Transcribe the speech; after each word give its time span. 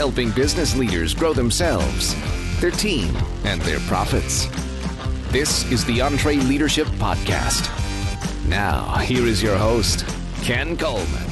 helping 0.00 0.30
business 0.30 0.74
leaders 0.74 1.12
grow 1.12 1.34
themselves, 1.34 2.16
their 2.58 2.70
team, 2.70 3.14
and 3.44 3.60
their 3.60 3.78
profits. 3.80 4.46
This 5.30 5.70
is 5.70 5.84
the 5.84 5.98
EntreLeadership 5.98 6.86
Podcast. 6.96 7.68
Now, 8.48 8.96
here 8.96 9.26
is 9.26 9.42
your 9.42 9.58
host, 9.58 10.06
Ken 10.40 10.74
Coleman. 10.78 11.30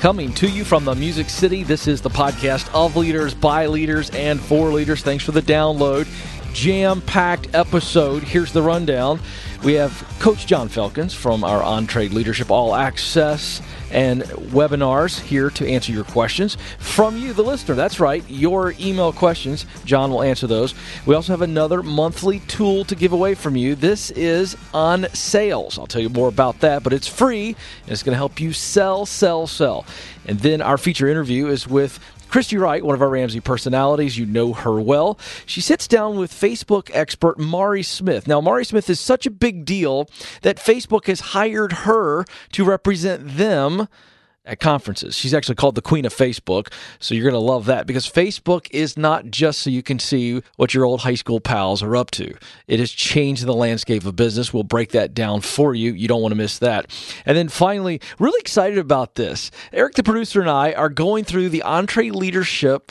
Coming 0.00 0.32
to 0.32 0.48
you 0.48 0.64
from 0.64 0.84
the 0.84 0.96
Music 0.96 1.30
City, 1.30 1.62
this 1.62 1.86
is 1.86 2.00
the 2.00 2.10
podcast 2.10 2.68
of 2.74 2.96
leaders, 2.96 3.32
by 3.32 3.66
leaders, 3.66 4.10
and 4.10 4.40
for 4.40 4.72
leaders. 4.72 5.02
Thanks 5.02 5.22
for 5.22 5.30
the 5.30 5.40
download. 5.40 6.08
Jam 6.52 7.00
packed 7.02 7.54
episode. 7.54 8.24
Here's 8.24 8.52
the 8.52 8.62
rundown. 8.62 9.20
We 9.64 9.74
have 9.74 9.92
Coach 10.18 10.46
John 10.48 10.68
Felkins 10.68 11.14
from 11.14 11.44
our 11.44 11.62
On 11.62 11.86
Trade 11.86 12.10
EntreLeadership 12.10 12.50
All 12.50 12.74
Access 12.74 13.62
and 13.92 14.22
webinars 14.22 15.20
here 15.20 15.50
to 15.50 15.68
answer 15.68 15.92
your 15.92 16.02
questions 16.02 16.56
from 16.78 17.16
you, 17.16 17.32
the 17.32 17.44
listener. 17.44 17.76
That's 17.76 18.00
right, 18.00 18.24
your 18.28 18.74
email 18.80 19.12
questions. 19.12 19.64
John 19.84 20.10
will 20.10 20.22
answer 20.22 20.48
those. 20.48 20.74
We 21.06 21.14
also 21.14 21.32
have 21.32 21.42
another 21.42 21.84
monthly 21.84 22.40
tool 22.40 22.84
to 22.86 22.96
give 22.96 23.12
away 23.12 23.34
from 23.36 23.54
you. 23.54 23.76
This 23.76 24.10
is 24.10 24.56
on 24.74 25.06
sales. 25.12 25.78
I'll 25.78 25.86
tell 25.86 26.02
you 26.02 26.08
more 26.08 26.28
about 26.28 26.58
that, 26.60 26.82
but 26.82 26.92
it's 26.92 27.06
free 27.06 27.48
and 27.84 27.92
it's 27.92 28.02
going 28.02 28.14
to 28.14 28.18
help 28.18 28.40
you 28.40 28.52
sell, 28.52 29.06
sell, 29.06 29.46
sell. 29.46 29.86
And 30.26 30.40
then 30.40 30.60
our 30.60 30.78
feature 30.78 31.06
interview 31.06 31.46
is 31.46 31.68
with 31.68 32.00
Christy 32.32 32.56
Wright, 32.56 32.82
one 32.82 32.94
of 32.94 33.02
our 33.02 33.10
Ramsey 33.10 33.40
personalities, 33.40 34.16
you 34.16 34.24
know 34.24 34.54
her 34.54 34.80
well. 34.80 35.18
She 35.44 35.60
sits 35.60 35.86
down 35.86 36.16
with 36.16 36.32
Facebook 36.32 36.90
expert 36.94 37.38
Mari 37.38 37.82
Smith. 37.82 38.26
Now, 38.26 38.40
Mari 38.40 38.64
Smith 38.64 38.88
is 38.88 38.98
such 38.98 39.26
a 39.26 39.30
big 39.30 39.66
deal 39.66 40.08
that 40.40 40.56
Facebook 40.56 41.08
has 41.08 41.20
hired 41.20 41.72
her 41.72 42.24
to 42.52 42.64
represent 42.64 43.36
them 43.36 43.86
at 44.44 44.58
conferences. 44.58 45.16
She's 45.16 45.34
actually 45.34 45.54
called 45.54 45.76
the 45.76 45.82
queen 45.82 46.04
of 46.04 46.14
Facebook. 46.14 46.72
So 46.98 47.14
you're 47.14 47.30
going 47.30 47.34
to 47.34 47.38
love 47.38 47.66
that 47.66 47.86
because 47.86 48.10
Facebook 48.10 48.66
is 48.72 48.96
not 48.96 49.26
just 49.30 49.60
so 49.60 49.70
you 49.70 49.82
can 49.82 49.98
see 49.98 50.42
what 50.56 50.74
your 50.74 50.84
old 50.84 51.00
high 51.00 51.14
school 51.14 51.40
pals 51.40 51.82
are 51.82 51.94
up 51.94 52.10
to. 52.12 52.34
It 52.66 52.80
has 52.80 52.90
changed 52.90 53.46
the 53.46 53.54
landscape 53.54 54.04
of 54.04 54.16
business. 54.16 54.52
We'll 54.52 54.64
break 54.64 54.90
that 54.92 55.14
down 55.14 55.42
for 55.42 55.74
you. 55.74 55.92
You 55.92 56.08
don't 56.08 56.22
want 56.22 56.32
to 56.32 56.36
miss 56.36 56.58
that. 56.58 56.90
And 57.24 57.36
then 57.36 57.48
finally, 57.48 58.00
really 58.18 58.40
excited 58.40 58.78
about 58.78 59.14
this. 59.14 59.50
Eric, 59.72 59.94
the 59.94 60.02
producer, 60.02 60.40
and 60.40 60.50
I 60.50 60.72
are 60.72 60.88
going 60.88 61.24
through 61.24 61.50
the 61.50 61.62
EntreLeadership. 61.64 62.90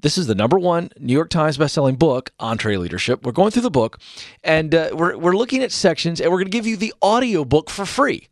This 0.00 0.18
is 0.18 0.26
the 0.26 0.34
number 0.34 0.58
one 0.58 0.90
New 0.98 1.12
York 1.12 1.30
Times 1.30 1.58
bestselling 1.58 1.98
book, 1.98 2.30
EntreLeadership. 2.40 3.22
We're 3.22 3.32
going 3.32 3.50
through 3.50 3.62
the 3.62 3.70
book 3.70 4.00
and 4.42 4.74
uh, 4.74 4.90
we're, 4.92 5.16
we're 5.16 5.36
looking 5.36 5.62
at 5.62 5.72
sections 5.72 6.20
and 6.20 6.30
we're 6.30 6.38
going 6.38 6.46
to 6.46 6.50
give 6.50 6.66
you 6.66 6.76
the 6.76 6.94
audio 7.02 7.44
book 7.44 7.68
for 7.68 7.84
free. 7.84 8.28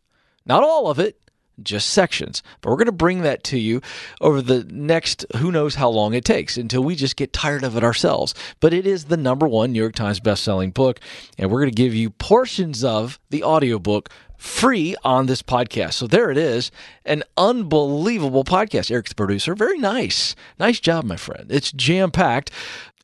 Not 0.47 0.63
all 0.63 0.87
of 0.87 0.97
it, 0.97 1.19
just 1.63 1.89
sections. 1.89 2.43
But 2.61 2.69
we're 2.69 2.77
going 2.77 2.85
to 2.87 2.91
bring 2.91 3.21
that 3.21 3.43
to 3.45 3.59
you 3.59 3.81
over 4.21 4.41
the 4.41 4.63
next 4.65 5.25
who 5.37 5.51
knows 5.51 5.75
how 5.75 5.89
long 5.89 6.13
it 6.13 6.25
takes 6.25 6.57
until 6.57 6.83
we 6.83 6.95
just 6.95 7.15
get 7.15 7.33
tired 7.33 7.63
of 7.63 7.75
it 7.77 7.83
ourselves. 7.83 8.33
But 8.59 8.73
it 8.73 8.85
is 8.87 9.05
the 9.05 9.17
number 9.17 9.47
one 9.47 9.71
New 9.71 9.79
York 9.79 9.95
Times 9.95 10.19
best-selling 10.19 10.71
book, 10.71 10.99
and 11.37 11.51
we're 11.51 11.61
going 11.61 11.71
to 11.71 11.83
give 11.83 11.93
you 11.93 12.09
portions 12.09 12.83
of 12.83 13.19
the 13.29 13.43
audiobook 13.43 14.09
free 14.37 14.95
on 15.03 15.25
this 15.25 15.41
podcast. 15.41 15.93
So 15.93 16.07
there 16.07 16.31
it 16.31 16.37
is, 16.37 16.71
an 17.03 17.23
unbelievable 17.35 18.45
podcast. 18.45 18.89
Eric's 18.89 19.09
the 19.09 19.15
producer. 19.15 19.53
Very 19.53 19.77
nice. 19.77 20.33
Nice 20.57 20.79
job, 20.79 21.03
my 21.03 21.17
friend. 21.17 21.51
It's 21.51 21.73
jam-packed. 21.73 22.51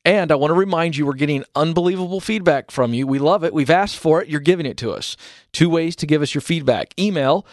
And 0.06 0.32
I 0.32 0.36
want 0.36 0.52
to 0.52 0.56
remind 0.56 0.96
you, 0.96 1.06
we're 1.06 1.14
getting 1.14 1.44
unbelievable 1.56 2.22
feedback 2.22 2.70
from 2.70 2.94
you. 2.94 3.08
We 3.08 3.18
love 3.18 3.44
it. 3.44 3.56
We've 3.56 3.72
asked 3.72 3.98
for 3.98 4.22
it. 4.22 4.30
You're 4.30 4.40
giving 4.40 4.68
it 4.68 4.78
to 4.78 4.92
us. 4.92 5.18
Two 5.52 5.68
ways 5.68 5.96
to 5.96 6.06
give 6.06 6.22
us 6.22 6.36
your 6.36 6.44
feedback. 6.44 6.94
Email 7.00 7.46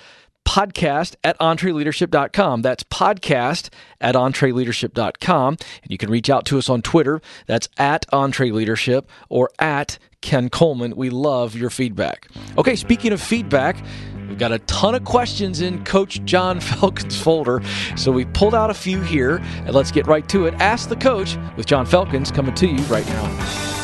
podcast 0.44 1.16
at 1.24 1.38
entreleadership.com. 1.38 2.62
That's 2.62 2.82
podcast 2.84 3.70
at 4.00 4.14
entreleadership.com. 4.14 5.56
And 5.82 5.90
you 5.90 5.98
can 5.98 6.10
reach 6.10 6.30
out 6.30 6.44
to 6.46 6.58
us 6.58 6.68
on 6.68 6.82
Twitter. 6.82 7.20
That's 7.46 7.68
at 7.78 8.06
entreleadership 8.12 9.04
or 9.28 9.50
at 9.58 9.98
Ken 10.20 10.48
Coleman. 10.48 10.96
We 10.96 11.10
love 11.10 11.54
your 11.54 11.70
feedback. 11.70 12.28
Okay, 12.56 12.76
speaking 12.76 13.12
of 13.12 13.20
feedback, 13.20 13.76
we've 14.28 14.38
got 14.38 14.52
a 14.52 14.58
ton 14.60 14.94
of 14.94 15.04
questions 15.04 15.60
in 15.60 15.84
Coach 15.84 16.24
John 16.24 16.60
Felkins' 16.60 17.20
folder. 17.20 17.62
So 17.96 18.12
we 18.12 18.24
pulled 18.24 18.54
out 18.54 18.70
a 18.70 18.74
few 18.74 19.00
here, 19.00 19.36
and 19.36 19.74
let's 19.74 19.90
get 19.90 20.06
right 20.06 20.28
to 20.28 20.46
it. 20.46 20.54
Ask 20.54 20.88
the 20.88 20.96
Coach 20.96 21.36
with 21.56 21.66
John 21.66 21.86
Felkins 21.86 22.32
coming 22.32 22.54
to 22.54 22.66
you 22.66 22.82
right 22.84 23.06
now. 23.08 23.81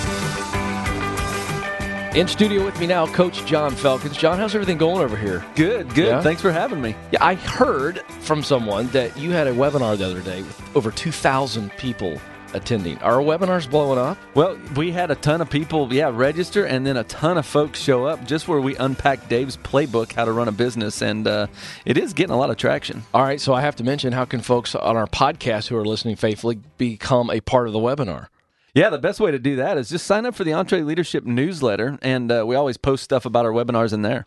In 2.18 2.26
studio 2.26 2.64
with 2.64 2.80
me 2.80 2.88
now, 2.88 3.06
Coach 3.06 3.46
John 3.46 3.70
Felkins. 3.76 4.18
John, 4.18 4.38
how's 4.38 4.52
everything 4.52 4.76
going 4.76 5.04
over 5.04 5.16
here? 5.16 5.44
Good, 5.54 5.94
good. 5.94 6.08
Yeah? 6.08 6.20
Thanks 6.20 6.42
for 6.42 6.50
having 6.50 6.82
me. 6.82 6.96
Yeah, 7.12 7.24
I 7.24 7.36
heard 7.36 8.00
from 8.22 8.42
someone 8.42 8.88
that 8.88 9.16
you 9.16 9.30
had 9.30 9.46
a 9.46 9.52
webinar 9.52 9.96
the 9.96 10.06
other 10.06 10.20
day 10.20 10.42
with 10.42 10.76
over 10.76 10.90
2,000 10.90 11.70
people 11.76 12.20
attending. 12.54 12.98
Are 13.02 13.20
our 13.20 13.22
webinars 13.22 13.70
blowing 13.70 14.00
up? 14.00 14.18
Well, 14.34 14.58
we 14.74 14.90
had 14.90 15.12
a 15.12 15.14
ton 15.14 15.40
of 15.40 15.48
people, 15.48 15.94
yeah, 15.94 16.10
register, 16.12 16.64
and 16.64 16.84
then 16.84 16.96
a 16.96 17.04
ton 17.04 17.38
of 17.38 17.46
folks 17.46 17.80
show 17.80 18.06
up 18.06 18.26
just 18.26 18.48
where 18.48 18.60
we 18.60 18.74
unpack 18.74 19.28
Dave's 19.28 19.56
playbook, 19.56 20.12
how 20.14 20.24
to 20.24 20.32
run 20.32 20.48
a 20.48 20.52
business, 20.52 21.00
and 21.00 21.24
uh, 21.24 21.46
it 21.84 21.96
is 21.96 22.14
getting 22.14 22.34
a 22.34 22.36
lot 22.36 22.50
of 22.50 22.56
traction. 22.56 23.04
All 23.14 23.22
right, 23.22 23.40
so 23.40 23.54
I 23.54 23.60
have 23.60 23.76
to 23.76 23.84
mention 23.84 24.12
how 24.12 24.24
can 24.24 24.40
folks 24.40 24.74
on 24.74 24.96
our 24.96 25.06
podcast 25.06 25.68
who 25.68 25.76
are 25.76 25.86
listening 25.86 26.16
faithfully 26.16 26.58
become 26.78 27.30
a 27.30 27.40
part 27.40 27.68
of 27.68 27.72
the 27.72 27.78
webinar? 27.78 28.26
Yeah, 28.74 28.90
the 28.90 28.98
best 28.98 29.18
way 29.18 29.30
to 29.30 29.38
do 29.38 29.56
that 29.56 29.78
is 29.78 29.88
just 29.88 30.06
sign 30.06 30.26
up 30.26 30.34
for 30.34 30.44
the 30.44 30.50
EntreLeadership 30.50 31.24
newsletter, 31.24 31.98
and 32.02 32.30
uh, 32.30 32.44
we 32.46 32.54
always 32.54 32.76
post 32.76 33.02
stuff 33.02 33.24
about 33.24 33.44
our 33.44 33.52
webinars 33.52 33.92
in 33.92 34.02
there. 34.02 34.26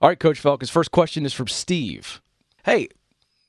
All 0.00 0.08
right, 0.08 0.18
Coach 0.18 0.40
Felkins, 0.42 0.70
first 0.70 0.90
question 0.90 1.24
is 1.24 1.32
from 1.32 1.48
Steve. 1.48 2.20
Hey, 2.64 2.88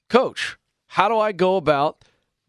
Coach, 0.10 0.58
how 0.88 1.08
do 1.10 1.20
I 1.20 1.32
go 1.32 1.58
about 1.58 2.04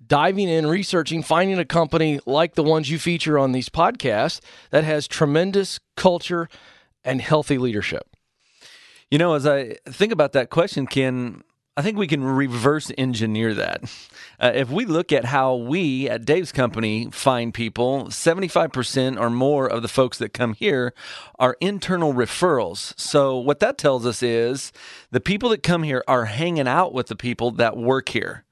diving 0.06 0.48
in, 0.48 0.66
researching, 0.66 1.22
finding 1.22 1.58
a 1.58 1.64
company 1.64 2.20
like 2.24 2.54
the 2.54 2.62
ones 2.62 2.88
you 2.90 2.98
feature 2.98 3.38
on 3.38 3.52
these 3.52 3.68
podcasts 3.68 4.40
that 4.70 4.84
has 4.84 5.06
tremendous 5.06 5.78
culture 5.96 6.48
and 7.04 7.20
healthy 7.20 7.58
leadership? 7.58 8.16
You 9.10 9.18
know, 9.18 9.34
as 9.34 9.46
I 9.46 9.76
think 9.86 10.12
about 10.12 10.32
that 10.32 10.48
question, 10.48 10.86
Ken, 10.86 11.42
I 11.80 11.82
think 11.82 11.96
we 11.96 12.06
can 12.06 12.22
reverse 12.22 12.92
engineer 12.98 13.54
that. 13.54 13.84
Uh, 14.38 14.52
if 14.54 14.68
we 14.68 14.84
look 14.84 15.12
at 15.12 15.24
how 15.24 15.54
we 15.54 16.10
at 16.10 16.26
Dave's 16.26 16.52
company 16.52 17.08
find 17.10 17.54
people, 17.54 18.08
75% 18.08 19.18
or 19.18 19.30
more 19.30 19.66
of 19.66 19.80
the 19.80 19.88
folks 19.88 20.18
that 20.18 20.34
come 20.34 20.52
here 20.52 20.92
are 21.38 21.56
internal 21.58 22.12
referrals. 22.12 22.92
So, 23.00 23.38
what 23.38 23.60
that 23.60 23.78
tells 23.78 24.04
us 24.04 24.22
is 24.22 24.72
the 25.10 25.22
people 25.22 25.48
that 25.48 25.62
come 25.62 25.82
here 25.82 26.04
are 26.06 26.26
hanging 26.26 26.68
out 26.68 26.92
with 26.92 27.06
the 27.06 27.16
people 27.16 27.50
that 27.52 27.78
work 27.78 28.10
here. 28.10 28.44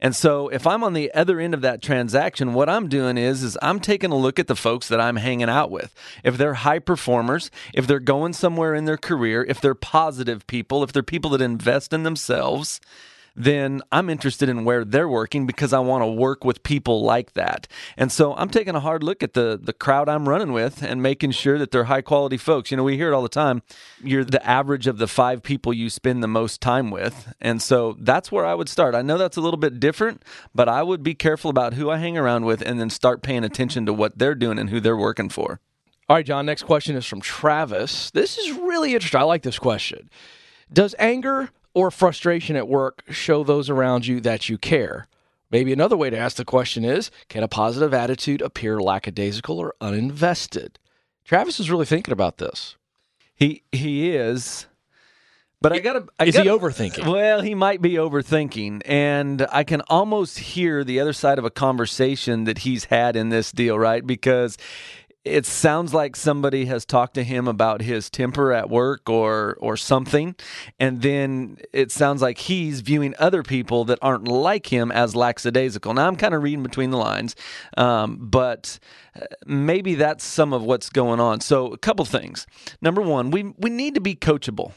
And 0.00 0.14
so 0.14 0.48
if 0.48 0.66
I'm 0.66 0.84
on 0.84 0.92
the 0.92 1.12
other 1.14 1.40
end 1.40 1.54
of 1.54 1.62
that 1.62 1.82
transaction, 1.82 2.54
what 2.54 2.68
I'm 2.68 2.88
doing 2.88 3.16
is 3.16 3.42
is 3.42 3.56
I'm 3.62 3.80
taking 3.80 4.10
a 4.10 4.16
look 4.16 4.38
at 4.38 4.46
the 4.46 4.56
folks 4.56 4.88
that 4.88 5.00
I'm 5.00 5.16
hanging 5.16 5.48
out 5.48 5.70
with. 5.70 5.94
If 6.22 6.36
they're 6.36 6.54
high 6.54 6.80
performers, 6.80 7.50
if 7.72 7.86
they're 7.86 7.98
going 7.98 8.34
somewhere 8.34 8.74
in 8.74 8.84
their 8.84 8.98
career, 8.98 9.44
if 9.44 9.60
they're 9.60 9.74
positive 9.74 10.46
people, 10.46 10.82
if 10.82 10.92
they're 10.92 11.02
people 11.02 11.30
that 11.30 11.40
invest 11.40 11.92
in 11.92 12.02
themselves, 12.02 12.80
then 13.36 13.82
I'm 13.92 14.08
interested 14.08 14.48
in 14.48 14.64
where 14.64 14.84
they're 14.84 15.08
working 15.08 15.46
because 15.46 15.72
I 15.72 15.78
want 15.80 16.02
to 16.02 16.06
work 16.06 16.44
with 16.44 16.62
people 16.62 17.02
like 17.02 17.34
that. 17.34 17.68
And 17.96 18.10
so 18.10 18.34
I'm 18.34 18.48
taking 18.48 18.74
a 18.74 18.80
hard 18.80 19.02
look 19.02 19.22
at 19.22 19.34
the 19.34 19.58
the 19.62 19.72
crowd 19.72 20.08
I'm 20.08 20.28
running 20.28 20.52
with 20.52 20.82
and 20.82 21.02
making 21.02 21.32
sure 21.32 21.58
that 21.58 21.70
they're 21.70 21.84
high 21.84 22.00
quality 22.00 22.38
folks. 22.38 22.70
You 22.70 22.78
know, 22.78 22.84
we 22.84 22.96
hear 22.96 23.12
it 23.12 23.14
all 23.14 23.22
the 23.22 23.28
time. 23.28 23.62
You're 24.02 24.24
the 24.24 24.44
average 24.46 24.86
of 24.86 24.98
the 24.98 25.06
five 25.06 25.42
people 25.42 25.72
you 25.74 25.90
spend 25.90 26.22
the 26.22 26.28
most 26.28 26.60
time 26.60 26.90
with. 26.90 27.34
And 27.40 27.60
so 27.60 27.96
that's 28.00 28.32
where 28.32 28.46
I 28.46 28.54
would 28.54 28.68
start. 28.68 28.94
I 28.94 29.02
know 29.02 29.18
that's 29.18 29.36
a 29.36 29.42
little 29.42 29.58
bit 29.58 29.78
different, 29.78 30.22
but 30.54 30.68
I 30.68 30.82
would 30.82 31.02
be 31.02 31.14
careful 31.14 31.50
about 31.50 31.74
who 31.74 31.90
I 31.90 31.98
hang 31.98 32.16
around 32.16 32.46
with 32.46 32.62
and 32.62 32.80
then 32.80 32.90
start 32.90 33.22
paying 33.22 33.44
attention 33.44 33.84
to 33.86 33.92
what 33.92 34.18
they're 34.18 34.34
doing 34.34 34.58
and 34.58 34.70
who 34.70 34.80
they're 34.80 34.96
working 34.96 35.28
for. 35.28 35.60
All 36.08 36.16
right, 36.16 36.24
John, 36.24 36.46
next 36.46 36.62
question 36.62 36.94
is 36.96 37.04
from 37.04 37.20
Travis. 37.20 38.10
This 38.12 38.38
is 38.38 38.52
really 38.52 38.94
interesting. 38.94 39.20
I 39.20 39.24
like 39.24 39.42
this 39.42 39.58
question. 39.58 40.08
Does 40.72 40.94
anger 40.98 41.50
or 41.76 41.90
frustration 41.90 42.56
at 42.56 42.66
work 42.66 43.04
show 43.10 43.44
those 43.44 43.68
around 43.68 44.06
you 44.06 44.18
that 44.20 44.48
you 44.48 44.56
care? 44.56 45.06
Maybe 45.50 45.72
another 45.72 45.96
way 45.96 46.08
to 46.08 46.16
ask 46.16 46.38
the 46.38 46.44
question 46.44 46.84
is 46.84 47.10
Can 47.28 47.42
a 47.42 47.48
positive 47.48 47.92
attitude 47.92 48.40
appear 48.40 48.80
lackadaisical 48.80 49.58
or 49.58 49.74
uninvested? 49.80 50.76
Travis 51.24 51.60
is 51.60 51.70
really 51.70 51.86
thinking 51.86 52.12
about 52.12 52.38
this. 52.38 52.76
He 53.34 53.62
he 53.70 54.10
is. 54.16 54.66
But 55.60 55.72
I 55.72 55.78
gotta. 55.80 56.06
I 56.18 56.24
is 56.26 56.34
gotta, 56.34 56.50
he 56.50 56.56
overthinking? 56.56 57.06
Well, 57.06 57.40
he 57.40 57.54
might 57.54 57.82
be 57.82 57.92
overthinking, 57.92 58.82
and 58.84 59.46
I 59.50 59.64
can 59.64 59.82
almost 59.82 60.38
hear 60.38 60.84
the 60.84 61.00
other 61.00 61.12
side 61.12 61.38
of 61.38 61.44
a 61.44 61.50
conversation 61.50 62.44
that 62.44 62.58
he's 62.58 62.84
had 62.84 63.16
in 63.16 63.30
this 63.30 63.52
deal, 63.52 63.78
right? 63.78 64.06
Because 64.06 64.58
it 65.26 65.44
sounds 65.44 65.92
like 65.92 66.14
somebody 66.14 66.66
has 66.66 66.84
talked 66.84 67.14
to 67.14 67.24
him 67.24 67.48
about 67.48 67.82
his 67.82 68.08
temper 68.08 68.52
at 68.52 68.70
work 68.70 69.08
or 69.10 69.56
or 69.60 69.76
something 69.76 70.36
and 70.78 71.02
then 71.02 71.58
it 71.72 71.90
sounds 71.90 72.22
like 72.22 72.38
he's 72.38 72.80
viewing 72.80 73.14
other 73.18 73.42
people 73.42 73.84
that 73.84 73.98
aren't 74.00 74.28
like 74.28 74.72
him 74.72 74.92
as 74.92 75.16
lackadaisical. 75.16 75.92
Now 75.94 76.06
i'm 76.06 76.16
kind 76.16 76.34
of 76.34 76.42
reading 76.42 76.62
between 76.62 76.90
the 76.90 76.96
lines 76.96 77.34
um, 77.76 78.18
but 78.20 78.78
uh, 79.14 79.24
maybe 79.46 79.96
that's 79.96 80.24
some 80.24 80.52
of 80.52 80.62
what's 80.62 80.90
going 80.90 81.20
on. 81.20 81.40
So 81.40 81.72
a 81.72 81.78
couple 81.78 82.04
things. 82.04 82.46
Number 82.80 83.02
one 83.02 83.30
we 83.30 83.54
we 83.58 83.70
need 83.70 83.94
to 83.94 84.00
be 84.00 84.14
coachable 84.14 84.72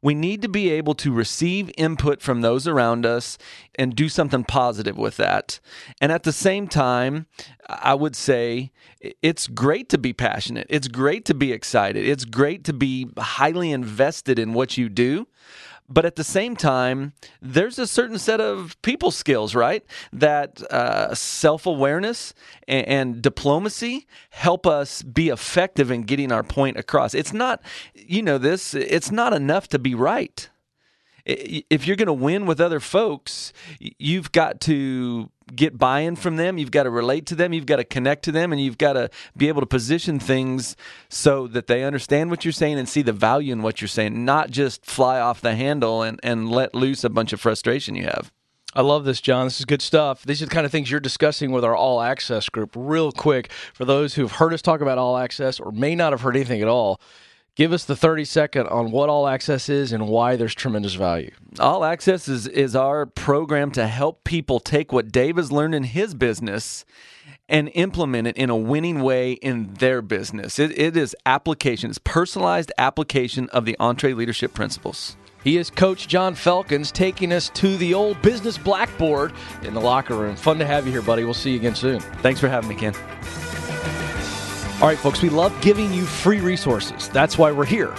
We 0.00 0.14
need 0.14 0.42
to 0.42 0.48
be 0.48 0.70
able 0.70 0.94
to 0.96 1.12
receive 1.12 1.70
input 1.76 2.22
from 2.22 2.40
those 2.40 2.66
around 2.66 3.04
us 3.04 3.38
and 3.74 3.94
do 3.94 4.08
something 4.08 4.44
positive 4.44 4.96
with 4.96 5.16
that. 5.18 5.60
And 6.00 6.12
at 6.12 6.22
the 6.22 6.32
same 6.32 6.68
time, 6.68 7.26
I 7.68 7.94
would 7.94 8.16
say 8.16 8.72
it's 9.20 9.46
great 9.48 9.88
to 9.90 9.98
be 9.98 10.12
passionate. 10.12 10.66
It's 10.70 10.88
great 10.88 11.24
to 11.26 11.34
be 11.34 11.52
excited. 11.52 12.06
It's 12.06 12.24
great 12.24 12.64
to 12.64 12.72
be 12.72 13.08
highly 13.18 13.72
invested 13.72 14.38
in 14.38 14.52
what 14.52 14.78
you 14.78 14.88
do. 14.88 15.26
But 15.88 16.06
at 16.06 16.16
the 16.16 16.24
same 16.24 16.56
time, 16.56 17.12
there's 17.40 17.78
a 17.78 17.86
certain 17.86 18.18
set 18.18 18.40
of 18.40 18.80
people 18.82 19.10
skills, 19.10 19.54
right? 19.54 19.84
That 20.12 20.62
uh, 20.70 21.14
self 21.14 21.66
awareness 21.66 22.32
and, 22.66 22.86
and, 22.88 23.22
diplomacy 23.22 24.06
help 24.30 24.66
us 24.66 25.02
be 25.02 25.28
effective 25.28 25.90
in 25.90 26.02
getting 26.02 26.32
our 26.32 26.42
point 26.42 26.76
across. 26.78 27.14
It's 27.14 27.32
not, 27.32 27.62
you 27.94 28.22
know, 28.22 28.38
this, 28.38 28.74
it's 28.74 29.10
not 29.10 29.34
enough 29.34 29.68
to 29.68 29.78
be 29.78 29.94
right 29.94 30.48
if 31.24 31.86
you're 31.86 31.96
going 31.96 32.06
to 32.06 32.12
win 32.12 32.46
with 32.46 32.60
other 32.60 32.80
folks, 32.80 33.52
you've 33.78 34.32
got 34.32 34.60
to 34.62 35.30
get 35.54 35.76
buy-in 35.76 36.16
from 36.16 36.36
them 36.36 36.56
you've 36.56 36.70
got 36.70 36.84
to 36.84 36.90
relate 36.90 37.26
to 37.26 37.34
them 37.34 37.52
you've 37.52 37.66
got 37.66 37.76
to 37.76 37.84
connect 37.84 38.24
to 38.24 38.32
them 38.32 38.52
and 38.52 38.60
you've 38.60 38.78
got 38.78 38.94
to 38.94 39.10
be 39.36 39.48
able 39.48 39.60
to 39.60 39.66
position 39.66 40.18
things 40.18 40.76
so 41.08 41.46
that 41.46 41.66
they 41.66 41.84
understand 41.84 42.30
what 42.30 42.44
you're 42.44 42.52
saying 42.52 42.78
and 42.78 42.88
see 42.88 43.02
the 43.02 43.12
value 43.12 43.52
in 43.52 43.60
what 43.60 43.80
you're 43.80 43.88
saying 43.88 44.24
not 44.24 44.50
just 44.50 44.86
fly 44.86 45.20
off 45.20 45.40
the 45.40 45.54
handle 45.54 46.02
and, 46.02 46.18
and 46.22 46.50
let 46.50 46.74
loose 46.74 47.04
a 47.04 47.10
bunch 47.10 47.32
of 47.32 47.40
frustration 47.40 47.94
you 47.94 48.04
have 48.04 48.32
I 48.74 48.80
love 48.80 49.04
this, 49.04 49.20
John. 49.20 49.46
This 49.46 49.58
is 49.58 49.66
good 49.66 49.82
stuff. 49.82 50.22
These 50.22 50.40
are 50.40 50.46
the 50.46 50.50
kind 50.50 50.64
of 50.64 50.72
things 50.72 50.90
you're 50.90 50.98
discussing 50.98 51.52
with 51.52 51.62
our 51.62 51.76
All 51.76 52.00
Access 52.00 52.48
group. 52.48 52.70
Real 52.74 53.12
quick, 53.12 53.52
for 53.74 53.84
those 53.84 54.14
who've 54.14 54.32
heard 54.32 54.54
us 54.54 54.62
talk 54.62 54.80
about 54.80 54.96
All 54.96 55.18
Access 55.18 55.60
or 55.60 55.72
may 55.72 55.94
not 55.94 56.14
have 56.14 56.22
heard 56.22 56.36
anything 56.36 56.62
at 56.62 56.68
all, 56.68 56.98
Give 57.54 57.72
us 57.72 57.84
the 57.84 57.96
30 57.96 58.24
second 58.24 58.66
on 58.68 58.90
what 58.90 59.10
All 59.10 59.28
Access 59.28 59.68
is 59.68 59.92
and 59.92 60.08
why 60.08 60.36
there's 60.36 60.54
tremendous 60.54 60.94
value. 60.94 61.30
All 61.58 61.84
Access 61.84 62.26
is, 62.26 62.46
is 62.46 62.74
our 62.74 63.04
program 63.04 63.70
to 63.72 63.86
help 63.86 64.24
people 64.24 64.58
take 64.58 64.90
what 64.90 65.12
Dave 65.12 65.36
has 65.36 65.52
learned 65.52 65.74
in 65.74 65.84
his 65.84 66.14
business 66.14 66.86
and 67.50 67.70
implement 67.74 68.26
it 68.26 68.38
in 68.38 68.48
a 68.48 68.56
winning 68.56 69.02
way 69.02 69.32
in 69.32 69.74
their 69.74 70.00
business. 70.00 70.58
It, 70.58 70.78
it 70.78 70.96
is 70.96 71.14
application, 71.26 71.90
it's 71.90 71.98
personalized 71.98 72.72
application 72.78 73.50
of 73.50 73.66
the 73.66 73.76
EntreLeadership 73.78 74.54
principles. 74.54 75.16
He 75.44 75.58
is 75.58 75.68
Coach 75.68 76.08
John 76.08 76.34
Felkins 76.34 76.90
taking 76.90 77.32
us 77.32 77.50
to 77.50 77.76
the 77.76 77.92
old 77.92 78.22
business 78.22 78.56
blackboard 78.56 79.32
in 79.62 79.74
the 79.74 79.80
locker 79.80 80.14
room. 80.14 80.36
Fun 80.36 80.58
to 80.58 80.64
have 80.64 80.86
you 80.86 80.92
here, 80.92 81.02
buddy. 81.02 81.24
We'll 81.24 81.34
see 81.34 81.50
you 81.50 81.56
again 81.56 81.74
soon. 81.74 82.00
Thanks 82.00 82.40
for 82.40 82.48
having 82.48 82.70
me, 82.70 82.76
Ken. 82.76 82.94
All 84.82 84.88
right, 84.88 84.98
folks, 84.98 85.22
we 85.22 85.28
love 85.28 85.54
giving 85.60 85.92
you 85.92 86.02
free 86.04 86.40
resources. 86.40 87.08
That's 87.10 87.38
why 87.38 87.52
we're 87.52 87.64
here. 87.64 87.94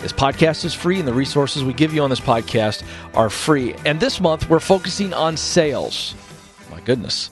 This 0.00 0.10
podcast 0.10 0.64
is 0.64 0.72
free, 0.72 0.98
and 0.98 1.06
the 1.06 1.12
resources 1.12 1.62
we 1.62 1.74
give 1.74 1.92
you 1.92 2.02
on 2.02 2.08
this 2.08 2.18
podcast 2.18 2.82
are 3.12 3.28
free. 3.28 3.74
And 3.84 4.00
this 4.00 4.22
month, 4.22 4.48
we're 4.48 4.58
focusing 4.58 5.12
on 5.12 5.36
sales. 5.36 6.14
My 6.70 6.80
goodness. 6.80 7.30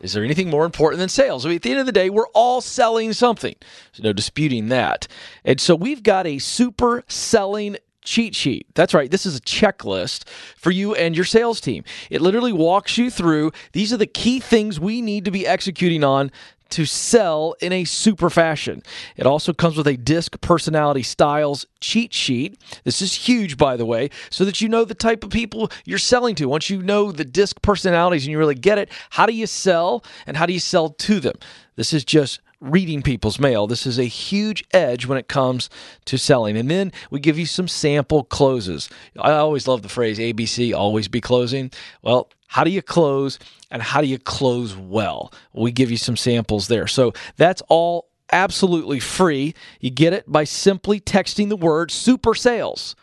Is 0.00 0.12
there 0.12 0.24
anything 0.24 0.50
more 0.50 0.64
important 0.64 0.98
than 0.98 1.08
sales? 1.08 1.46
I 1.46 1.50
mean, 1.50 1.56
at 1.56 1.62
the 1.62 1.70
end 1.70 1.78
of 1.78 1.86
the 1.86 1.92
day, 1.92 2.10
we're 2.10 2.26
all 2.34 2.60
selling 2.60 3.12
something. 3.12 3.54
There's 3.92 4.02
no 4.02 4.12
disputing 4.12 4.70
that. 4.70 5.06
And 5.44 5.60
so 5.60 5.76
we've 5.76 6.02
got 6.02 6.26
a 6.26 6.40
super 6.40 7.04
selling 7.06 7.76
cheat 8.02 8.34
sheet. 8.34 8.66
That's 8.74 8.92
right. 8.92 9.08
This 9.08 9.24
is 9.24 9.36
a 9.36 9.40
checklist 9.40 10.26
for 10.56 10.72
you 10.72 10.96
and 10.96 11.14
your 11.14 11.24
sales 11.24 11.60
team. 11.60 11.84
It 12.10 12.20
literally 12.20 12.52
walks 12.52 12.98
you 12.98 13.08
through 13.08 13.52
these 13.70 13.92
are 13.92 13.96
the 13.96 14.06
key 14.06 14.40
things 14.40 14.80
we 14.80 15.00
need 15.00 15.24
to 15.26 15.30
be 15.30 15.46
executing 15.46 16.02
on 16.02 16.32
to 16.72 16.84
sell 16.84 17.54
in 17.60 17.72
a 17.72 17.84
super 17.84 18.30
fashion. 18.30 18.82
It 19.16 19.26
also 19.26 19.52
comes 19.52 19.76
with 19.76 19.86
a 19.86 19.96
disc 19.96 20.40
personality 20.40 21.02
styles 21.02 21.66
cheat 21.80 22.12
sheet. 22.12 22.60
This 22.84 23.02
is 23.02 23.14
huge, 23.14 23.56
by 23.56 23.76
the 23.76 23.86
way, 23.86 24.10
so 24.30 24.44
that 24.44 24.60
you 24.60 24.68
know 24.68 24.84
the 24.84 24.94
type 24.94 25.22
of 25.22 25.30
people 25.30 25.70
you're 25.84 25.98
selling 25.98 26.34
to. 26.36 26.48
Once 26.48 26.70
you 26.70 26.82
know 26.82 27.12
the 27.12 27.24
disc 27.24 27.60
personalities 27.62 28.24
and 28.24 28.32
you 28.32 28.38
really 28.38 28.54
get 28.54 28.78
it, 28.78 28.90
how 29.10 29.26
do 29.26 29.34
you 29.34 29.46
sell 29.46 30.04
and 30.26 30.36
how 30.36 30.46
do 30.46 30.52
you 30.52 30.60
sell 30.60 30.90
to 30.90 31.20
them? 31.20 31.34
This 31.76 31.92
is 31.92 32.04
just 32.04 32.40
reading 32.62 33.02
people's 33.02 33.40
mail. 33.40 33.66
This 33.66 33.86
is 33.86 33.98
a 33.98 34.04
huge 34.04 34.64
edge 34.72 35.04
when 35.04 35.18
it 35.18 35.28
comes 35.28 35.68
to 36.06 36.16
selling. 36.16 36.56
And 36.56 36.70
then 36.70 36.92
we 37.10 37.20
give 37.20 37.38
you 37.38 37.46
some 37.46 37.68
sample 37.68 38.24
closes. 38.24 38.88
I 39.18 39.32
always 39.32 39.66
love 39.66 39.82
the 39.82 39.88
phrase 39.88 40.18
ABC, 40.18 40.74
always 40.74 41.08
be 41.08 41.20
closing. 41.20 41.70
Well, 42.02 42.30
how 42.46 42.64
do 42.64 42.70
you 42.70 42.82
close 42.82 43.38
and 43.70 43.82
how 43.82 44.00
do 44.00 44.06
you 44.06 44.18
close 44.18 44.76
well? 44.76 45.32
We 45.52 45.72
give 45.72 45.90
you 45.90 45.96
some 45.96 46.16
samples 46.16 46.68
there. 46.68 46.86
So 46.86 47.12
that's 47.36 47.62
all 47.68 48.08
absolutely 48.30 49.00
free. 49.00 49.54
You 49.80 49.90
get 49.90 50.12
it 50.12 50.30
by 50.30 50.44
simply 50.44 51.00
texting 51.00 51.48
the 51.48 51.56
word 51.56 51.90
super 51.90 52.34
sales. 52.34 52.94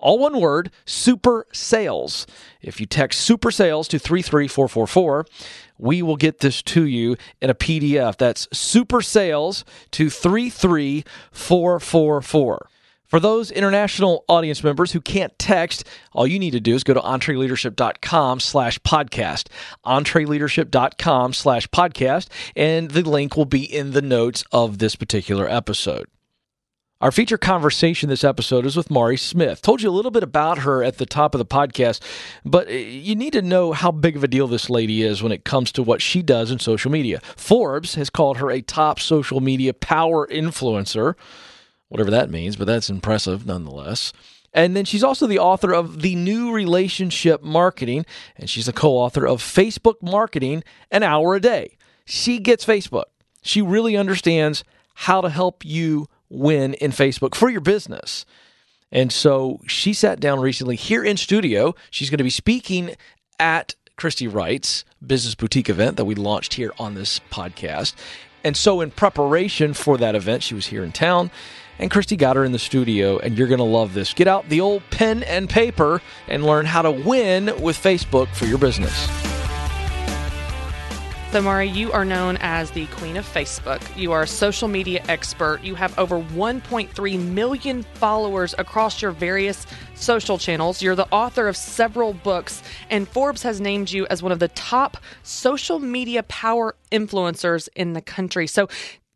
All 0.00 0.18
one 0.18 0.40
word, 0.40 0.70
super 0.84 1.46
sales. 1.52 2.26
If 2.62 2.78
you 2.80 2.86
text 2.86 3.20
super 3.20 3.50
sales 3.50 3.88
to 3.88 3.98
33444, 3.98 5.26
we 5.78 6.02
will 6.02 6.16
get 6.16 6.40
this 6.40 6.60
to 6.62 6.84
you 6.84 7.16
in 7.40 7.50
a 7.50 7.54
PDF. 7.54 8.16
That's 8.16 8.48
super 8.52 9.00
sales 9.00 9.64
to 9.92 10.10
33444. 10.10 12.68
For 13.08 13.20
those 13.20 13.50
international 13.50 14.24
audience 14.28 14.62
members 14.62 14.92
who 14.92 15.00
can't 15.00 15.36
text, 15.38 15.84
all 16.12 16.26
you 16.26 16.38
need 16.38 16.50
to 16.50 16.60
do 16.60 16.74
is 16.74 16.84
go 16.84 16.92
to 16.92 17.00
entreleadership.com 17.00 18.40
slash 18.40 18.78
podcast, 18.80 19.48
entreleadership.com 19.86 21.32
slash 21.32 21.66
podcast, 21.68 22.28
and 22.54 22.90
the 22.90 23.08
link 23.08 23.34
will 23.34 23.46
be 23.46 23.64
in 23.64 23.92
the 23.92 24.02
notes 24.02 24.44
of 24.52 24.76
this 24.76 24.94
particular 24.94 25.48
episode. 25.48 26.06
Our 27.00 27.12
feature 27.12 27.38
conversation 27.38 28.08
this 28.08 28.24
episode 28.24 28.66
is 28.66 28.76
with 28.76 28.90
Mari 28.90 29.16
Smith. 29.16 29.62
Told 29.62 29.82
you 29.82 29.88
a 29.88 29.92
little 29.92 30.10
bit 30.10 30.24
about 30.24 30.58
her 30.58 30.82
at 30.82 30.98
the 30.98 31.06
top 31.06 31.32
of 31.32 31.38
the 31.38 31.46
podcast, 31.46 32.00
but 32.44 32.68
uh, 32.68 32.72
you 32.72 33.14
need 33.14 33.34
to 33.34 33.42
know 33.42 33.72
how 33.72 33.92
big 33.92 34.16
of 34.16 34.24
a 34.24 34.28
deal 34.28 34.48
this 34.48 34.68
lady 34.68 35.02
is 35.02 35.22
when 35.22 35.30
it 35.30 35.44
comes 35.44 35.70
to 35.72 35.82
what 35.82 36.02
she 36.02 36.22
does 36.22 36.50
in 36.50 36.58
social 36.58 36.90
media. 36.90 37.20
Forbes 37.36 37.94
has 37.94 38.10
called 38.10 38.38
her 38.38 38.50
a 38.50 38.62
top 38.62 38.98
social 38.98 39.40
media 39.40 39.72
power 39.72 40.26
influencer 40.26 41.14
whatever 41.88 42.10
that 42.10 42.30
means, 42.30 42.56
but 42.56 42.66
that's 42.66 42.90
impressive 42.90 43.46
nonetheless. 43.46 44.12
And 44.54 44.74
then 44.74 44.84
she's 44.84 45.04
also 45.04 45.26
the 45.26 45.38
author 45.38 45.74
of 45.74 46.00
The 46.00 46.14
New 46.14 46.52
Relationship 46.52 47.42
Marketing, 47.42 48.06
and 48.36 48.48
she's 48.48 48.68
a 48.68 48.72
co 48.72 48.92
author 48.92 49.26
of 49.26 49.42
Facebook 49.42 50.00
Marketing 50.00 50.64
An 50.90 51.02
Hour 51.02 51.36
a 51.36 51.40
Day. 51.40 51.76
She 52.04 52.38
gets 52.38 52.64
Facebook. 52.64 53.04
She 53.42 53.60
really 53.60 53.96
understands 53.96 54.64
how 54.94 55.20
to 55.20 55.28
help 55.28 55.64
you 55.64 56.08
win 56.30 56.74
in 56.74 56.90
Facebook 56.90 57.34
for 57.34 57.48
your 57.48 57.60
business. 57.60 58.24
And 58.90 59.12
so 59.12 59.60
she 59.66 59.92
sat 59.92 60.20
down 60.20 60.40
recently 60.40 60.76
here 60.76 61.04
in 61.04 61.16
studio. 61.16 61.74
She's 61.90 62.10
going 62.10 62.18
to 62.18 62.24
be 62.24 62.30
speaking 62.30 62.94
at 63.38 63.74
Christy 63.96 64.26
Wright's 64.26 64.84
business 65.04 65.34
boutique 65.34 65.68
event 65.68 65.96
that 65.96 66.04
we 66.04 66.14
launched 66.14 66.54
here 66.54 66.72
on 66.78 66.94
this 66.94 67.20
podcast. 67.30 67.94
And 68.44 68.56
so, 68.56 68.80
in 68.80 68.92
preparation 68.92 69.74
for 69.74 69.98
that 69.98 70.14
event, 70.14 70.44
she 70.44 70.54
was 70.54 70.66
here 70.66 70.84
in 70.84 70.92
town 70.92 71.30
and 71.78 71.90
Christy 71.90 72.16
got 72.16 72.36
her 72.36 72.44
in 72.44 72.52
the 72.52 72.58
studio, 72.58 73.18
and 73.18 73.38
you're 73.38 73.48
going 73.48 73.58
to 73.58 73.64
love 73.64 73.94
this. 73.94 74.12
Get 74.12 74.26
out 74.26 74.48
the 74.48 74.60
old 74.60 74.82
pen 74.90 75.22
and 75.22 75.48
paper 75.48 76.02
and 76.26 76.44
learn 76.44 76.66
how 76.66 76.82
to 76.82 76.90
win 76.90 77.46
with 77.60 77.76
Facebook 77.76 78.28
for 78.34 78.46
your 78.46 78.58
business. 78.58 79.37
So, 81.30 81.42
Mari, 81.42 81.68
you 81.68 81.92
are 81.92 82.06
known 82.06 82.38
as 82.40 82.70
the 82.70 82.86
queen 82.86 83.18
of 83.18 83.26
Facebook. 83.26 83.82
You 83.94 84.12
are 84.12 84.22
a 84.22 84.26
social 84.26 84.66
media 84.66 85.04
expert. 85.08 85.62
You 85.62 85.74
have 85.74 85.96
over 85.98 86.22
1.3 86.22 87.28
million 87.28 87.82
followers 87.82 88.54
across 88.56 89.02
your 89.02 89.10
various 89.10 89.66
social 89.94 90.38
channels. 90.38 90.80
You're 90.80 90.94
the 90.94 91.06
author 91.12 91.46
of 91.46 91.54
several 91.54 92.14
books, 92.14 92.62
and 92.88 93.06
Forbes 93.06 93.42
has 93.42 93.60
named 93.60 93.90
you 93.90 94.06
as 94.06 94.22
one 94.22 94.32
of 94.32 94.38
the 94.38 94.48
top 94.48 94.96
social 95.22 95.78
media 95.78 96.22
power 96.22 96.74
influencers 96.90 97.68
in 97.76 97.92
the 97.92 98.00
country. 98.00 98.46
So, 98.46 98.68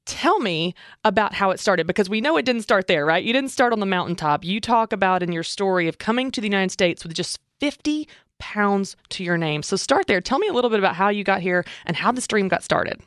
tell 0.04 0.38
me 0.38 0.74
about 1.04 1.32
how 1.32 1.50
it 1.50 1.60
started 1.60 1.86
because 1.86 2.10
we 2.10 2.20
know 2.20 2.36
it 2.36 2.44
didn't 2.44 2.62
start 2.62 2.88
there, 2.88 3.06
right? 3.06 3.24
You 3.24 3.32
didn't 3.32 3.52
start 3.52 3.72
on 3.72 3.80
the 3.80 3.86
mountaintop. 3.86 4.44
You 4.44 4.60
talk 4.60 4.92
about 4.92 5.22
in 5.22 5.32
your 5.32 5.44
story 5.44 5.88
of 5.88 5.96
coming 5.96 6.30
to 6.32 6.42
the 6.42 6.46
United 6.46 6.72
States 6.72 7.04
with 7.04 7.14
just 7.14 7.38
50 7.60 8.06
pounds 8.42 8.96
to 9.10 9.22
your 9.22 9.38
name. 9.38 9.62
So 9.62 9.76
start 9.76 10.08
there. 10.08 10.20
Tell 10.20 10.40
me 10.40 10.48
a 10.48 10.52
little 10.52 10.68
bit 10.68 10.80
about 10.80 10.96
how 10.96 11.10
you 11.10 11.22
got 11.22 11.42
here 11.42 11.64
and 11.86 11.96
how 11.96 12.10
this 12.10 12.26
dream 12.26 12.48
got 12.48 12.64
started. 12.64 13.00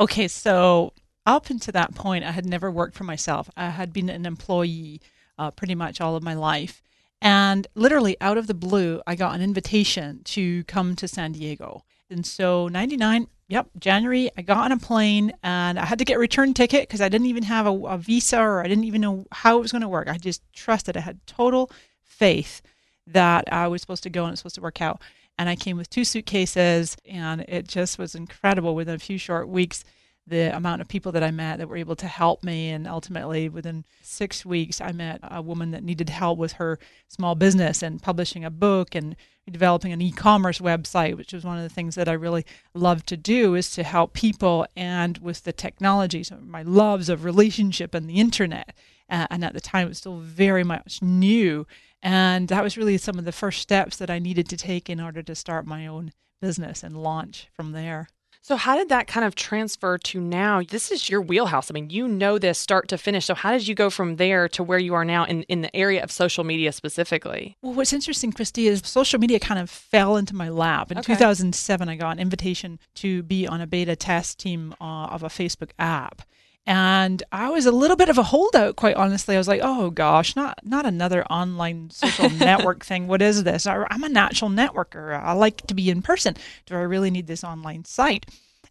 Okay, 0.00 0.26
so 0.26 0.92
up 1.24 1.48
until 1.48 1.70
that 1.70 1.94
point, 1.94 2.24
I 2.24 2.32
had 2.32 2.44
never 2.44 2.72
worked 2.72 2.96
for 2.96 3.04
myself. 3.04 3.48
I 3.56 3.68
had 3.68 3.92
been 3.92 4.10
an 4.10 4.26
employee 4.26 5.00
uh, 5.38 5.52
pretty 5.52 5.76
much 5.76 6.00
all 6.00 6.16
of 6.16 6.24
my 6.24 6.34
life. 6.34 6.82
And 7.22 7.68
literally 7.76 8.16
out 8.20 8.36
of 8.36 8.48
the 8.48 8.52
blue, 8.54 9.00
I 9.06 9.14
got 9.14 9.36
an 9.36 9.42
invitation 9.42 10.22
to 10.24 10.64
come 10.64 10.96
to 10.96 11.06
San 11.06 11.30
Diego. 11.30 11.84
And 12.10 12.26
so 12.26 12.66
99, 12.66 13.28
yep, 13.48 13.68
January, 13.78 14.28
I 14.36 14.42
got 14.42 14.58
on 14.58 14.72
a 14.72 14.76
plane 14.76 15.32
and 15.44 15.78
I 15.78 15.84
had 15.84 16.00
to 16.00 16.04
get 16.04 16.16
a 16.16 16.18
return 16.18 16.52
ticket 16.52 16.82
because 16.82 17.00
I 17.00 17.08
didn't 17.08 17.28
even 17.28 17.44
have 17.44 17.66
a, 17.66 17.72
a, 17.72 17.96
visa 17.96 18.40
or 18.40 18.60
I 18.60 18.66
didn't 18.66 18.84
even 18.84 19.00
know 19.00 19.24
how 19.30 19.56
it 19.56 19.62
was 19.62 19.70
going 19.70 19.82
to 19.82 19.88
work. 19.88 20.08
I 20.08 20.18
just 20.18 20.42
trusted. 20.52 20.96
I 20.96 21.00
had 21.00 21.24
total 21.28 21.70
faith 22.02 22.60
that 23.06 23.44
I 23.52 23.68
was 23.68 23.80
supposed 23.80 24.02
to 24.04 24.10
go 24.10 24.24
and 24.24 24.30
it 24.30 24.32
was 24.32 24.40
supposed 24.40 24.54
to 24.56 24.60
work 24.60 24.80
out. 24.80 25.00
And 25.38 25.48
I 25.48 25.56
came 25.56 25.76
with 25.76 25.90
two 25.90 26.04
suitcases 26.04 26.96
and 27.04 27.42
it 27.48 27.66
just 27.66 27.98
was 27.98 28.14
incredible 28.14 28.74
within 28.74 28.94
a 28.94 29.00
few 29.00 29.18
short 29.18 29.48
weeks 29.48 29.84
the 30.26 30.56
amount 30.56 30.80
of 30.80 30.88
people 30.88 31.12
that 31.12 31.22
I 31.22 31.30
met 31.30 31.58
that 31.58 31.68
were 31.68 31.76
able 31.76 31.96
to 31.96 32.06
help 32.06 32.42
me. 32.42 32.70
And 32.70 32.88
ultimately, 32.88 33.48
within 33.48 33.84
six 34.00 34.44
weeks, 34.44 34.80
I 34.80 34.92
met 34.92 35.20
a 35.22 35.42
woman 35.42 35.70
that 35.72 35.84
needed 35.84 36.08
help 36.08 36.38
with 36.38 36.52
her 36.54 36.78
small 37.08 37.34
business 37.34 37.82
and 37.82 38.02
publishing 38.02 38.44
a 38.44 38.50
book 38.50 38.94
and 38.94 39.16
developing 39.50 39.92
an 39.92 40.00
e-commerce 40.00 40.60
website, 40.60 41.16
which 41.16 41.34
was 41.34 41.44
one 41.44 41.58
of 41.58 41.62
the 41.62 41.74
things 41.74 41.94
that 41.96 42.08
I 42.08 42.14
really 42.14 42.46
love 42.72 43.04
to 43.06 43.16
do 43.16 43.54
is 43.54 43.70
to 43.72 43.82
help 43.82 44.14
people 44.14 44.66
and 44.74 45.18
with 45.18 45.44
the 45.44 45.52
technology. 45.52 46.22
So 46.22 46.38
my 46.40 46.62
loves 46.62 47.10
of 47.10 47.24
relationship 47.24 47.94
and 47.94 48.08
the 48.08 48.20
internet. 48.20 48.74
Uh, 49.10 49.26
and 49.30 49.44
at 49.44 49.52
the 49.52 49.60
time, 49.60 49.86
it 49.86 49.90
was 49.90 49.98
still 49.98 50.16
very 50.16 50.64
much 50.64 51.02
new. 51.02 51.66
And 52.04 52.48
that 52.48 52.62
was 52.62 52.76
really 52.76 52.98
some 52.98 53.18
of 53.18 53.24
the 53.24 53.32
first 53.32 53.62
steps 53.62 53.96
that 53.96 54.10
I 54.10 54.18
needed 54.18 54.48
to 54.50 54.56
take 54.58 54.90
in 54.90 55.00
order 55.00 55.22
to 55.22 55.34
start 55.34 55.66
my 55.66 55.86
own 55.86 56.12
business 56.40 56.82
and 56.82 57.02
launch 57.02 57.48
from 57.54 57.72
there. 57.72 58.08
So, 58.42 58.56
how 58.56 58.76
did 58.76 58.90
that 58.90 59.06
kind 59.06 59.24
of 59.24 59.34
transfer 59.34 59.96
to 59.96 60.20
now? 60.20 60.60
This 60.62 60.90
is 60.90 61.08
your 61.08 61.22
wheelhouse. 61.22 61.70
I 61.70 61.72
mean, 61.72 61.88
you 61.88 62.06
know 62.06 62.38
this 62.38 62.58
start 62.58 62.88
to 62.88 62.98
finish. 62.98 63.24
So, 63.24 63.34
how 63.34 63.52
did 63.52 63.66
you 63.66 63.74
go 63.74 63.88
from 63.88 64.16
there 64.16 64.50
to 64.50 64.62
where 64.62 64.78
you 64.78 64.92
are 64.92 65.04
now 65.06 65.24
in, 65.24 65.44
in 65.44 65.62
the 65.62 65.74
area 65.74 66.02
of 66.02 66.12
social 66.12 66.44
media 66.44 66.70
specifically? 66.72 67.56
Well, 67.62 67.72
what's 67.72 67.94
interesting, 67.94 68.32
Christy, 68.32 68.68
is 68.68 68.82
social 68.84 69.18
media 69.18 69.40
kind 69.40 69.58
of 69.58 69.70
fell 69.70 70.18
into 70.18 70.34
my 70.34 70.50
lap. 70.50 70.92
In 70.92 70.98
okay. 70.98 71.14
2007, 71.14 71.88
I 71.88 71.96
got 71.96 72.10
an 72.10 72.18
invitation 72.18 72.78
to 72.96 73.22
be 73.22 73.46
on 73.46 73.62
a 73.62 73.66
beta 73.66 73.96
test 73.96 74.40
team 74.40 74.74
uh, 74.78 75.06
of 75.06 75.22
a 75.22 75.28
Facebook 75.28 75.70
app. 75.78 76.20
And 76.66 77.22
I 77.30 77.50
was 77.50 77.66
a 77.66 77.72
little 77.72 77.96
bit 77.96 78.08
of 78.08 78.16
a 78.16 78.22
holdout, 78.22 78.76
quite 78.76 78.96
honestly. 78.96 79.34
I 79.34 79.38
was 79.38 79.48
like, 79.48 79.60
"Oh 79.62 79.90
gosh, 79.90 80.34
not 80.34 80.60
not 80.64 80.86
another 80.86 81.24
online 81.26 81.90
social 81.90 82.30
network 82.38 82.84
thing. 82.84 83.06
What 83.06 83.20
is 83.20 83.44
this? 83.44 83.66
I'm 83.66 84.02
a 84.02 84.08
natural 84.08 84.50
networker. 84.50 85.20
I 85.20 85.32
like 85.32 85.66
to 85.66 85.74
be 85.74 85.90
in 85.90 86.00
person. 86.00 86.36
Do 86.66 86.74
I 86.74 86.80
really 86.80 87.10
need 87.10 87.26
this 87.26 87.44
online 87.44 87.84
site?" 87.84 88.26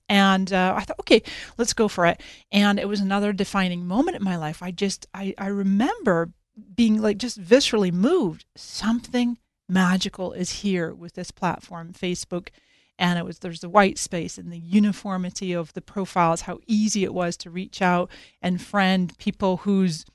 And 0.10 0.52
uh, 0.52 0.74
I 0.76 0.84
thought, 0.84 1.00
okay, 1.00 1.24
let's 1.58 1.74
go 1.74 1.88
for 1.88 2.06
it. 2.06 2.22
And 2.52 2.78
it 2.80 2.88
was 2.88 3.00
another 3.00 3.32
defining 3.32 3.86
moment 3.86 4.18
in 4.18 4.24
my 4.24 4.36
life. 4.36 4.62
I 4.62 4.72
just, 4.72 5.08
I, 5.14 5.34
I 5.38 5.48
remember 5.48 6.32
being 6.76 7.02
like 7.02 7.18
just 7.18 7.42
viscerally 7.42 7.92
moved. 7.92 8.46
Something 8.56 9.38
magical 9.70 10.34
is 10.34 10.62
here 10.62 10.94
with 10.94 11.14
this 11.14 11.32
platform, 11.32 11.94
Facebook 11.94 12.50
and 12.98 13.18
it 13.18 13.26
was 13.26 13.40
there's 13.40 13.62
the 13.62 13.70
white 13.70 13.98
space 13.98 14.38
and 14.38 14.52
the 14.52 14.60
uniformity 14.60 15.54
of 15.54 15.74
the 15.74 15.82
profiles 15.82 16.42
how 16.42 16.60
easy 16.68 17.04
it 17.04 17.14
was 17.14 17.36
to 17.38 17.50
reach 17.50 17.82
out 17.82 18.10
and 18.42 18.62
friend 18.62 19.18
people 19.18 19.58
whose 19.58 20.06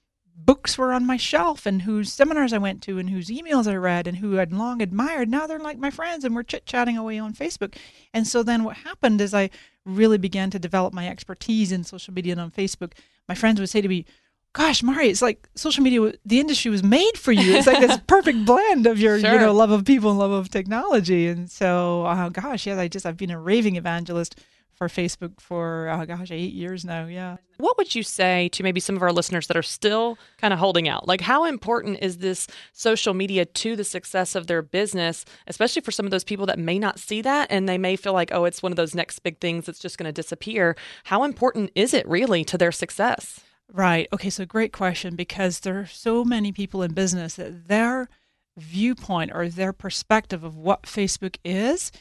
books 0.40 0.78
were 0.78 0.92
on 0.92 1.04
my 1.04 1.16
shelf 1.16 1.66
and 1.66 1.82
whose 1.82 2.12
seminars 2.12 2.52
I 2.52 2.58
went 2.58 2.80
to 2.82 2.98
and 2.98 3.10
whose 3.10 3.28
emails 3.28 3.66
I 3.66 3.74
read 3.74 4.06
and 4.06 4.18
who 4.18 4.38
I'd 4.38 4.52
long 4.52 4.80
admired. 4.80 5.28
Now 5.28 5.46
they're 5.46 5.58
like 5.58 5.78
my 5.78 5.90
friends 5.90 6.24
and 6.24 6.34
we're 6.34 6.44
chit 6.44 6.64
chatting 6.64 6.96
away 6.96 7.18
on 7.18 7.34
Facebook. 7.34 7.74
And 8.14 8.26
so 8.26 8.42
then 8.42 8.62
what 8.62 8.78
happened 8.78 9.20
is 9.20 9.34
I 9.34 9.50
really 9.84 10.18
began 10.18 10.50
to 10.50 10.58
develop 10.58 10.94
my 10.94 11.08
expertise 11.08 11.72
in 11.72 11.82
social 11.82 12.14
media 12.14 12.32
and 12.32 12.40
on 12.40 12.50
Facebook. 12.50 12.92
My 13.28 13.34
friends 13.34 13.58
would 13.58 13.68
say 13.68 13.80
to 13.80 13.88
me, 13.88 14.06
gosh, 14.52 14.82
Mari, 14.82 15.08
it's 15.08 15.22
like 15.22 15.48
social 15.54 15.82
media, 15.82 16.12
the 16.24 16.40
industry 16.40 16.70
was 16.70 16.82
made 16.82 17.16
for 17.16 17.32
you. 17.32 17.56
It's 17.56 17.66
like 17.66 17.80
this 17.80 17.98
perfect 18.06 18.44
blend 18.44 18.86
of 18.86 18.98
your, 18.98 19.20
sure. 19.20 19.32
you 19.32 19.38
know, 19.38 19.52
love 19.52 19.70
of 19.70 19.84
people 19.84 20.10
and 20.10 20.18
love 20.18 20.30
of 20.30 20.48
technology. 20.48 21.28
And 21.28 21.50
so, 21.50 22.04
uh, 22.04 22.28
gosh, 22.28 22.66
yes, 22.66 22.78
I 22.78 22.88
just, 22.88 23.06
I've 23.06 23.16
been 23.16 23.30
a 23.30 23.38
raving 23.38 23.76
evangelist 23.76 24.40
for 24.78 24.86
Facebook 24.86 25.40
for, 25.40 25.88
uh, 25.88 26.04
gosh, 26.04 26.30
eight 26.30 26.52
years 26.52 26.84
now. 26.84 27.06
Yeah. 27.06 27.38
What 27.56 27.76
would 27.78 27.96
you 27.96 28.04
say 28.04 28.48
to 28.50 28.62
maybe 28.62 28.78
some 28.78 28.94
of 28.94 29.02
our 29.02 29.12
listeners 29.12 29.48
that 29.48 29.56
are 29.56 29.62
still 29.62 30.16
kind 30.40 30.54
of 30.54 30.60
holding 30.60 30.88
out? 30.88 31.08
Like, 31.08 31.20
how 31.20 31.44
important 31.44 31.98
is 32.00 32.18
this 32.18 32.46
social 32.72 33.12
media 33.12 33.44
to 33.44 33.74
the 33.74 33.82
success 33.82 34.36
of 34.36 34.46
their 34.46 34.62
business, 34.62 35.24
especially 35.48 35.82
for 35.82 35.90
some 35.90 36.06
of 36.06 36.12
those 36.12 36.22
people 36.22 36.46
that 36.46 36.60
may 36.60 36.78
not 36.78 37.00
see 37.00 37.22
that 37.22 37.48
and 37.50 37.68
they 37.68 37.76
may 37.76 37.96
feel 37.96 38.12
like, 38.12 38.30
oh, 38.32 38.44
it's 38.44 38.62
one 38.62 38.70
of 38.70 38.76
those 38.76 38.94
next 38.94 39.18
big 39.20 39.40
things 39.40 39.66
that's 39.66 39.80
just 39.80 39.98
going 39.98 40.08
to 40.08 40.12
disappear? 40.12 40.76
How 41.04 41.24
important 41.24 41.72
is 41.74 41.92
it 41.92 42.06
really 42.06 42.44
to 42.44 42.56
their 42.56 42.72
success? 42.72 43.40
Right. 43.72 44.08
Okay. 44.12 44.30
So, 44.30 44.44
great 44.46 44.72
question 44.72 45.14
because 45.14 45.60
there 45.60 45.78
are 45.78 45.86
so 45.86 46.24
many 46.24 46.52
people 46.52 46.82
in 46.82 46.92
business 46.94 47.34
that 47.34 47.68
their 47.68 48.08
viewpoint 48.56 49.30
or 49.32 49.48
their 49.48 49.72
perspective 49.72 50.42
of 50.42 50.56
what 50.56 50.82
Facebook 50.82 51.36
is 51.44 51.92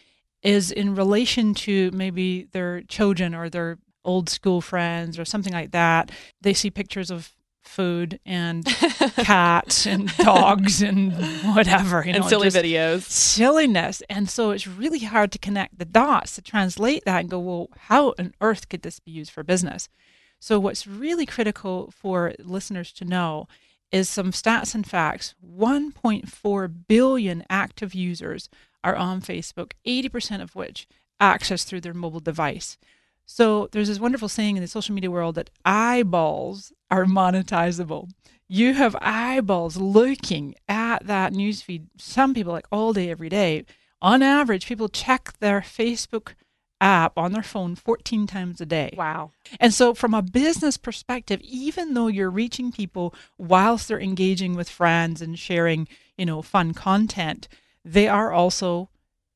is 0.42 0.72
in 0.72 0.96
relation 0.96 1.54
to 1.54 1.92
maybe 1.92 2.48
their 2.52 2.82
children 2.82 3.36
or 3.36 3.50
their 3.50 3.78
old 4.06 4.30
school 4.30 4.62
friends 4.62 5.20
or 5.20 5.26
something 5.26 5.54
like 5.54 5.72
that. 5.72 6.12
They 6.42 6.54
see 6.54 6.72
pictures 6.72 7.12
of 7.12 7.36
food 7.64 8.20
and 8.26 8.66
cats 9.18 9.86
and 9.86 10.16
dogs 10.18 10.82
and 10.82 11.14
whatever, 11.54 12.04
you 12.06 12.14
know, 12.14 12.20
and 12.20 12.26
silly 12.26 12.48
videos, 12.48 13.02
silliness. 13.02 14.02
And 14.10 14.30
so 14.30 14.52
it's 14.52 14.66
really 14.66 15.00
hard 15.00 15.32
to 15.34 15.40
connect 15.40 15.78
the 15.78 15.86
dots 15.86 16.36
to 16.36 16.42
translate 16.42 17.04
that 17.06 17.20
and 17.20 17.30
go, 17.30 17.40
well, 17.40 17.68
how 17.78 18.14
on 18.18 18.34
earth 18.40 18.70
could 18.70 18.84
this 18.84 19.00
be 19.00 19.12
used 19.12 19.32
for 19.32 19.44
business? 19.44 19.90
So, 20.40 20.60
what's 20.60 20.88
really 20.88 21.26
critical 21.26 21.92
for 21.92 22.34
listeners 22.40 22.92
to 22.94 23.06
know 23.06 23.48
is 23.92 24.10
some 24.10 24.32
stats 24.32 24.76
and 24.76 24.86
facts 24.86 25.34
1.4 25.46 26.74
billion 26.88 27.44
active 27.50 27.94
users 27.96 28.50
are 28.84 28.96
on 28.96 29.22
Facebook, 29.22 29.72
80% 29.86 30.42
of 30.42 30.56
which 30.56 30.88
access 31.20 31.64
through 31.64 31.82
their 31.82 31.94
mobile 31.94 32.20
device. 32.20 32.78
So, 33.26 33.68
there's 33.72 33.88
this 33.88 34.00
wonderful 34.00 34.30
saying 34.30 34.58
in 34.58 34.62
the 34.62 34.68
social 34.68 34.96
media 34.96 35.12
world 35.12 35.36
that 35.36 35.50
eyeballs 35.66 36.72
are 36.90 37.06
monetizable. 37.06 38.10
You 38.48 38.74
have 38.76 38.96
eyeballs 39.02 39.76
looking 39.76 40.56
at 40.70 41.06
that 41.06 41.34
newsfeed. 41.34 41.88
Some 41.98 42.34
people, 42.34 42.54
like 42.54 42.68
all 42.72 42.94
day, 42.94 43.10
every 43.10 43.30
day. 43.30 43.66
On 44.02 44.22
average, 44.22 44.68
people 44.68 44.88
check 44.88 45.34
their 45.40 45.60
Facebook 45.60 46.36
app 46.80 47.18
on 47.18 47.32
their 47.32 47.44
phone 47.44 47.76
14 47.76 48.28
times 48.28 48.62
a 48.62 48.66
day. 48.66 48.94
Wow. 48.98 49.32
And 49.60 49.74
so, 49.74 49.94
from 49.94 50.14
a 50.14 50.22
business 50.22 50.78
perspective, 50.78 51.42
even 51.42 51.94
though 51.94 52.08
you're 52.08 52.30
reaching 52.30 52.72
people 52.72 53.14
whilst 53.38 53.88
they're 53.88 54.00
engaging 54.00 54.56
with 54.56 54.70
friends 54.70 55.22
and 55.22 55.38
sharing, 55.38 55.88
you 56.18 56.26
know, 56.26 56.42
fun 56.42 56.74
content, 56.74 57.48
they 57.84 58.08
are 58.08 58.32
also 58.32 58.90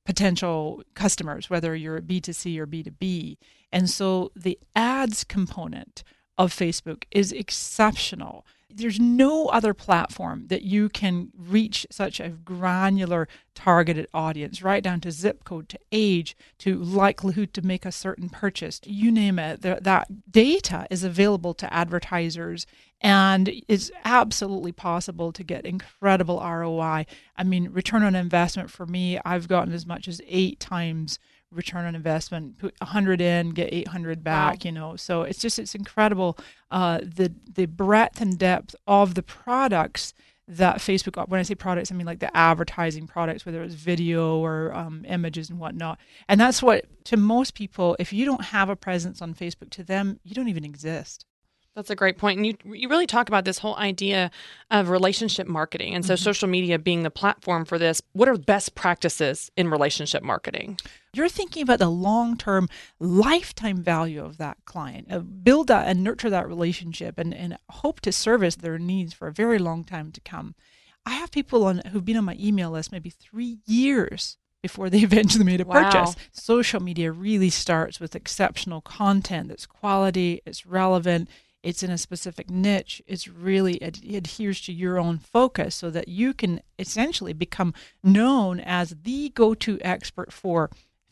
potential 0.05 0.83
customers, 0.93 1.49
whether 1.49 1.75
you're 1.75 2.01
B2C 2.01 2.57
or 2.57 2.67
B2B. 2.67 3.37
And 3.71 3.89
so, 3.89 4.31
the 4.35 4.59
ads 4.75 5.23
component 5.23 6.03
of 6.37 6.53
Facebook 6.53 7.03
is 7.11 7.31
exceptional 7.31 8.45
there's 8.77 8.99
no 8.99 9.47
other 9.47 9.73
platform 9.73 10.47
that 10.47 10.63
you 10.63 10.89
can 10.89 11.29
reach 11.37 11.85
such 11.91 12.19
a 12.19 12.29
granular 12.29 13.27
targeted 13.53 14.07
audience 14.13 14.63
right 14.63 14.83
down 14.83 15.01
to 15.01 15.11
zip 15.11 15.43
code 15.43 15.67
to 15.69 15.79
age 15.91 16.35
to 16.57 16.77
likelihood 16.77 17.53
to 17.53 17.61
make 17.61 17.85
a 17.85 17.91
certain 17.91 18.29
purchase 18.29 18.79
you 18.85 19.11
name 19.11 19.37
it. 19.37 19.61
The, 19.61 19.79
that 19.81 20.31
data 20.31 20.87
is 20.89 21.03
available 21.03 21.53
to 21.55 21.73
advertisers 21.73 22.65
and 23.01 23.49
it's 23.67 23.91
absolutely 24.05 24.71
possible 24.71 25.31
to 25.31 25.43
get 25.43 25.65
incredible 25.65 26.39
roi 26.39 27.05
i 27.37 27.43
mean 27.43 27.69
return 27.71 28.03
on 28.03 28.15
investment 28.15 28.69
for 28.69 28.85
me 28.85 29.19
i've 29.25 29.47
gotten 29.47 29.73
as 29.73 29.85
much 29.85 30.07
as 30.07 30.21
eight 30.27 30.59
times 30.59 31.19
return 31.51 31.85
on 31.85 31.95
investment 31.95 32.57
put 32.57 32.73
100 32.79 33.21
in 33.21 33.49
get 33.49 33.73
800 33.73 34.23
back 34.23 34.51
wow. 34.53 34.57
you 34.63 34.71
know 34.71 34.95
so 34.95 35.23
it's 35.23 35.39
just 35.39 35.59
it's 35.59 35.75
incredible 35.75 36.37
uh, 36.71 36.99
the 36.99 37.33
the 37.53 37.65
breadth 37.65 38.21
and 38.21 38.37
depth 38.37 38.75
of 38.87 39.15
the 39.15 39.23
products 39.23 40.13
that 40.47 40.77
facebook 40.77 41.27
when 41.27 41.39
i 41.39 41.43
say 41.43 41.55
products 41.55 41.91
i 41.91 41.95
mean 41.95 42.05
like 42.05 42.19
the 42.19 42.35
advertising 42.35 43.07
products 43.07 43.45
whether 43.45 43.61
it's 43.63 43.75
video 43.75 44.37
or 44.37 44.73
um, 44.73 45.05
images 45.07 45.49
and 45.49 45.59
whatnot 45.59 45.99
and 46.27 46.39
that's 46.39 46.63
what 46.63 46.85
to 47.05 47.17
most 47.17 47.53
people 47.53 47.95
if 47.99 48.11
you 48.11 48.25
don't 48.25 48.45
have 48.45 48.69
a 48.69 48.75
presence 48.75 49.21
on 49.21 49.33
facebook 49.33 49.69
to 49.69 49.83
them 49.83 50.19
you 50.23 50.33
don't 50.33 50.47
even 50.47 50.65
exist 50.65 51.25
that's 51.75 51.89
a 51.89 51.95
great 51.95 52.17
point. 52.17 52.37
And 52.37 52.45
you 52.45 52.57
you 52.65 52.89
really 52.89 53.07
talk 53.07 53.29
about 53.29 53.45
this 53.45 53.59
whole 53.59 53.77
idea 53.77 54.29
of 54.69 54.89
relationship 54.89 55.47
marketing. 55.47 55.95
And 55.95 56.05
so 56.05 56.15
mm-hmm. 56.15 56.23
social 56.23 56.49
media 56.49 56.77
being 56.77 57.03
the 57.03 57.09
platform 57.11 57.65
for 57.65 57.77
this, 57.77 58.01
what 58.11 58.27
are 58.27 58.37
best 58.37 58.75
practices 58.75 59.51
in 59.55 59.69
relationship 59.69 60.21
marketing? 60.21 60.79
You're 61.13 61.29
thinking 61.29 61.63
about 61.63 61.79
the 61.79 61.89
long-term 61.89 62.69
lifetime 62.99 63.83
value 63.83 64.23
of 64.23 64.37
that 64.37 64.57
client. 64.65 65.07
Uh, 65.11 65.19
build 65.19 65.67
that 65.67 65.87
and 65.87 66.03
nurture 66.03 66.29
that 66.29 66.47
relationship 66.47 67.17
and, 67.17 67.33
and 67.33 67.57
hope 67.69 67.99
to 68.01 68.11
service 68.11 68.55
their 68.55 68.79
needs 68.79 69.13
for 69.13 69.27
a 69.27 69.33
very 69.33 69.59
long 69.59 69.83
time 69.83 70.11
to 70.13 70.21
come. 70.21 70.55
I 71.05 71.11
have 71.11 71.31
people 71.31 71.65
on 71.65 71.81
who've 71.91 72.05
been 72.05 72.17
on 72.17 72.25
my 72.25 72.37
email 72.39 72.71
list 72.71 72.91
maybe 72.91 73.09
3 73.09 73.59
years 73.65 74.37
before 74.61 74.89
they 74.89 74.99
eventually 75.03 75.43
made 75.43 75.61
a 75.61 75.65
wow. 75.65 75.83
purchase. 75.83 76.15
Social 76.31 76.81
media 76.81 77.11
really 77.11 77.49
starts 77.49 77.99
with 77.99 78.15
exceptional 78.15 78.79
content 78.79 79.49
that's 79.49 79.65
quality, 79.65 80.41
it's 80.45 80.65
relevant, 80.65 81.27
it's 81.63 81.83
in 81.83 81.91
a 81.91 81.97
specific 81.97 82.49
niche 82.49 83.01
it's 83.05 83.27
really 83.27 83.75
it 83.75 84.03
adheres 84.03 84.61
to 84.61 84.73
your 84.73 84.97
own 84.97 85.17
focus 85.17 85.75
so 85.75 85.89
that 85.89 86.07
you 86.07 86.33
can 86.33 86.61
essentially 86.79 87.33
become 87.33 87.73
known 88.03 88.59
as 88.59 88.95
the 89.03 89.29
go-to 89.29 89.79
expert 89.81 90.33
for 90.33 90.69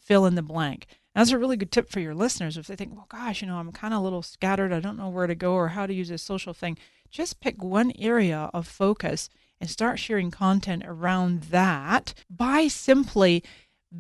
fill 0.10 0.26
in 0.26 0.36
the 0.36 0.42
blank 0.42 0.88
that's 1.14 1.32
a 1.32 1.38
really 1.38 1.56
good 1.56 1.72
tip 1.72 1.90
for 1.90 2.00
your 2.00 2.16
listeners 2.16 2.58
if 2.58 2.68
they 2.68 2.76
think 2.76 2.94
well 2.94 3.06
gosh 3.10 3.42
you 3.42 3.48
know 3.48 3.58
i'm 3.58 3.72
kind 3.72 3.94
of 3.94 4.00
a 4.00 4.04
little 4.04 4.24
scattered 4.24 4.74
i 4.74 4.80
don't 4.80 4.98
know 4.98 5.10
where 5.10 5.28
to 5.28 5.36
go 5.36 5.54
or 5.54 5.70
how 5.70 5.86
to 5.86 5.94
use 5.94 6.10
this 6.10 6.24
social 6.24 6.54
thing 6.54 6.78
just 7.12 7.40
pick 7.40 7.64
one 7.64 7.94
area 8.00 8.50
of 8.54 8.68
focus 8.68 9.30
and 9.62 9.70
start 9.70 10.00
sharing 10.00 10.32
content 10.32 10.84
around 10.86 11.44
that 11.44 12.14
by 12.30 12.68
simply 12.68 13.44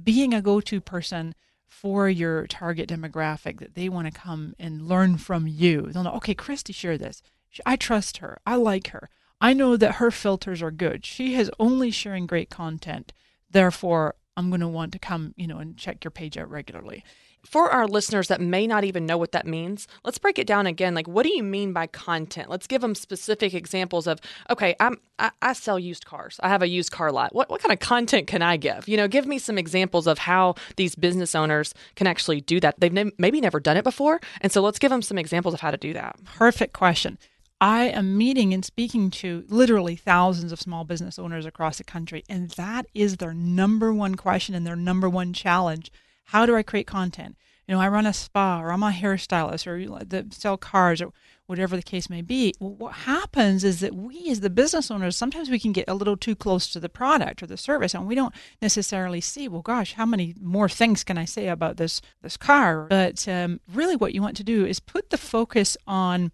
being 0.04 0.34
a 0.34 0.42
go-to 0.42 0.80
person 0.82 1.36
for 1.68 2.10
your 2.10 2.48
target 2.48 2.90
demographic 2.90 3.60
that 3.60 3.76
they 3.76 3.90
want 3.90 4.06
to 4.08 4.20
come 4.20 4.54
and 4.60 4.88
learn 4.88 5.18
from 5.18 5.48
you. 5.48 5.84
They'll 5.92 6.04
know, 6.04 6.14
okay, 6.16 6.34
Christy 6.34 6.74
shared 6.74 7.00
this. 7.00 7.22
I 7.66 7.76
trust 7.76 8.18
her. 8.18 8.40
I 8.46 8.56
like 8.56 8.90
her. 8.90 9.10
I 9.42 9.54
know 9.54 9.78
that 9.78 9.96
her 9.96 10.12
filters 10.12 10.62
are 10.62 10.72
good. 10.72 11.06
She 11.06 11.36
is 11.36 11.52
only 11.60 11.92
sharing 11.92 12.28
great 12.28 12.50
content. 12.50 13.14
Therefore, 13.50 14.16
I'm 14.40 14.50
going 14.50 14.62
to 14.62 14.68
want 14.68 14.92
to 14.94 15.00
come, 15.00 15.34
you 15.38 15.48
know, 15.48 15.60
and 15.60 15.78
check 15.78 16.04
your 16.04 16.12
page 16.12 16.38
out 16.38 16.50
regularly 16.50 17.04
for 17.46 17.70
our 17.70 17.88
listeners 17.88 18.28
that 18.28 18.42
may 18.42 18.68
not 18.68 18.84
even 18.84 19.06
know 19.06 19.18
what 19.18 19.32
that 19.32 19.48
means, 19.48 19.88
let's 20.04 20.18
break 20.18 20.38
it 20.38 20.48
down 20.48 20.68
again. 20.68 20.94
Like, 20.94 21.08
what 21.08 21.24
do 21.24 21.34
you 21.34 21.44
mean 21.44 21.74
by 21.74 21.88
content? 21.88 22.50
Let's 22.50 22.68
give 22.68 22.82
them 22.82 22.96
specific 22.96 23.54
examples 23.54 24.08
of, 24.08 24.20
okay, 24.50 24.76
I'm, 24.80 24.98
I, 25.18 25.32
I 25.42 25.54
sell 25.54 25.80
used 25.80 26.06
cars. 26.06 26.40
I 26.44 26.50
have 26.50 26.62
a 26.62 26.68
used 26.68 26.92
car 26.92 27.12
lot. 27.12 27.34
What, 27.34 27.50
what 27.50 27.62
kind 27.62 27.74
of 27.74 27.80
content 27.80 28.28
can 28.28 28.42
I 28.42 28.58
give? 28.58 28.88
You 28.88 28.98
know, 28.98 29.08
give 29.08 29.26
me 29.26 29.40
some 29.40 29.58
examples 29.58 30.08
of 30.08 30.20
how 30.20 30.56
these 30.76 30.96
business 30.96 31.36
owners 31.36 31.74
can 31.96 32.08
actually 32.08 32.42
do 32.42 32.60
that. 32.60 32.80
They've 32.80 32.94
ne- 32.94 33.12
maybe 33.18 33.42
never 33.42 33.60
done 33.60 33.78
it 33.78 33.84
before. 33.84 34.20
And 34.42 34.52
so 34.52 34.62
let's 34.62 34.80
give 34.80 34.92
them 34.92 35.02
some 35.02 35.18
examples 35.18 35.54
of 35.54 35.62
how 35.62 35.72
to 35.72 35.78
do 35.78 35.94
that. 35.94 36.18
Perfect 36.26 36.74
question. 36.74 37.18
I 37.62 37.86
am 37.86 38.18
meeting 38.18 38.54
and 38.54 38.64
speaking 38.64 39.12
to 39.12 39.44
literally 39.50 39.96
thousands 39.96 40.52
of 40.52 40.62
small 40.62 40.86
business 40.86 41.20
owners 41.20 41.46
across 41.46 41.78
the 41.78 41.84
country, 41.84 42.24
and 42.30 42.50
that 42.52 42.86
is 42.94 43.18
their 43.18 43.34
number 43.34 43.94
one 43.94 44.16
question 44.16 44.56
and 44.56 44.66
their 44.66 44.76
number 44.76 45.10
one 45.10 45.34
challenge 45.34 45.92
how 46.30 46.46
do 46.46 46.56
I 46.56 46.62
create 46.62 46.86
content? 46.86 47.36
You 47.68 47.74
know, 47.74 47.82
I 47.82 47.88
run 47.88 48.06
a 48.06 48.14
spa 48.14 48.62
or 48.62 48.72
I'm 48.72 48.84
a 48.84 48.92
hairstylist 48.92 49.66
or 49.66 50.32
sell 50.32 50.58
cars 50.58 51.02
or 51.02 51.12
whatever 51.48 51.76
the 51.76 51.82
case 51.82 52.08
may 52.08 52.22
be. 52.22 52.54
Well, 52.60 52.76
what 52.76 52.94
happens 52.94 53.64
is 53.64 53.80
that 53.80 53.96
we, 53.96 54.30
as 54.30 54.42
the 54.42 54.52
business 54.52 54.92
owners, 54.92 55.18
sometimes 55.18 55.50
we 55.50 55.58
can 55.58 55.72
get 55.72 55.86
a 55.88 55.96
little 55.96 56.16
too 56.16 56.36
close 56.36 56.72
to 56.72 56.80
the 56.80 56.88
product 56.88 57.42
or 57.42 57.48
the 57.48 57.58
service, 57.58 57.96
and 57.96 58.06
we 58.06 58.14
don't 58.14 58.34
necessarily 58.62 59.22
see. 59.22 59.48
Well, 59.48 59.64
gosh, 59.64 59.94
how 59.94 60.06
many 60.06 60.36
more 60.40 60.70
things 60.70 61.04
can 61.04 61.18
I 61.18 61.26
say 61.26 61.48
about 61.48 61.78
this 61.78 62.00
this 62.22 62.38
car? 62.38 62.86
But 62.88 63.28
um, 63.28 63.60
really, 63.74 63.96
what 63.96 64.14
you 64.14 64.22
want 64.22 64.38
to 64.38 64.44
do 64.44 64.68
is 64.68 64.80
put 64.80 65.10
the 65.10 65.18
focus 65.18 65.78
on 65.88 66.32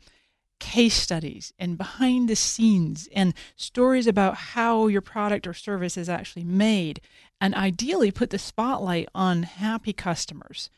case 0.59 0.95
studies 0.95 1.53
and 1.59 1.77
behind 1.77 2.29
the 2.29 2.35
scenes 2.35 3.09
and 3.13 3.33
stories 3.55 4.07
about 4.07 4.35
how 4.35 4.87
your 4.87 5.01
product 5.01 5.45
or 5.45 5.53
service 5.53 5.97
is 5.97 6.09
actually 6.09 6.43
made 6.43 7.01
and 7.41 7.53
ideally 7.55 8.11
put 8.11 8.29
the 8.29 8.39
spotlight 8.39 9.07
on 9.13 9.43
happy 9.43 9.93
customers 9.93 10.69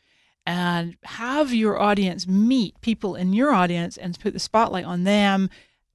and 0.44 0.96
have 1.04 1.52
your 1.52 1.78
audience 1.78 2.26
meet 2.26 2.80
people 2.80 3.14
in 3.14 3.32
your 3.32 3.52
audience 3.52 3.96
and 3.96 4.18
put 4.18 4.32
the 4.32 4.38
spotlight 4.38 4.84
on 4.84 5.04
them 5.04 5.48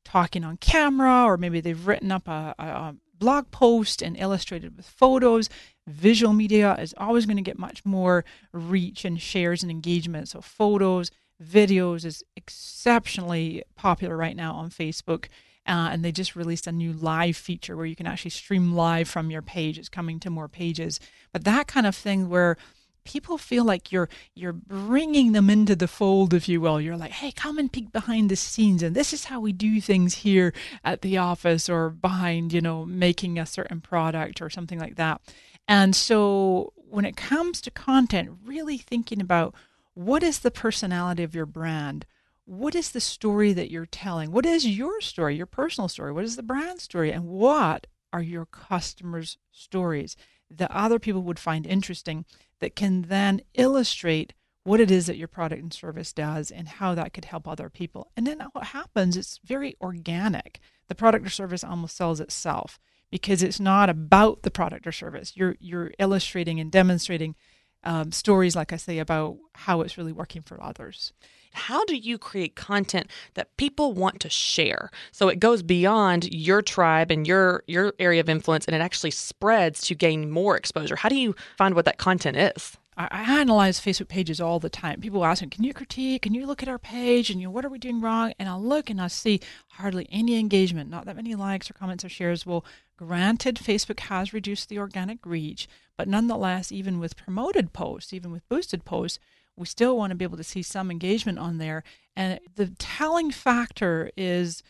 talking 0.05 0.43
on 0.43 0.57
camera 0.57 1.23
or 1.23 1.37
maybe 1.37 1.59
they've 1.59 1.87
written 1.87 2.11
up 2.11 2.27
a, 2.27 2.55
a 2.57 2.95
blog 3.23 3.49
post 3.51 4.01
and 4.01 4.17
illustrated 4.17 4.75
with 4.75 4.85
photos. 4.85 5.49
Visual 5.87 6.33
media 6.33 6.75
is 6.75 6.93
always 6.97 7.25
going 7.25 7.37
to 7.37 7.43
get 7.43 7.57
much 7.57 7.85
more 7.85 8.25
reach 8.51 9.05
and 9.05 9.21
shares 9.21 9.63
and 9.63 9.71
engagement. 9.71 10.27
So 10.27 10.41
photos 10.41 11.09
videos 11.43 12.05
is 12.05 12.23
exceptionally 12.35 13.63
popular 13.75 14.15
right 14.15 14.35
now 14.35 14.53
on 14.53 14.69
facebook 14.69 15.25
uh, 15.65 15.89
and 15.91 16.03
they 16.03 16.11
just 16.11 16.35
released 16.35 16.67
a 16.67 16.71
new 16.71 16.91
live 16.93 17.37
feature 17.37 17.77
where 17.77 17.85
you 17.85 17.95
can 17.95 18.07
actually 18.07 18.31
stream 18.31 18.73
live 18.73 19.07
from 19.07 19.31
your 19.31 19.41
page. 19.41 19.79
It's 19.79 19.89
coming 19.89 20.19
to 20.19 20.29
more 20.29 20.49
pages, 20.49 20.99
but 21.31 21.45
that 21.45 21.67
kind 21.67 21.87
of 21.87 21.95
thing 21.95 22.29
where 22.29 22.57
people 23.05 23.37
feel 23.37 23.63
like 23.63 23.91
you're 23.91 24.09
you're 24.33 24.53
bringing 24.53 25.33
them 25.33 25.49
into 25.49 25.75
the 25.75 25.89
fold 25.89 26.33
if 26.33 26.47
you 26.47 26.61
will 26.61 26.79
you're 26.79 26.95
like 26.95 27.11
hey 27.11 27.33
come 27.33 27.57
and 27.57 27.73
peek 27.73 27.91
behind 27.91 28.31
the 28.31 28.35
scenes 28.37 28.81
and 28.81 28.95
this 28.95 29.11
is 29.11 29.25
how 29.25 29.41
we 29.41 29.51
do 29.51 29.81
things 29.81 30.15
here 30.15 30.53
at 30.85 31.01
the 31.01 31.17
office 31.17 31.67
or 31.67 31.89
behind 31.89 32.53
you 32.53 32.61
know 32.61 32.85
making 32.85 33.37
a 33.37 33.45
certain 33.45 33.81
product 33.81 34.41
or 34.41 34.49
something 34.49 34.79
like 34.79 34.95
that 34.95 35.19
and 35.67 35.97
so 35.97 36.71
when 36.75 37.03
it 37.03 37.17
comes 37.17 37.59
to 37.59 37.69
content 37.69 38.29
really 38.45 38.77
thinking 38.77 39.19
about 39.19 39.53
what 39.93 40.23
is 40.23 40.39
the 40.39 40.51
personality 40.51 41.23
of 41.23 41.35
your 41.35 41.45
brand 41.45 42.05
what 42.45 42.75
is 42.75 42.91
the 42.91 42.99
story 42.99 43.53
that 43.53 43.71
you're 43.71 43.85
telling? 43.85 44.31
What 44.31 44.45
is 44.45 44.67
your 44.67 44.99
story, 44.99 45.35
your 45.35 45.45
personal 45.45 45.87
story? 45.87 46.11
What 46.11 46.25
is 46.25 46.35
the 46.35 46.43
brand 46.43 46.81
story? 46.81 47.11
And 47.11 47.25
what 47.25 47.87
are 48.11 48.21
your 48.21 48.45
customers' 48.45 49.37
stories 49.51 50.17
that 50.49 50.71
other 50.71 50.99
people 50.99 51.21
would 51.23 51.39
find 51.39 51.65
interesting 51.65 52.25
that 52.59 52.75
can 52.75 53.03
then 53.03 53.41
illustrate 53.53 54.33
what 54.63 54.79
it 54.79 54.91
is 54.91 55.07
that 55.07 55.17
your 55.17 55.27
product 55.27 55.61
and 55.61 55.73
service 55.73 56.13
does 56.13 56.51
and 56.51 56.67
how 56.67 56.95
that 56.95 57.13
could 57.13 57.25
help 57.25 57.47
other 57.47 57.69
people. 57.69 58.11
And 58.15 58.25
then 58.25 58.39
what 58.53 58.67
happens, 58.67 59.17
it's 59.17 59.39
very 59.43 59.75
organic. 59.81 60.59
The 60.87 60.95
product 60.95 61.25
or 61.25 61.29
service 61.29 61.63
almost 61.65 61.97
sells 61.97 62.21
itself 62.21 62.79
because 63.09 63.43
it's 63.43 63.59
not 63.59 63.89
about 63.89 64.43
the 64.43 64.51
product 64.51 64.87
or 64.87 64.93
service. 64.93 65.35
You're 65.35 65.55
you're 65.59 65.91
illustrating 65.99 66.59
and 66.61 66.71
demonstrating 66.71 67.35
um, 67.83 68.11
stories, 68.11 68.55
like 68.55 68.73
I 68.73 68.77
say, 68.77 68.99
about 68.99 69.37
how 69.53 69.81
it's 69.81 69.97
really 69.97 70.11
working 70.11 70.41
for 70.41 70.61
others. 70.61 71.13
How 71.53 71.85
do 71.85 71.95
you 71.95 72.17
create 72.17 72.55
content 72.55 73.11
that 73.35 73.55
people 73.57 73.93
want 73.93 74.19
to 74.21 74.29
share? 74.29 74.89
So 75.11 75.29
it 75.29 75.39
goes 75.39 75.61
beyond 75.61 76.33
your 76.33 76.63
tribe 76.63 77.11
and 77.11 77.27
your 77.27 77.63
your 77.67 77.93
area 77.99 78.21
of 78.21 78.29
influence 78.29 78.65
and 78.65 78.75
it 78.75 78.81
actually 78.81 79.11
spreads 79.11 79.81
to 79.81 79.95
gain 79.95 80.31
more 80.31 80.57
exposure. 80.57 80.95
How 80.95 81.09
do 81.09 81.15
you 81.15 81.35
find 81.57 81.75
what 81.75 81.85
that 81.85 81.99
content 81.99 82.37
is 82.37 82.77
I 82.95 83.39
analyze 83.39 83.79
Facebook 83.79 84.07
pages 84.07 84.39
all 84.39 84.59
the 84.59 84.69
time. 84.69 85.01
People 85.01 85.25
ask 85.25 85.41
me, 85.41 85.49
"Can 85.49 85.63
you 85.63 85.73
critique? 85.73 86.21
Can 86.21 86.33
you 86.33 86.45
look 86.45 86.61
at 86.61 86.69
our 86.69 86.79
page? 86.79 87.29
And 87.29 87.39
you 87.41 87.47
know, 87.47 87.51
what 87.51 87.65
are 87.65 87.69
we 87.69 87.79
doing 87.79 88.01
wrong?" 88.01 88.33
And 88.37 88.47
I'll 88.47 88.61
look 88.61 88.89
and 88.89 89.01
I 89.01 89.07
see 89.07 89.39
hardly 89.69 90.07
any 90.11 90.39
engagement, 90.39 90.89
not 90.89 91.05
that 91.05 91.15
many 91.15 91.35
likes 91.35 91.69
or 91.69 91.73
comments 91.73 92.05
or 92.05 92.09
shares. 92.09 92.45
Well, 92.45 92.63
granted, 92.97 93.55
Facebook 93.55 93.99
has 94.01 94.33
reduced 94.33 94.69
the 94.69 94.79
organic 94.79 95.25
reach, 95.25 95.67
but 95.97 96.07
nonetheless, 96.07 96.71
even 96.71 96.99
with 96.99 97.17
promoted 97.17 97.73
posts, 97.73 98.13
even 98.13 98.31
with 98.31 98.47
boosted 98.47 98.85
posts, 98.85 99.19
we 99.55 99.65
still 99.65 99.97
want 99.97 100.11
to 100.11 100.15
be 100.15 100.25
able 100.25 100.37
to 100.37 100.43
see 100.43 100.63
some 100.63 100.89
engagement 100.89 101.39
on 101.39 101.57
there. 101.57 101.83
And 102.15 102.39
the 102.55 102.67
telling 102.79 103.31
factor 103.31 104.11
is 104.17 104.63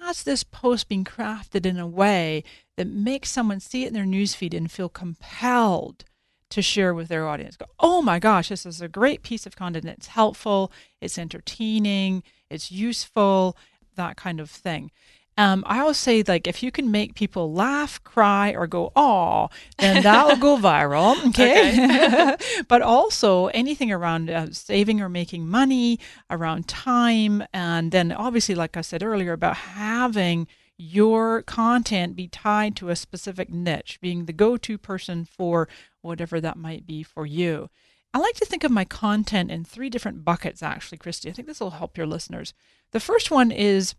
has 0.00 0.22
this 0.22 0.44
post 0.44 0.88
been 0.88 1.04
crafted 1.04 1.66
in 1.66 1.78
a 1.78 1.86
way 1.86 2.42
that 2.76 2.86
makes 2.86 3.30
someone 3.30 3.60
see 3.60 3.84
it 3.84 3.88
in 3.88 3.94
their 3.94 4.04
newsfeed 4.04 4.54
and 4.54 4.70
feel 4.70 4.88
compelled 4.88 6.04
to 6.50 6.62
share 6.62 6.94
with 6.94 7.08
their 7.08 7.26
audience? 7.26 7.56
Go, 7.56 7.66
oh 7.78 8.02
my 8.02 8.18
gosh, 8.18 8.48
this 8.50 8.66
is 8.66 8.80
a 8.80 8.88
great 8.88 9.22
piece 9.22 9.46
of 9.46 9.56
content. 9.56 9.84
It's 9.86 10.08
helpful, 10.08 10.70
it's 11.00 11.18
entertaining, 11.18 12.22
it's 12.48 12.70
useful, 12.70 13.56
that 13.96 14.16
kind 14.16 14.40
of 14.40 14.50
thing. 14.50 14.90
Um, 15.38 15.64
I 15.66 15.80
always 15.80 15.96
say, 15.96 16.22
like, 16.22 16.46
if 16.46 16.62
you 16.62 16.70
can 16.70 16.90
make 16.90 17.14
people 17.14 17.50
laugh, 17.50 18.02
cry, 18.04 18.50
or 18.50 18.66
go, 18.66 18.92
"aw," 18.94 19.48
then 19.78 20.02
that'll 20.02 20.36
go 20.36 20.56
viral. 20.70 21.16
Okay. 21.28 21.72
okay. 21.72 22.36
but 22.68 22.82
also 22.82 23.46
anything 23.46 23.90
around 23.90 24.28
uh, 24.28 24.52
saving 24.52 25.00
or 25.00 25.08
making 25.08 25.48
money, 25.48 25.98
around 26.28 26.68
time, 26.68 27.42
and 27.54 27.90
then 27.90 28.12
obviously, 28.12 28.54
like 28.54 28.76
I 28.76 28.82
said 28.82 29.02
earlier, 29.02 29.32
about 29.32 29.56
having 29.56 30.46
your 30.80 31.42
content 31.42 32.16
be 32.16 32.26
tied 32.26 32.74
to 32.76 32.88
a 32.88 32.96
specific 32.96 33.50
niche, 33.50 33.98
being 34.00 34.24
the 34.24 34.32
go 34.32 34.56
to 34.56 34.78
person 34.78 35.26
for 35.26 35.68
whatever 36.00 36.40
that 36.40 36.56
might 36.56 36.86
be 36.86 37.02
for 37.02 37.26
you. 37.26 37.68
I 38.14 38.18
like 38.18 38.34
to 38.36 38.46
think 38.46 38.64
of 38.64 38.70
my 38.70 38.84
content 38.84 39.50
in 39.50 39.62
three 39.64 39.90
different 39.90 40.24
buckets, 40.24 40.62
actually, 40.62 40.98
Christy. 40.98 41.28
I 41.28 41.32
think 41.32 41.46
this 41.46 41.60
will 41.60 41.70
help 41.70 41.98
your 41.98 42.06
listeners. 42.06 42.54
The 42.92 42.98
first 42.98 43.30
one 43.30 43.50
is 43.50 43.94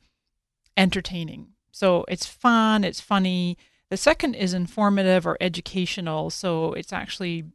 entertaining. 0.75 1.49
So 1.71 2.03
it's 2.07 2.25
fun, 2.25 2.83
it's 2.83 2.99
funny. 2.99 3.57
The 3.89 3.97
second 3.97 4.33
is 4.33 4.53
informative 4.53 5.27
or 5.27 5.37
educational. 5.39 6.29
So 6.29 6.73
it's 6.73 6.91
actually 6.91 7.45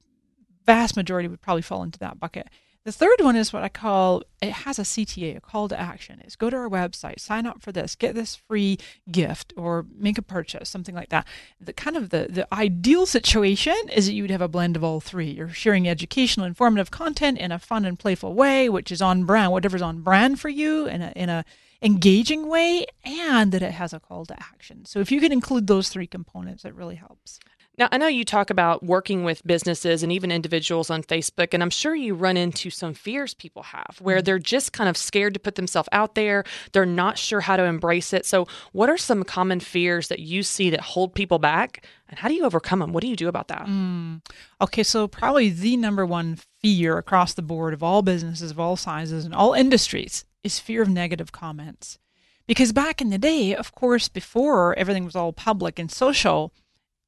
vast 0.64 0.96
majority 0.96 1.28
would 1.28 1.42
probably 1.42 1.62
fall 1.62 1.82
into 1.82 1.98
that 1.98 2.20
bucket. 2.20 2.48
The 2.86 2.92
third 2.92 3.16
one 3.18 3.34
is 3.34 3.52
what 3.52 3.64
I 3.64 3.68
call 3.68 4.22
it 4.40 4.52
has 4.52 4.78
a 4.78 4.82
CTA, 4.82 5.38
a 5.38 5.40
call 5.40 5.66
to 5.66 5.78
action. 5.78 6.20
Is 6.20 6.36
go 6.36 6.50
to 6.50 6.56
our 6.56 6.68
website, 6.68 7.18
sign 7.18 7.44
up 7.44 7.60
for 7.60 7.72
this, 7.72 7.96
get 7.96 8.14
this 8.14 8.36
free 8.36 8.78
gift, 9.10 9.52
or 9.56 9.86
make 9.98 10.18
a 10.18 10.22
purchase, 10.22 10.70
something 10.70 10.94
like 10.94 11.08
that. 11.08 11.26
The 11.60 11.72
kind 11.72 11.96
of 11.96 12.10
the, 12.10 12.28
the 12.30 12.46
ideal 12.54 13.04
situation 13.04 13.74
is 13.92 14.06
that 14.06 14.12
you 14.12 14.22
would 14.22 14.30
have 14.30 14.40
a 14.40 14.46
blend 14.46 14.76
of 14.76 14.84
all 14.84 15.00
three. 15.00 15.30
You're 15.30 15.48
sharing 15.48 15.88
educational, 15.88 16.46
informative 16.46 16.92
content 16.92 17.38
in 17.38 17.50
a 17.50 17.58
fun 17.58 17.84
and 17.84 17.98
playful 17.98 18.34
way, 18.34 18.68
which 18.68 18.92
is 18.92 19.02
on 19.02 19.24
brand, 19.24 19.50
whatever's 19.50 19.82
on 19.82 20.02
brand 20.02 20.38
for 20.38 20.48
you, 20.48 20.86
in 20.86 21.02
a 21.02 21.12
in 21.16 21.28
a 21.28 21.44
engaging 21.82 22.48
way 22.48 22.86
and 23.04 23.50
that 23.50 23.62
it 23.62 23.72
has 23.72 23.92
a 23.92 23.98
call 23.98 24.24
to 24.26 24.38
action. 24.38 24.84
So 24.84 25.00
if 25.00 25.10
you 25.10 25.20
can 25.20 25.32
include 25.32 25.66
those 25.66 25.88
three 25.88 26.06
components, 26.06 26.64
it 26.64 26.74
really 26.74 26.94
helps. 26.94 27.40
Now, 27.78 27.88
I 27.92 27.98
know 27.98 28.06
you 28.06 28.24
talk 28.24 28.48
about 28.48 28.82
working 28.82 29.22
with 29.22 29.46
businesses 29.46 30.02
and 30.02 30.10
even 30.10 30.32
individuals 30.32 30.88
on 30.88 31.02
Facebook, 31.02 31.52
and 31.52 31.62
I'm 31.62 31.70
sure 31.70 31.94
you 31.94 32.14
run 32.14 32.38
into 32.38 32.70
some 32.70 32.94
fears 32.94 33.34
people 33.34 33.64
have 33.64 33.98
where 34.00 34.16
mm-hmm. 34.16 34.24
they're 34.24 34.38
just 34.38 34.72
kind 34.72 34.88
of 34.88 34.96
scared 34.96 35.34
to 35.34 35.40
put 35.40 35.56
themselves 35.56 35.88
out 35.92 36.14
there. 36.14 36.44
They're 36.72 36.86
not 36.86 37.18
sure 37.18 37.42
how 37.42 37.56
to 37.58 37.64
embrace 37.64 38.14
it. 38.14 38.24
So, 38.24 38.46
what 38.72 38.88
are 38.88 38.96
some 38.96 39.24
common 39.24 39.60
fears 39.60 40.08
that 40.08 40.20
you 40.20 40.42
see 40.42 40.70
that 40.70 40.80
hold 40.80 41.14
people 41.14 41.38
back, 41.38 41.86
and 42.08 42.18
how 42.18 42.28
do 42.28 42.34
you 42.34 42.46
overcome 42.46 42.78
them? 42.78 42.94
What 42.94 43.02
do 43.02 43.08
you 43.08 43.16
do 43.16 43.28
about 43.28 43.48
that? 43.48 43.66
Mm. 43.66 44.22
Okay, 44.62 44.82
so 44.82 45.06
probably 45.06 45.50
the 45.50 45.76
number 45.76 46.06
one 46.06 46.38
fear 46.62 46.96
across 46.96 47.34
the 47.34 47.42
board 47.42 47.74
of 47.74 47.82
all 47.82 48.00
businesses 48.00 48.50
of 48.50 48.58
all 48.58 48.76
sizes 48.76 49.26
and 49.26 49.34
all 49.34 49.52
industries 49.52 50.24
is 50.42 50.58
fear 50.58 50.80
of 50.80 50.88
negative 50.88 51.30
comments. 51.30 51.98
Because 52.46 52.72
back 52.72 53.02
in 53.02 53.10
the 53.10 53.18
day, 53.18 53.54
of 53.54 53.74
course, 53.74 54.08
before 54.08 54.78
everything 54.78 55.04
was 55.04 55.16
all 55.16 55.32
public 55.32 55.78
and 55.78 55.90
social, 55.90 56.52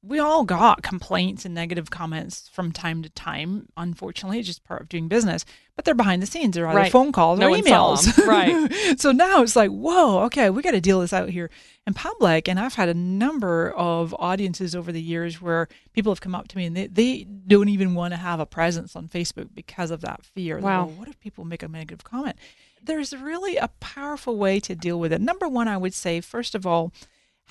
we 0.01 0.17
all 0.17 0.45
got 0.45 0.81
complaints 0.81 1.43
and 1.43 1.53
negative 1.53 1.89
comments 1.89 2.47
from 2.53 2.71
time 2.71 3.03
to 3.03 3.09
time. 3.09 3.67
Unfortunately, 3.75 4.39
it's 4.39 4.47
just 4.47 4.63
part 4.63 4.81
of 4.81 4.87
doing 4.87 5.09
business. 5.09 5.43
But 5.75 5.83
they're 5.83 5.93
behind 5.93 6.21
the 6.21 6.25
scenes. 6.25 6.55
They're 6.55 6.67
either 6.67 6.77
Right. 6.79 6.91
phone 6.91 7.11
calls 7.11 7.37
No 7.39 7.49
or 7.53 7.57
emails. 7.57 8.17
'em. 8.17 8.27
Right. 8.29 8.97
so 8.99 9.11
now 9.11 9.41
it's 9.41 9.57
like, 9.57 9.71
whoa, 9.71 10.19
okay, 10.25 10.49
we 10.49 10.61
got 10.61 10.71
to 10.71 10.79
deal 10.81 11.01
this 11.01 11.11
out 11.11 11.29
here 11.29 11.49
in 11.85 11.93
public. 11.93 12.47
And 12.47 12.59
I've 12.59 12.75
had 12.75 12.87
a 12.87 12.93
number 12.93 13.71
of 13.71 14.15
audiences 14.19 14.73
over 14.73 14.91
the 14.93 15.01
years 15.01 15.41
where 15.41 15.67
people 15.91 16.11
have 16.13 16.21
come 16.21 16.33
up 16.35 16.47
to 16.49 16.57
me 16.57 16.65
and 16.65 16.77
they, 16.77 16.87
they 16.87 17.23
don't 17.47 17.69
even 17.69 17.93
want 17.93 18.13
to 18.13 18.17
have 18.17 18.39
a 18.39 18.45
presence 18.45 18.95
on 18.95 19.09
Facebook 19.09 19.49
because 19.53 19.91
of 19.91 19.99
that 20.01 20.23
fear. 20.25 20.59
Wow. 20.59 20.85
Well, 20.85 20.95
what 20.95 21.07
if 21.09 21.19
people 21.19 21.43
make 21.43 21.61
a 21.63 21.67
negative 21.67 22.05
comment? 22.05 22.37
There's 22.81 23.13
really 23.13 23.57
a 23.57 23.67
powerful 23.81 24.37
way 24.37 24.61
to 24.61 24.75
deal 24.75 24.97
with 24.97 25.11
it. 25.11 25.19
Number 25.19 25.49
one, 25.49 25.67
I 25.67 25.75
would 25.75 25.93
say, 25.93 26.21
first 26.21 26.55
of 26.55 26.65
all, 26.65 26.93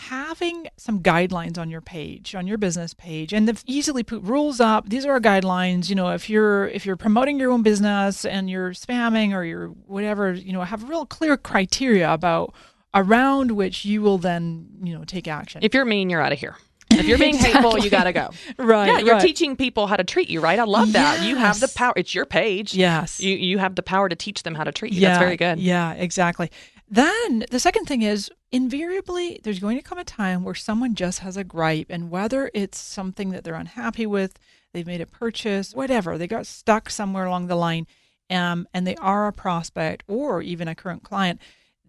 having 0.00 0.68
some 0.76 1.02
guidelines 1.02 1.58
on 1.58 1.68
your 1.68 1.80
page 1.80 2.34
on 2.37 2.46
your 2.46 2.56
business 2.56 2.94
page 2.94 3.32
and 3.32 3.48
the 3.48 3.62
easily 3.66 4.04
put 4.04 4.22
rules 4.22 4.61
up 4.61 4.88
these 4.88 5.04
are 5.04 5.11
our 5.11 5.20
guidelines 5.20 5.88
you 5.88 5.94
know 5.96 6.11
if 6.11 6.30
you're 6.30 6.68
if 6.68 6.87
you're 6.87 6.96
promoting 6.96 7.37
your 7.37 7.50
own 7.50 7.64
business 7.64 8.24
and 8.24 8.48
you're 8.48 8.70
spamming 8.70 9.34
or 9.34 9.42
you're 9.42 9.66
whatever 9.87 10.32
you 10.32 10.52
know 10.52 10.62
have 10.62 10.88
real 10.88 11.04
clear 11.04 11.37
criteria 11.37 12.12
about 12.12 12.54
around 12.94 13.50
which 13.50 13.84
you 13.84 14.00
will 14.00 14.18
then 14.18 14.68
you 14.84 14.96
know 14.96 15.02
take 15.02 15.26
action 15.26 15.61
If 15.64 15.74
you're 15.74 15.84
mean, 15.84 16.08
you're 16.11 16.20
out 16.22 16.30
of 16.32 16.38
here. 16.38 16.54
If 16.90 17.04
you're 17.06 17.18
being 17.18 17.37
hateful, 17.46 17.78
you 17.78 17.90
got 17.90 18.04
to 18.04 18.12
go. 18.12 18.30
right 18.56 18.87
Yeah, 18.87 18.98
you're 19.00 19.14
right. 19.16 19.20
teaching 19.22 19.56
people 19.56 19.87
how 19.88 19.96
to 19.96 20.04
treat 20.04 20.30
you, 20.30 20.40
right? 20.40 20.58
I 20.58 20.64
love 20.64 20.92
that. 20.92 21.22
You 21.22 21.37
have 21.37 21.61
the 21.61 21.68
power. 21.68 21.92
It's 21.96 22.14
your 22.14 22.24
page. 22.24 22.72
yes 22.72 23.20
You 23.20 23.34
you 23.37 23.58
have 23.58 23.74
the 23.74 23.82
power 23.82 24.08
to 24.08 24.16
teach 24.16 24.42
them 24.44 24.54
how 24.54 24.64
to 24.64 24.72
treat 24.72 24.92
you. 24.92 25.00
That's 25.00 25.18
very 25.18 25.37
good. 25.37 25.58
Yeah, 25.58 25.92
exactly. 25.92 26.50
Then 26.90 27.44
the 27.51 27.61
second 27.61 27.85
thing 27.85 28.03
is 28.03 28.31
invariably 28.51 29.40
there's 29.42 29.59
going 29.59 29.77
to 29.77 29.83
come 29.83 29.98
a 29.98 30.05
time 30.05 30.42
where 30.42 30.55
someone 30.55 30.94
just 30.94 31.18
has 31.20 31.37
a 31.37 31.44
gripe, 31.44 31.88
and 31.90 32.11
whether 32.11 32.51
it's 32.55 32.79
something 32.79 33.31
that 33.31 33.44
they're 33.44 33.55
unhappy 33.55 34.07
with, 34.07 34.38
they've 34.72 34.87
made 34.87 35.03
a 35.03 35.07
purchase, 35.07 35.74
whatever, 35.74 36.16
they 36.16 36.27
got 36.27 36.46
stuck 36.46 36.88
somewhere 36.88 37.27
along 37.27 37.46
the 37.46 37.57
line, 37.57 37.87
um, 38.31 38.66
and 38.72 38.87
they 38.87 38.96
are 38.96 39.27
a 39.27 39.33
prospect 39.33 40.03
or 40.09 40.40
even 40.40 40.66
a 40.66 40.74
current 40.74 41.03
client. 41.03 41.40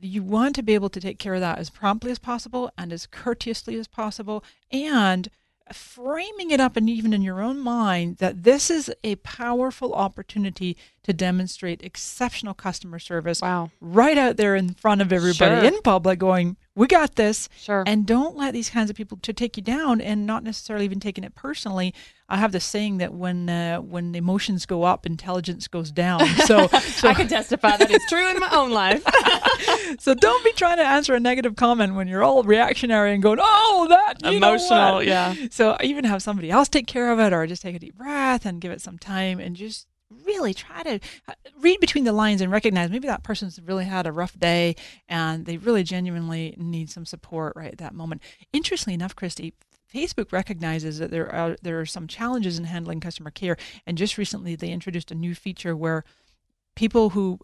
You 0.02 0.24
want 0.24 0.56
to 0.56 0.64
be 0.64 0.74
able 0.74 0.90
to 0.90 1.02
take 1.02 1.20
care 1.20 1.34
of 1.34 1.42
that 1.42 1.60
as 1.60 1.70
promptly 1.70 2.12
as 2.12 2.20
possible 2.20 2.72
and 2.78 2.92
as 2.92 3.08
courteously 3.08 3.76
as 3.76 3.88
possible, 3.88 4.44
and 4.72 5.30
framing 5.74 6.52
it 6.52 6.60
up 6.60 6.76
and 6.78 6.90
even 6.90 7.14
in 7.14 7.22
your 7.22 7.42
own 7.42 7.60
mind 7.60 8.18
that 8.18 8.44
this 8.44 8.70
is 8.70 8.92
a 9.04 9.16
powerful 9.18 9.94
opportunity 9.94 10.76
to 11.04 11.14
demonstrate 11.14 11.82
exceptional 11.84 12.54
customer 12.54 13.00
service 13.00 13.42
Wow. 13.42 13.72
right 13.82 14.18
out 14.18 14.38
there 14.38 14.56
in 14.56 14.74
front 14.74 15.02
of 15.02 15.12
everybody 15.14 15.56
Sure. 15.56 15.64
in 15.76 15.82
public 15.82 16.20
going 16.20 16.58
we 16.80 16.88
got 16.88 17.15
this 17.15 17.50
Sure. 17.58 17.84
and 17.86 18.06
don't 18.06 18.36
let 18.38 18.54
these 18.54 18.70
kinds 18.70 18.89
of 18.89 18.96
people 18.96 19.18
to 19.22 19.34
take 19.34 19.58
you 19.58 19.63
down 19.63 20.00
and 20.02 20.26
not 20.26 20.44
necessarily 20.44 20.86
even 20.86 21.00
taking 21.00 21.24
it 21.24 21.36
personally 21.36 21.94
i 22.30 22.38
have 22.38 22.52
this 22.52 22.65
saying 22.65 22.98
that 23.00 23.13
when 23.13 23.50
uh, 23.50 23.78
when 23.78 24.15
emotions 24.15 24.65
go 24.65 24.84
up 24.84 25.06
intelligence 25.06 25.68
goes 25.68 25.92
down 25.92 26.26
so 26.50 26.68
so, 27.00 27.10
I 27.10 27.13
can 27.13 27.28
testify 27.28 27.78
that 27.78 27.92
it's 27.92 28.08
true 28.08 28.30
in 28.30 28.39
my 28.39 28.50
own 28.52 28.72
life. 28.72 29.04
so 30.00 30.13
don't 30.13 30.44
be 30.44 30.52
trying 30.54 30.78
to 30.78 30.86
answer 30.86 31.13
a 31.15 31.20
negative 31.20 31.56
comment 31.56 31.96
when 31.96 32.08
you're 32.08 32.24
all 32.24 32.44
reactionary 32.44 33.13
and 33.13 33.22
going 33.22 33.39
oh 33.42 33.88
that 33.89 34.15
you 34.32 34.39
know 34.39 34.54
Emotional, 34.54 34.96
what?" 34.96 35.06
yeah. 35.08 35.34
So 35.52 35.78
even 35.82 36.06
have 36.06 36.22
somebody 36.22 36.50
else 36.52 36.70
take 36.70 36.88
care 36.88 37.12
of 37.12 37.20
it, 37.20 37.34
or 37.34 37.46
just 37.48 37.62
take 37.62 37.76
a 37.76 37.80
deep 37.80 37.96
breath 37.98 38.46
and 38.46 38.62
give 38.62 38.72
it 38.72 38.82
some 38.82 38.98
time, 38.98 39.39
and 39.39 39.56
just 39.56 39.88
really 40.26 40.54
try 40.54 40.84
to 40.84 41.00
uh, 41.28 41.34
read 41.60 41.80
between 41.80 42.04
the 42.04 42.13
lines 42.13 42.41
and 42.41 42.52
recognize 42.52 42.89
maybe 42.89 43.08
that 43.08 43.24
person's 43.24 43.60
really 43.62 43.86
had 43.86 44.08
a 44.08 44.12
rough 44.12 44.38
day 44.39 44.76
and 45.08 45.45
they 45.45 45.58
really 45.58 45.84
genuinely 45.84 46.56
need 46.58 46.89
some 46.89 47.06
support 47.06 47.54
right 47.56 47.72
at 47.72 47.78
that 47.78 47.93
moment. 47.93 48.22
Interestingly 48.54 48.95
enough, 48.95 49.15
Christy. 49.15 49.54
Facebook 49.93 50.32
recognizes 50.32 51.00
that 51.00 51.10
there 51.10 51.34
are 51.34 51.56
there 51.62 51.80
are 51.80 51.86
some 51.86 52.08
challenges 52.08 52.60
in 52.60 52.65
handling 52.65 53.00
customer 53.00 53.32
care, 53.32 53.58
and 53.88 53.98
just 53.98 54.19
recently 54.19 54.56
they 54.56 54.69
introduced 54.69 55.12
a 55.12 55.15
new 55.15 55.34
feature 55.34 55.76
where 55.76 56.04
people 56.76 57.12
who 57.12 57.39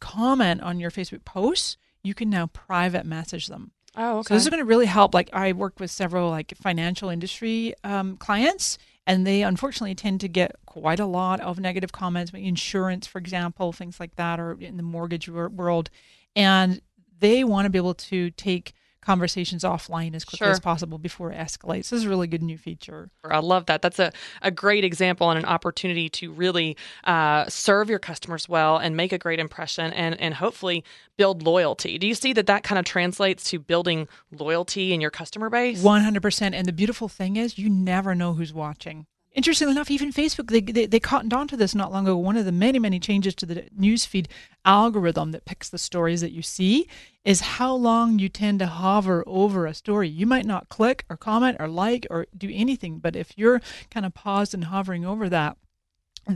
comment 0.00 0.62
on 0.62 0.78
your 0.78 0.92
Facebook 0.92 1.24
posts, 1.24 1.76
you 2.04 2.14
can 2.14 2.30
now 2.30 2.46
private 2.46 3.04
message 3.04 3.48
them. 3.48 3.72
Oh, 3.96 4.18
okay. 4.18 4.28
So 4.28 4.34
this 4.34 4.44
is 4.44 4.48
going 4.48 4.60
to 4.60 4.64
really 4.64 4.86
help. 4.86 5.12
Like 5.12 5.30
I 5.32 5.52
work 5.52 5.80
with 5.80 5.90
several 5.90 6.30
like 6.30 6.54
financial 6.56 7.10
industry 7.10 7.74
um, 7.82 8.16
clients, 8.16 8.78
and 9.08 9.26
they 9.26 9.42
unfortunately 9.42 9.94
tend 9.94 10.20
to 10.20 10.28
get 10.28 10.54
quite 10.66 11.00
a 11.00 11.06
lot 11.06 11.40
of 11.40 11.58
negative 11.58 11.90
comments, 11.90 12.30
insurance, 12.34 13.06
for 13.06 13.18
example, 13.18 13.72
things 13.72 13.98
like 13.98 14.14
that, 14.16 14.38
or 14.38 14.52
in 14.60 14.76
the 14.76 14.82
mortgage 14.82 15.28
world, 15.30 15.88
and 16.36 16.82
they 17.18 17.42
want 17.42 17.64
to 17.64 17.70
be 17.70 17.78
able 17.78 17.94
to 17.94 18.30
take 18.32 18.74
conversations 19.08 19.64
offline 19.64 20.14
as 20.14 20.24
quickly 20.24 20.44
Sure. 20.44 20.52
as 20.52 20.60
possible 20.60 20.98
before 20.98 21.32
it 21.32 21.38
escalates. 21.38 21.88
This 21.88 22.00
is 22.00 22.04
a 22.04 22.08
really 22.08 22.26
good 22.26 22.42
new 22.42 22.58
feature. 22.58 23.10
I 23.24 23.38
love 23.38 23.64
that. 23.66 23.80
That's 23.80 23.98
a, 23.98 24.12
a 24.42 24.50
great 24.50 24.84
example 24.84 25.30
and 25.30 25.38
an 25.38 25.46
opportunity 25.46 26.08
to 26.10 26.30
really 26.30 26.76
uh, 27.04 27.46
serve 27.48 27.88
your 27.88 27.98
customers 27.98 28.48
well 28.48 28.76
and 28.76 28.96
make 28.96 29.12
a 29.12 29.18
great 29.18 29.40
impression 29.40 29.92
and, 29.94 30.20
and 30.20 30.34
hopefully 30.34 30.84
build 31.16 31.42
loyalty. 31.42 31.98
Do 31.98 32.06
you 32.06 32.14
see 32.14 32.32
that 32.34 32.46
that 32.46 32.62
kind 32.64 32.78
of 32.78 32.84
translates 32.84 33.48
to 33.50 33.58
building 33.58 34.08
loyalty 34.30 34.92
in 34.92 35.00
your 35.00 35.10
customer 35.10 35.48
base? 35.48 35.82
One 35.82 36.02
hundred 36.02 36.22
percent. 36.22 36.54
And 36.54 36.66
the 36.66 36.72
beautiful 36.72 37.08
thing 37.08 37.36
is, 37.36 37.58
you 37.58 37.68
never 37.70 38.14
know 38.14 38.34
who's 38.34 38.52
watching. 38.52 39.06
Interestingly 39.38 39.70
enough, 39.70 39.88
even 39.88 40.12
Facebook, 40.12 40.48
they, 40.50 40.60
they, 40.60 40.86
they 40.86 40.98
cottoned 40.98 41.32
onto 41.32 41.54
this 41.56 41.72
not 41.72 41.92
long 41.92 42.08
ago. 42.08 42.16
One 42.16 42.36
of 42.36 42.44
the 42.44 42.50
many, 42.50 42.80
many 42.80 42.98
changes 42.98 43.36
to 43.36 43.46
the 43.46 43.68
newsfeed 43.78 44.26
algorithm 44.64 45.30
that 45.30 45.44
picks 45.44 45.68
the 45.68 45.78
stories 45.78 46.22
that 46.22 46.32
you 46.32 46.42
see 46.42 46.88
is 47.24 47.40
how 47.40 47.72
long 47.72 48.18
you 48.18 48.28
tend 48.28 48.58
to 48.58 48.66
hover 48.66 49.22
over 49.28 49.64
a 49.64 49.74
story. 49.74 50.08
You 50.08 50.26
might 50.26 50.44
not 50.44 50.68
click 50.68 51.04
or 51.08 51.16
comment 51.16 51.58
or 51.60 51.68
like 51.68 52.04
or 52.10 52.26
do 52.36 52.50
anything, 52.52 52.98
but 52.98 53.14
if 53.14 53.32
you're 53.38 53.60
kind 53.92 54.04
of 54.04 54.12
paused 54.12 54.54
and 54.54 54.64
hovering 54.64 55.04
over 55.04 55.28
that, 55.28 55.56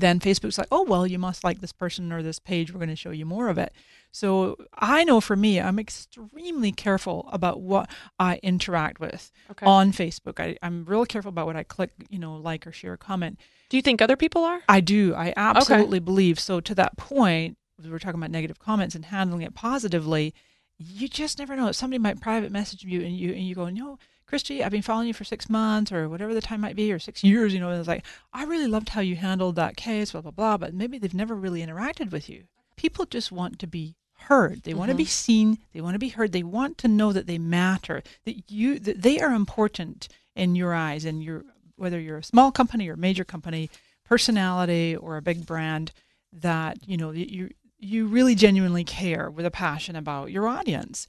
then 0.00 0.20
Facebook's 0.20 0.56
like, 0.58 0.68
oh, 0.72 0.82
well, 0.82 1.06
you 1.06 1.18
must 1.18 1.44
like 1.44 1.60
this 1.60 1.72
person 1.72 2.12
or 2.12 2.22
this 2.22 2.38
page. 2.38 2.72
We're 2.72 2.78
going 2.78 2.88
to 2.88 2.96
show 2.96 3.10
you 3.10 3.26
more 3.26 3.48
of 3.48 3.58
it. 3.58 3.72
So 4.10 4.56
I 4.74 5.04
know 5.04 5.20
for 5.20 5.36
me, 5.36 5.60
I'm 5.60 5.78
extremely 5.78 6.72
careful 6.72 7.28
about 7.32 7.60
what 7.60 7.90
I 8.18 8.38
interact 8.42 9.00
with 9.00 9.30
Okay. 9.50 9.66
on 9.66 9.92
Facebook. 9.92 10.40
I, 10.40 10.56
I'm 10.62 10.84
real 10.84 11.06
careful 11.06 11.28
about 11.30 11.46
what 11.46 11.56
I 11.56 11.62
click, 11.62 11.90
you 12.10 12.18
know, 12.18 12.36
like 12.36 12.66
or 12.66 12.72
share 12.72 12.92
or 12.94 12.96
comment. 12.96 13.38
Do 13.70 13.76
you 13.76 13.82
think 13.82 14.00
other 14.02 14.16
people 14.16 14.44
are? 14.44 14.60
I 14.68 14.80
do. 14.80 15.14
I 15.14 15.32
absolutely 15.36 15.98
believe. 16.00 16.38
So 16.40 16.60
to 16.60 16.74
that 16.74 16.96
point, 16.96 17.56
we 17.82 17.90
were 17.90 17.98
talking 17.98 18.20
about 18.20 18.30
negative 18.30 18.58
comments 18.58 18.94
and 18.94 19.06
handling 19.06 19.42
it 19.42 19.54
positively. 19.54 20.34
You 20.78 21.08
just 21.08 21.38
never 21.38 21.54
know. 21.56 21.72
Somebody 21.72 21.98
might 21.98 22.20
private 22.20 22.50
message 22.52 22.84
you 22.84 23.00
and 23.02 23.16
you 23.16 23.30
and 23.32 23.42
you 23.46 23.54
go, 23.54 23.68
no, 23.68 23.98
Christy, 24.32 24.64
I've 24.64 24.70
been 24.70 24.80
following 24.80 25.08
you 25.08 25.12
for 25.12 25.24
six 25.24 25.50
months 25.50 25.92
or 25.92 26.08
whatever 26.08 26.32
the 26.32 26.40
time 26.40 26.62
might 26.62 26.74
be, 26.74 26.90
or 26.90 26.98
six 26.98 27.22
years. 27.22 27.52
You 27.52 27.60
know, 27.60 27.68
and 27.68 27.78
it's 27.78 27.86
like 27.86 28.06
I 28.32 28.44
really 28.44 28.66
loved 28.66 28.88
how 28.88 29.02
you 29.02 29.14
handled 29.14 29.56
that 29.56 29.76
case, 29.76 30.12
blah 30.12 30.22
blah 30.22 30.30
blah. 30.30 30.56
But 30.56 30.72
maybe 30.72 30.96
they've 30.96 31.12
never 31.12 31.34
really 31.34 31.60
interacted 31.60 32.10
with 32.10 32.30
you. 32.30 32.44
People 32.76 33.04
just 33.04 33.30
want 33.30 33.58
to 33.58 33.66
be 33.66 33.94
heard. 34.14 34.62
They 34.62 34.72
want 34.72 34.90
to 34.90 34.96
be 34.96 35.02
mm-hmm. 35.02 35.08
seen. 35.10 35.58
They 35.74 35.82
want 35.82 35.96
to 35.96 35.98
be 35.98 36.08
heard. 36.08 36.32
They 36.32 36.42
want 36.42 36.78
to 36.78 36.88
know 36.88 37.12
that 37.12 37.26
they 37.26 37.36
matter. 37.36 38.02
That 38.24 38.50
you 38.50 38.78
that 38.78 39.02
they 39.02 39.20
are 39.20 39.34
important 39.34 40.08
in 40.34 40.54
your 40.54 40.72
eyes 40.72 41.04
and 41.04 41.22
your 41.22 41.44
whether 41.76 42.00
you're 42.00 42.16
a 42.16 42.24
small 42.24 42.50
company 42.50 42.88
or 42.88 42.96
major 42.96 43.24
company, 43.24 43.68
personality 44.02 44.96
or 44.96 45.18
a 45.18 45.22
big 45.22 45.44
brand. 45.44 45.92
That 46.32 46.88
you 46.88 46.96
know 46.96 47.10
you 47.10 47.50
you 47.78 48.06
really 48.06 48.34
genuinely 48.34 48.84
care 48.84 49.30
with 49.30 49.44
a 49.44 49.50
passion 49.50 49.94
about 49.94 50.30
your 50.30 50.48
audience. 50.48 51.06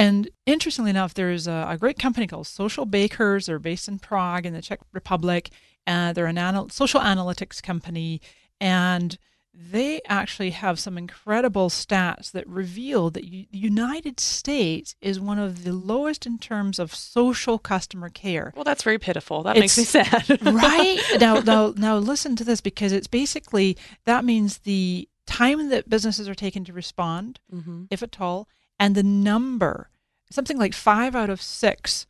And 0.00 0.28
interestingly 0.46 0.90
enough, 0.90 1.12
there's 1.14 1.46
a, 1.46 1.66
a 1.68 1.76
great 1.78 1.98
company 1.98 2.26
called 2.26 2.46
Socialbakers. 2.46 3.46
They're 3.46 3.58
based 3.58 3.86
in 3.88 3.98
Prague 3.98 4.46
in 4.46 4.54
the 4.54 4.62
Czech 4.62 4.80
Republic. 4.92 5.50
Uh, 5.86 6.12
they're 6.12 6.26
an 6.26 6.38
anal- 6.38 6.70
social 6.70 7.00
analytics 7.00 7.62
company, 7.62 8.20
and 8.60 9.18
they 9.52 10.00
actually 10.06 10.50
have 10.50 10.78
some 10.78 10.96
incredible 10.96 11.68
stats 11.68 12.30
that 12.32 12.46
reveal 12.46 13.10
that 13.10 13.24
the 13.24 13.46
United 13.50 14.20
States 14.20 14.94
is 15.02 15.18
one 15.20 15.38
of 15.38 15.64
the 15.64 15.72
lowest 15.72 16.24
in 16.24 16.38
terms 16.38 16.78
of 16.78 16.94
social 16.94 17.58
customer 17.58 18.08
care 18.08 18.52
Well, 18.54 18.64
that's 18.64 18.84
very 18.84 18.98
pitiful. 18.98 19.42
That 19.42 19.58
makes 19.58 19.76
me 19.76 19.84
sad. 19.84 20.38
right 20.42 21.00
now 21.18 21.40
now 21.40 21.74
now 21.76 21.96
listen 21.98 22.36
to 22.36 22.44
this 22.44 22.60
because 22.60 22.92
it's 22.92 23.08
basically 23.08 23.76
that 24.04 24.24
means 24.24 24.58
the 24.58 25.08
time 25.26 25.68
that 25.70 25.88
businesses 25.90 26.28
are 26.28 26.34
taking 26.34 26.64
to 26.64 26.72
respond 26.72 27.40
Mhm. 27.52 27.88
if 27.90 28.02
at 28.04 28.20
all 28.20 28.48
and 28.80 28.96
the 28.96 29.04
number 29.04 29.88
something 30.30 30.58
like 30.58 30.74
five 30.74 31.14
out 31.14 31.30
of 31.30 31.40
six 31.40 32.06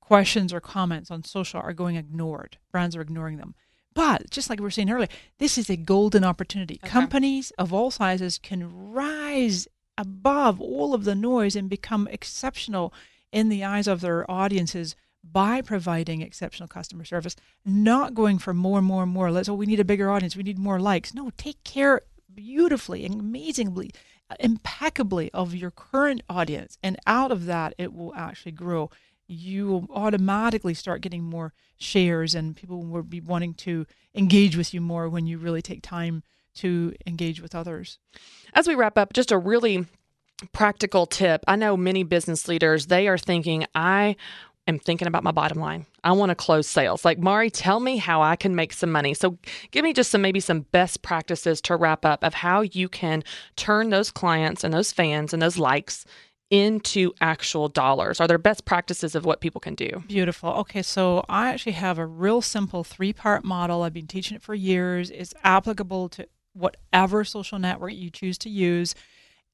questions 0.00 0.52
or 0.52 0.60
comments 0.60 1.10
on 1.10 1.24
social 1.24 1.60
are 1.60 1.72
going 1.72 1.96
ignored 1.96 2.58
brands 2.70 2.94
are 2.94 3.00
ignoring 3.00 3.38
them 3.38 3.54
but 3.94 4.30
just 4.30 4.48
like 4.48 4.58
we 4.60 4.64
were 4.64 4.70
saying 4.70 4.90
earlier 4.90 5.08
this 5.38 5.58
is 5.58 5.68
a 5.68 5.76
golden 5.76 6.22
opportunity 6.22 6.78
Okay. 6.84 6.88
companies 6.90 7.50
of 7.58 7.72
all 7.72 7.90
sizes 7.90 8.38
can 8.38 8.92
rise 8.92 9.66
above 9.98 10.60
all 10.60 10.94
of 10.94 11.04
the 11.04 11.14
noise 11.14 11.56
and 11.56 11.68
become 11.68 12.06
exceptional 12.08 12.92
in 13.32 13.48
the 13.48 13.64
eyes 13.64 13.86
of 13.86 14.00
their 14.00 14.30
audiences 14.30 14.94
by 15.24 15.60
providing 15.60 16.20
exceptional 16.20 16.66
customer 16.66 17.04
service, 17.04 17.36
not 17.64 18.12
going 18.14 18.38
for 18.38 18.52
more 18.52 18.78
and 18.78 18.86
more 18.86 19.04
and 19.04 19.12
more. 19.12 19.30
Let's, 19.30 19.48
oh, 19.48 19.54
we 19.54 19.66
need 19.66 19.78
a 19.78 19.84
bigger 19.84 20.10
audience. 20.10 20.34
We 20.36 20.42
need 20.42 20.58
more 20.58 20.80
likes. 20.80 21.14
No, 21.14 21.30
take 21.36 21.62
care 21.62 22.00
beautifully 22.34 23.04
and 23.04 23.20
amazingly, 23.20 23.90
impeccably 24.40 25.30
of 25.32 25.54
your 25.54 25.70
current 25.70 26.22
audience. 26.28 26.78
And 26.82 26.98
out 27.06 27.30
of 27.30 27.46
that, 27.46 27.74
it 27.78 27.92
will 27.92 28.14
actually 28.14 28.52
grow. 28.52 28.90
you 29.32 29.66
will 29.66 29.86
automatically 29.90 30.74
start 30.74 31.00
getting 31.00 31.22
more 31.22 31.52
shares 31.76 32.34
and 32.34 32.56
people 32.56 32.82
will 32.82 33.02
be 33.02 33.20
wanting 33.20 33.54
to 33.54 33.86
engage 34.14 34.56
with 34.56 34.74
you 34.74 34.80
more 34.80 35.08
when 35.08 35.26
you 35.26 35.38
really 35.38 35.62
take 35.62 35.82
time 35.82 36.22
to 36.54 36.94
engage 37.06 37.40
with 37.40 37.54
others. 37.54 37.98
As 38.52 38.68
we 38.68 38.74
wrap 38.74 38.98
up, 38.98 39.12
just 39.12 39.32
a 39.32 39.38
really 39.38 39.86
practical 40.52 41.06
tip. 41.06 41.44
I 41.46 41.56
know 41.56 41.76
many 41.76 42.02
business 42.02 42.48
leaders, 42.48 42.86
they 42.86 43.08
are 43.08 43.18
thinking, 43.18 43.64
I 43.74 44.16
am 44.68 44.78
thinking 44.78 45.08
about 45.08 45.24
my 45.24 45.32
bottom 45.32 45.58
line. 45.58 45.86
I 46.04 46.12
want 46.12 46.30
to 46.30 46.34
close 46.34 46.66
sales. 46.66 47.04
Like, 47.04 47.18
Mari, 47.18 47.50
tell 47.50 47.80
me 47.80 47.96
how 47.96 48.22
I 48.22 48.36
can 48.36 48.54
make 48.54 48.72
some 48.72 48.90
money. 48.90 49.14
So, 49.14 49.38
give 49.70 49.84
me 49.84 49.92
just 49.92 50.10
some 50.10 50.22
maybe 50.22 50.40
some 50.40 50.60
best 50.72 51.02
practices 51.02 51.60
to 51.62 51.76
wrap 51.76 52.04
up 52.04 52.22
of 52.22 52.34
how 52.34 52.60
you 52.62 52.88
can 52.88 53.22
turn 53.56 53.90
those 53.90 54.10
clients 54.10 54.64
and 54.64 54.72
those 54.72 54.92
fans 54.92 55.32
and 55.32 55.42
those 55.42 55.58
likes 55.58 56.04
into 56.52 57.14
actual 57.22 57.70
dollars? 57.70 58.20
Are 58.20 58.28
there 58.28 58.36
best 58.36 58.66
practices 58.66 59.14
of 59.14 59.24
what 59.24 59.40
people 59.40 59.60
can 59.60 59.74
do? 59.74 60.04
Beautiful. 60.06 60.50
Okay, 60.50 60.82
so 60.82 61.24
I 61.26 61.48
actually 61.48 61.72
have 61.72 61.98
a 61.98 62.04
real 62.04 62.42
simple 62.42 62.84
three 62.84 63.14
part 63.14 63.42
model. 63.42 63.82
I've 63.82 63.94
been 63.94 64.06
teaching 64.06 64.36
it 64.36 64.42
for 64.42 64.54
years. 64.54 65.10
It's 65.10 65.32
applicable 65.42 66.10
to 66.10 66.28
whatever 66.52 67.24
social 67.24 67.58
network 67.58 67.94
you 67.94 68.10
choose 68.10 68.36
to 68.38 68.50
use. 68.50 68.94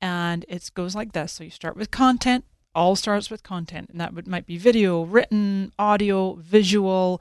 And 0.00 0.44
it 0.48 0.68
goes 0.74 0.96
like 0.96 1.12
this. 1.12 1.32
So 1.32 1.44
you 1.44 1.50
start 1.50 1.76
with 1.76 1.92
content, 1.92 2.44
all 2.74 2.96
starts 2.96 3.30
with 3.30 3.42
content, 3.42 3.90
and 3.90 4.00
that 4.00 4.14
would, 4.14 4.26
might 4.26 4.46
be 4.46 4.58
video, 4.58 5.02
written, 5.02 5.72
audio, 5.78 6.34
visual, 6.34 7.20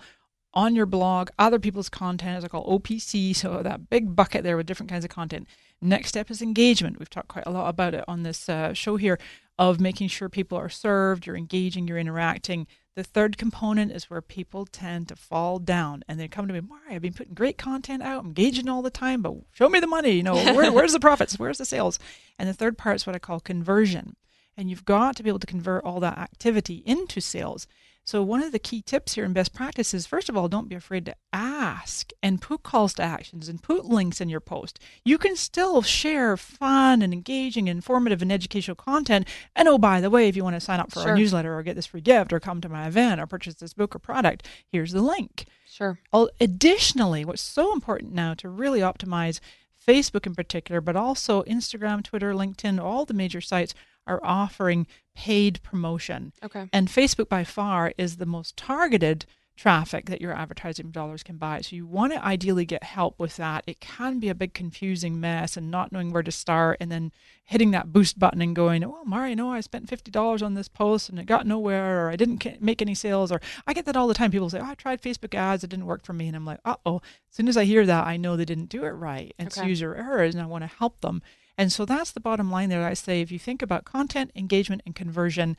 on 0.54 0.76
your 0.76 0.86
blog, 0.86 1.30
other 1.38 1.60
people's 1.60 1.90
content, 1.90 2.38
as 2.38 2.44
I 2.44 2.48
call 2.48 2.80
OPC, 2.80 3.36
so 3.36 3.62
that 3.62 3.90
big 3.90 4.16
bucket 4.16 4.44
there 4.44 4.58
with 4.58 4.66
different 4.66 4.90
kinds 4.90 5.06
of 5.06 5.12
content. 5.12 5.48
Next 5.82 6.10
step 6.10 6.32
is 6.32 6.42
engagement. 6.42 6.98
We've 6.98 7.10
talked 7.10 7.28
quite 7.28 7.46
a 7.46 7.52
lot 7.52 7.70
about 7.70 7.94
it 7.94 8.04
on 8.08 8.24
this 8.24 8.50
uh, 8.50 8.74
show 8.74 8.98
here 8.98 9.20
of 9.60 9.80
making 9.80 10.08
sure 10.08 10.30
people 10.30 10.58
are 10.58 10.70
served, 10.70 11.26
you're 11.26 11.38
engaging, 11.38 11.88
you're 11.88 11.98
interacting. 11.98 12.66
The 12.96 13.04
third 13.04 13.38
component 13.38 13.92
is 13.92 14.10
where 14.10 14.22
people 14.22 14.66
tend 14.66 15.08
to 15.10 15.16
fall 15.16 15.60
down 15.60 16.04
and 16.08 16.20
they 16.20 16.28
come 16.28 16.48
to 16.48 16.54
me, 16.54 16.62
Mari, 16.62 16.96
I've 16.96 17.04
been 17.04 17.14
putting 17.14 17.36
great 17.36 17.60
content 17.60 18.02
out, 18.02 18.26
engaging 18.26 18.68
all 18.68 18.82
the 18.82 18.90
time, 18.90 19.22
but 19.22 19.36
show 19.52 19.70
me 19.70 19.80
the 19.80 19.86
money. 19.86 20.12
You 20.12 20.24
know, 20.24 20.36
where, 20.56 20.72
where's 20.72 20.94
the 20.94 21.00
profits? 21.00 21.38
Where's 21.38 21.60
the 21.60 21.66
sales? 21.66 22.00
And 22.40 22.50
the 22.50 22.54
third 22.54 22.78
part 22.78 22.96
is 22.96 23.06
what 23.06 23.16
I 23.16 23.20
call 23.20 23.40
conversion. 23.40 24.16
And 24.58 24.70
you've 24.70 24.86
got 24.86 25.16
to 25.16 25.24
be 25.24 25.30
able 25.30 25.40
to 25.40 25.48
convert 25.48 25.84
all 25.84 26.00
that 26.00 26.18
activity 26.18 26.82
into 26.86 27.22
sales. 27.22 27.68
So, 28.08 28.24
one 28.24 28.42
of 28.42 28.54
the 28.54 28.58
key 28.58 28.82
tips 28.82 29.16
here 29.16 29.26
in 29.26 29.34
best 29.34 29.54
practices, 29.54 30.08
first 30.08 30.30
of 30.30 30.38
all, 30.38 30.48
don't 30.48 30.70
be 30.70 30.76
afraid 30.78 31.06
to 31.08 31.16
ask 31.34 32.12
and 32.24 32.42
put 32.42 32.64
calls 32.64 32.94
to 32.94 33.04
actions 33.04 33.50
and 33.50 33.62
put 33.62 33.84
links 33.84 34.22
in 34.22 34.30
your 34.30 34.40
post. 34.40 34.80
You 35.04 35.18
can 35.18 35.36
still 35.36 35.82
share 35.82 36.38
fun 36.38 37.02
and 37.02 37.12
engaging, 37.12 37.68
informative, 37.68 38.22
and 38.22 38.32
educational 38.32 38.76
content. 38.76 39.28
And 39.58 39.68
oh, 39.68 39.78
by 39.78 40.00
the 40.00 40.10
way, 40.10 40.30
if 40.30 40.38
you 40.38 40.44
want 40.46 40.56
to 40.56 40.62
sign 40.62 40.80
up 40.80 40.90
for 40.94 41.02
sure. 41.02 41.10
our 41.10 41.18
newsletter 41.18 41.54
or 41.54 41.64
get 41.64 41.76
this 41.76 41.88
free 41.88 42.00
gift 42.00 42.32
or 42.32 42.40
come 42.40 42.62
to 42.62 42.70
my 42.70 42.88
event 42.88 43.20
or 43.20 43.28
purchase 43.28 43.56
this 43.56 43.74
book 43.74 43.94
or 43.94 44.00
product, 44.00 44.48
here's 44.72 44.94
the 44.94 45.02
link. 45.02 45.46
Sure. 45.70 46.00
Additionally, 46.40 47.26
what's 47.26 47.42
so 47.42 47.74
important 47.74 48.14
now 48.14 48.34
to 48.36 48.48
really 48.48 48.80
optimize 48.80 49.42
Facebook 49.86 50.26
in 50.26 50.34
particular, 50.34 50.80
but 50.80 50.96
also 50.96 51.44
Instagram, 51.44 52.06
Twitter, 52.06 52.34
LinkedIn, 52.34 52.82
all 52.82 53.04
the 53.04 53.14
major 53.14 53.42
sites 53.42 53.74
are 54.08 54.20
offering 54.24 54.88
paid 55.16 55.62
promotion. 55.64 56.34
Okay. 56.44 56.70
And 56.72 56.88
Facebook 56.88 57.30
by 57.30 57.44
far 57.44 57.94
is 57.98 58.18
the 58.18 58.26
most 58.26 58.56
targeted 58.58 59.26
traffic 59.58 60.06
that 60.06 60.22
your 60.22 60.34
advertising 60.34 60.92
dollars 60.92 61.24
can 61.24 61.38
buy. 61.38 61.60
So 61.62 61.76
you 61.76 61.88
want 61.88 62.14
to 62.14 62.24
ideally 62.24 62.64
get 62.64 62.84
help 62.84 63.20
with 63.20 63.38
that. 63.38 63.64
It 63.66 63.80
can 63.80 64.20
be 64.20 64.30
a 64.30 64.36
big 64.36 64.54
confusing 64.54 65.20
mess 65.20 65.58
and 65.58 65.72
not 65.72 65.92
knowing 65.92 66.14
where 66.14 66.22
to 66.24 66.32
start 66.32 66.78
and 66.80 66.92
then 66.92 67.12
hitting 67.44 67.72
that 67.72 67.92
boost 67.92 68.20
button 68.20 68.42
and 68.42 68.56
going, 68.56 68.84
"Oh, 68.84 69.04
Mari, 69.04 69.34
no, 69.34 69.52
I 69.52 69.62
spent 69.62 69.88
$50 69.88 70.44
on 70.44 70.54
this 70.54 70.68
post 70.68 71.10
and 71.10 71.18
it 71.20 71.26
got 71.26 71.48
nowhere 71.48 72.06
or 72.06 72.12
I 72.12 72.16
didn't 72.16 72.62
make 72.62 72.82
any 72.82 72.94
sales." 72.94 73.32
Or 73.32 73.42
I 73.66 73.74
get 73.74 73.86
that 73.86 73.98
all 73.98 74.08
the 74.08 74.14
time. 74.14 74.30
People 74.30 74.50
say, 74.52 74.60
"Oh, 74.60 74.66
I 74.66 74.76
tried 74.76 75.02
Facebook 75.02 75.34
ads, 75.34 75.64
it 75.64 75.72
didn't 75.72 75.88
work 75.88 76.06
for 76.06 76.14
me." 76.14 76.28
And 76.28 76.36
I'm 76.36 76.46
like, 76.46 76.60
"Uh-oh." 76.64 76.98
As 76.98 77.36
soon 77.36 77.48
as 77.48 77.58
I 77.58 77.66
hear 77.66 77.86
that, 77.88 78.06
I 78.06 78.16
know 78.16 78.38
they 78.38 78.46
didn't 78.46 78.70
do 78.70 78.86
it 78.86 78.90
right. 78.90 79.34
It's 79.40 79.58
okay. 79.58 79.68
user 79.68 79.96
errors 79.96 80.36
and 80.36 80.44
I 80.44 80.46
want 80.46 80.64
to 80.64 80.68
help 80.68 81.02
them. 81.02 81.24
And 81.58 81.72
so 81.72 81.86
that's 81.86 82.12
the 82.12 82.20
bottom 82.20 82.52
line 82.52 82.70
there. 82.70 82.86
I 82.86 82.94
say 82.94 83.22
if 83.22 83.32
you 83.32 83.40
think 83.40 83.62
about 83.62 83.86
content, 83.86 84.32
engagement, 84.36 84.84
and 84.86 84.96
conversion, 84.96 85.58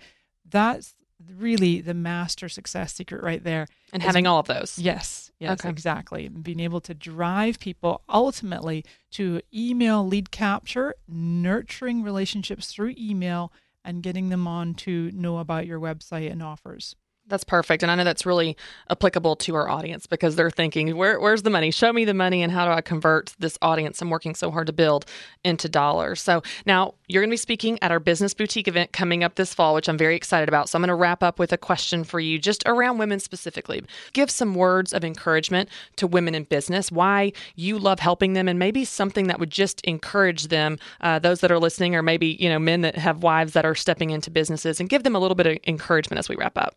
that's 0.49 0.95
really 1.37 1.81
the 1.81 1.95
master 1.95 2.49
success 2.49 2.95
secret 2.95 3.23
right 3.23 3.43
there. 3.43 3.67
And 3.93 4.03
having 4.03 4.27
all 4.27 4.39
of 4.39 4.47
those. 4.47 4.79
Yes, 4.79 5.33
yes, 5.41 5.61
okay. 5.61 5.69
exactly. 5.69 6.29
Being 6.29 6.61
able 6.61 6.81
to 6.83 6.95
drive 6.95 7.59
people 7.59 8.03
ultimately 8.09 8.85
to 9.13 9.41
email 9.53 10.07
lead 10.07 10.31
capture, 10.31 10.95
nurturing 11.09 12.03
relationships 12.03 12.73
through 12.73 12.95
email, 12.97 13.53
and 13.85 14.03
getting 14.03 14.29
them 14.29 14.47
on 14.47 14.75
to 14.75 15.11
know 15.13 15.39
about 15.39 15.67
your 15.67 15.81
website 15.81 16.31
and 16.31 16.43
offers. 16.43 16.95
That's 17.29 17.45
perfect. 17.45 17.83
And 17.83 17.93
I 17.93 17.95
know 17.95 18.05
that's 18.05 18.25
really 18.25 18.57
applicable 18.91 19.37
to 19.37 19.55
our 19.55 19.69
audience 19.69 20.07
because 20.07 20.35
they're 20.35 20.51
thinking, 20.51 20.97
Where, 20.97 21.21
where's 21.21 21.43
the 21.43 21.51
money? 21.51 21.71
Show 21.71 21.93
me 21.93 22.05
the 22.05 22.15
money 22.15 22.43
and 22.43 22.51
how 22.51 22.65
do 22.65 22.73
I 22.73 22.81
convert 22.81 23.35
this 23.39 23.59
audience 23.61 24.01
I'm 24.01 24.11
working 24.11 24.35
so 24.35 24.51
hard 24.51 24.67
to 24.69 24.73
build 24.73 25.05
into 25.45 25.69
dollars? 25.69 26.23
So 26.23 26.43
now 26.65 26.95
you're 27.07 27.23
going 27.23 27.31
to 27.31 27.35
be 27.35 27.39
speaking 27.39 27.79
at 27.83 27.91
our 27.91 28.01
Business 28.01 28.33
Boutique 28.33 28.67
event 28.67 28.93
coming 28.93 29.23
up 29.23 29.35
this 29.35 29.53
fall, 29.53 29.75
which 29.75 29.89
I'm 29.89 29.99
very 29.99 30.17
excited 30.17 30.49
about. 30.49 30.69
So 30.69 30.77
I'm 30.77 30.83
going 30.83 30.89
to 30.89 30.95
wrap 30.95 31.23
up 31.23 31.39
with 31.39 31.53
a 31.53 31.59
question 31.59 32.03
for 32.03 32.19
you 32.19 32.39
just 32.39 32.63
around 32.67 32.99
women 32.99 33.21
specifically. 33.21 33.83
Give 34.15 34.31
some 34.31 34.55
words 34.55 34.95
of 34.95 35.05
encouragement 35.05 35.69
to 35.97 36.07
women 36.07 36.35
in 36.35 36.45
business, 36.45 36.91
why 36.91 37.33
you 37.57 37.79
love 37.79 38.01
helping 38.01 38.33
them, 38.33 38.49
and 38.49 38.59
maybe 38.59 38.85
something 38.85 39.27
that 39.27 39.39
would 39.39 39.51
just 39.51 39.83
encourage 39.83 40.49
them, 40.49 40.79
uh, 41.03 41.19
those 41.19 41.41
that 41.41 41.53
are 41.53 41.59
listening, 41.59 41.95
or 41.95 42.03
maybe, 42.03 42.39
you 42.41 42.49
know, 42.49 42.59
men 42.59 42.81
that 42.81 42.97
have 42.97 43.23
wives 43.23 43.53
that 43.53 43.67
are 43.67 43.75
stepping 43.75 44.11
into 44.11 44.31
businesses 44.31 44.81
and 44.81 44.89
give 44.89 45.03
them 45.03 45.15
a 45.15 45.19
little 45.19 45.35
bit 45.35 45.47
of 45.47 45.59
encouragement 45.67 46.19
as 46.19 46.29
we 46.29 46.37
wrap 46.37 46.57
up. 46.57 46.75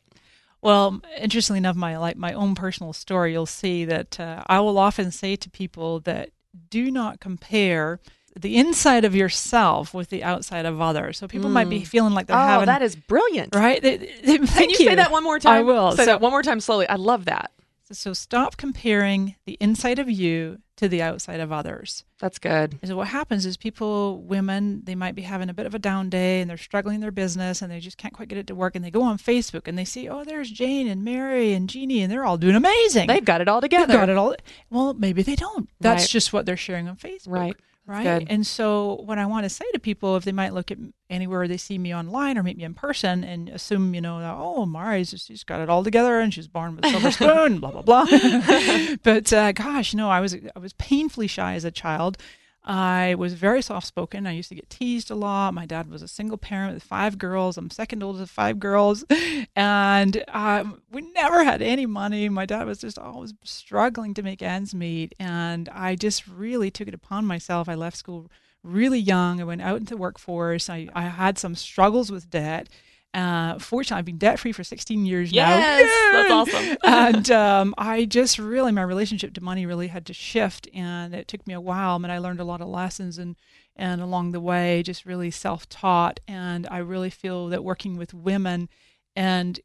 Well, 0.62 1.02
interestingly 1.17 1.58
enough, 1.58 1.76
my 1.76 1.97
like 1.97 2.17
my 2.17 2.34
own 2.34 2.56
personal 2.56 2.93
story, 2.93 3.32
you'll 3.32 3.45
see 3.45 3.86
that 3.86 4.19
uh, 4.19 4.43
I 4.47 4.60
will 4.60 4.78
often 4.78 5.12
say 5.12 5.36
to 5.36 5.50
people 5.50 6.00
that 6.02 6.30
do 6.69 6.91
not 6.91 7.19
compare 7.19 8.00
the 8.39 8.58
inside 8.58 9.04
of 9.04 9.15
yourself 9.15 9.93
with 9.93 10.10
the 10.10 10.24
outside 10.24 10.65
of 10.65 10.80
others. 10.80 11.17
So 11.17 11.28
people 11.28 11.50
mm. 11.50 11.54
might 11.54 11.69
be 11.69 11.82
mm. 11.82 11.88
feeling 11.88 12.13
like 12.13 12.28
they're 12.28 12.38
oh, 12.38 12.39
having. 12.39 12.67
that 12.67 12.82
is 12.82 12.95
brilliant, 12.95 13.56
right? 13.56 13.82
They, 13.82 13.97
they, 13.97 14.38
Can 14.38 14.69
you, 14.69 14.78
you, 14.80 14.88
say 14.88 14.95
that 14.95 15.12
one 15.12 15.24
more 15.24 15.39
time? 15.39 15.54
I 15.54 15.62
will. 15.63 15.91
Say 15.91 16.04
so, 16.04 16.06
that 16.06 16.21
one 16.21 16.32
more 16.32 16.43
time 16.43 16.60
slowly. 16.60 16.88
I 16.88 16.95
love 16.95 17.26
that. 17.26 17.52
So 17.91 18.13
stop 18.13 18.58
comparing 18.58 19.36
the 19.45 19.58
inside 19.60 19.99
of 19.99 20.10
you 20.10 20.60
to 20.77 20.88
the 20.88 21.01
outside 21.01 21.39
of 21.39 21.51
others. 21.51 22.06
That's 22.19 22.39
good. 22.39 22.80
so 22.84 22.95
what 22.95 23.08
happens 23.08 23.45
is 23.45 23.56
people, 23.56 24.21
women, 24.23 24.82
they 24.84 24.95
might 24.95 25.13
be 25.13 25.21
having 25.21 25.49
a 25.49 25.54
bit 25.54 25.65
of 25.67 25.75
a 25.75 25.80
down 25.80 26.10
day 26.10 26.41
and 26.41 26.49
they're 26.49 26.58
struggling 26.58 26.95
in 26.95 27.01
their 27.01 27.12
business 27.12 27.62
and 27.62 27.71
they 27.71 27.80
just 27.80 27.97
can't 27.97 28.13
quite 28.13 28.30
get 28.30 28.38
it 28.38 28.47
to 28.47 28.56
work 28.56 28.75
and 28.75 28.84
they 28.84 28.89
go 28.89 29.04
on 29.04 29.17
Facebook 29.17 29.67
and 29.67 29.77
they 29.77 29.86
see, 29.86 30.10
oh, 30.10 30.23
there's 30.23 30.49
Jane 30.49 30.88
and 30.88 31.04
Mary 31.04 31.54
and 31.54 31.69
Jeannie 31.69 32.01
and 32.01 32.12
they're 32.12 32.25
all 32.25 32.38
doing 32.38 32.56
amazing. 32.56 33.08
They've 33.08 33.23
got 33.23 33.41
it 33.41 33.47
all 33.47 33.62
together. 33.62 33.88
They've 33.88 33.99
got 33.99 34.10
it 34.10 34.17
all. 34.17 34.36
Well, 34.69 34.93
maybe 34.93 35.21
they 35.21 35.36
don't. 35.36 35.69
That's 35.80 36.04
right. 36.04 36.10
just 36.10 36.34
what 36.34 36.45
they're 36.45 36.58
sharing 36.58 36.88
on 36.88 36.95
Facebook. 36.95 37.27
Right 37.27 37.56
right? 37.86 38.04
Good. 38.04 38.28
And 38.30 38.46
so, 38.46 39.02
what 39.06 39.17
I 39.17 39.26
want 39.26 39.44
to 39.44 39.50
say 39.50 39.65
to 39.74 39.80
people, 39.80 40.15
if 40.15 40.24
they 40.24 40.32
might 40.32 40.54
look 40.54 40.72
at 40.72 40.78
anywhere 41.10 41.48
they 41.48 41.58
see 41.58 41.78
me 41.78 41.94
online 41.94 42.38
or 42.38 42.44
meet 42.44 42.58
me 42.58 42.63
in 42.63 42.74
person 42.74 43.24
and 43.24 43.50
assume, 43.50 43.94
you 43.94 44.02
know, 44.02 44.20
that, 44.20 44.36
oh, 44.38 44.65
Mari's 44.65 45.12
just, 45.12 45.28
she's 45.28 45.44
got 45.44 45.60
it 45.60 45.70
all 45.70 45.84
together 45.84 46.20
and 46.20 46.34
she's 46.34 46.48
born 46.48 46.76
with 46.76 46.86
a 46.86 46.89
silver 46.89 47.12
spoon, 47.12 47.60
blah 47.60 47.72
blah 47.72 47.82
blah. 47.82 48.06
but 49.04 49.32
uh, 49.34 49.52
gosh, 49.52 49.94
no, 49.94 50.10
I 50.10 50.20
was 50.20 50.36
I 50.36 50.60
was 50.60 50.74
painfully 50.74 51.28
shy 51.28 51.56
as 51.56 51.65
a 51.65 51.72
child. 51.72 52.17
I 52.63 53.15
was 53.15 53.34
very 53.34 53.62
soft 53.62 53.88
spoken. 53.88 54.28
I 54.28 54.34
used 54.34 54.50
to 54.50 54.56
get 54.56 54.69
teased 54.69 55.10
a 55.10 55.15
lot. 55.15 55.54
My 55.54 55.65
dad 55.65 55.89
was 55.89 56.04
a 56.04 56.08
single 56.08 56.38
parent 56.38 56.76
with 56.76 56.84
five 56.84 57.17
girls. 57.17 57.58
I'm 57.58 57.71
second 57.71 58.04
oldest 58.04 58.24
of 58.24 58.30
five 58.30 58.60
girls. 58.60 59.04
And 59.54 60.24
um, 60.30 60.82
we 60.91 61.02
never 61.12 61.43
had 61.43 61.62
any 61.62 61.86
money. 61.86 62.30
My 62.30 62.45
dad 62.45 62.65
was 62.65 62.80
just 62.80 62.97
always 62.97 63.34
struggling 63.43 64.13
to 64.13 64.24
make 64.24 64.41
ends 64.41 64.74
meet. 64.74 65.13
And 65.19 65.67
I 65.69 65.95
just 65.95 66.26
really 66.26 66.71
took 66.71 66.88
it 66.88 66.93
upon 66.93 67.26
myself. 67.26 67.67
I 67.67 67.76
left 67.76 67.97
school 67.97 68.32
really 68.63 69.00
young. 69.00 69.41
I 69.41 69.43
went 69.43 69.62
out 69.62 69.78
into 69.78 69.95
the 69.95 69.97
workforce. 69.97 70.69
I, 70.69 70.88
I 70.93 71.04
had 71.04 71.38
some 71.38 71.56
struggles 71.56 72.12
with 72.12 72.30
debt. 72.30 72.69
Uh, 73.13 73.60
fortunately, 73.60 74.00
I've 74.00 74.06
been 74.06 74.17
debt 74.17 74.39
free 74.39 74.54
for 74.54 74.63
16 74.63 75.06
years 75.06 75.32
yes, 75.32 75.50
now. 75.50 75.58
Yes, 75.58 76.12
that's 76.13 76.32
awesome. 76.32 76.78
and 76.84 77.32
um, 77.32 77.76
I 77.78 78.06
just 78.06 78.39
really, 78.39 78.71
my 78.71 78.84
relationship 78.84 79.34
to 79.34 79.43
money 79.43 79.65
really 79.65 79.88
had 79.88 80.06
to 80.06 80.13
shift, 80.13 80.67
and 80.74 81.13
it 81.13 81.28
took 81.28 81.45
me 81.45 81.54
a 81.54 81.62
while. 81.62 81.95
I 81.95 81.97
mean, 81.97 82.12
I 82.12 82.19
learned 82.19 82.39
a 82.39 82.45
lot 82.45 82.62
of 82.62 82.67
lessons, 82.67 83.17
and 83.17 83.36
and 83.76 84.02
along 84.02 84.32
the 84.32 84.39
way, 84.39 84.84
just 84.84 85.06
really 85.06 85.32
self 85.32 85.67
taught. 85.67 86.19
And 86.28 86.67
I 86.71 86.78
really 86.78 87.10
feel 87.10 87.47
that 87.50 87.63
working 87.63 87.97
with 87.97 88.13
women 88.13 88.69
and 89.15 89.60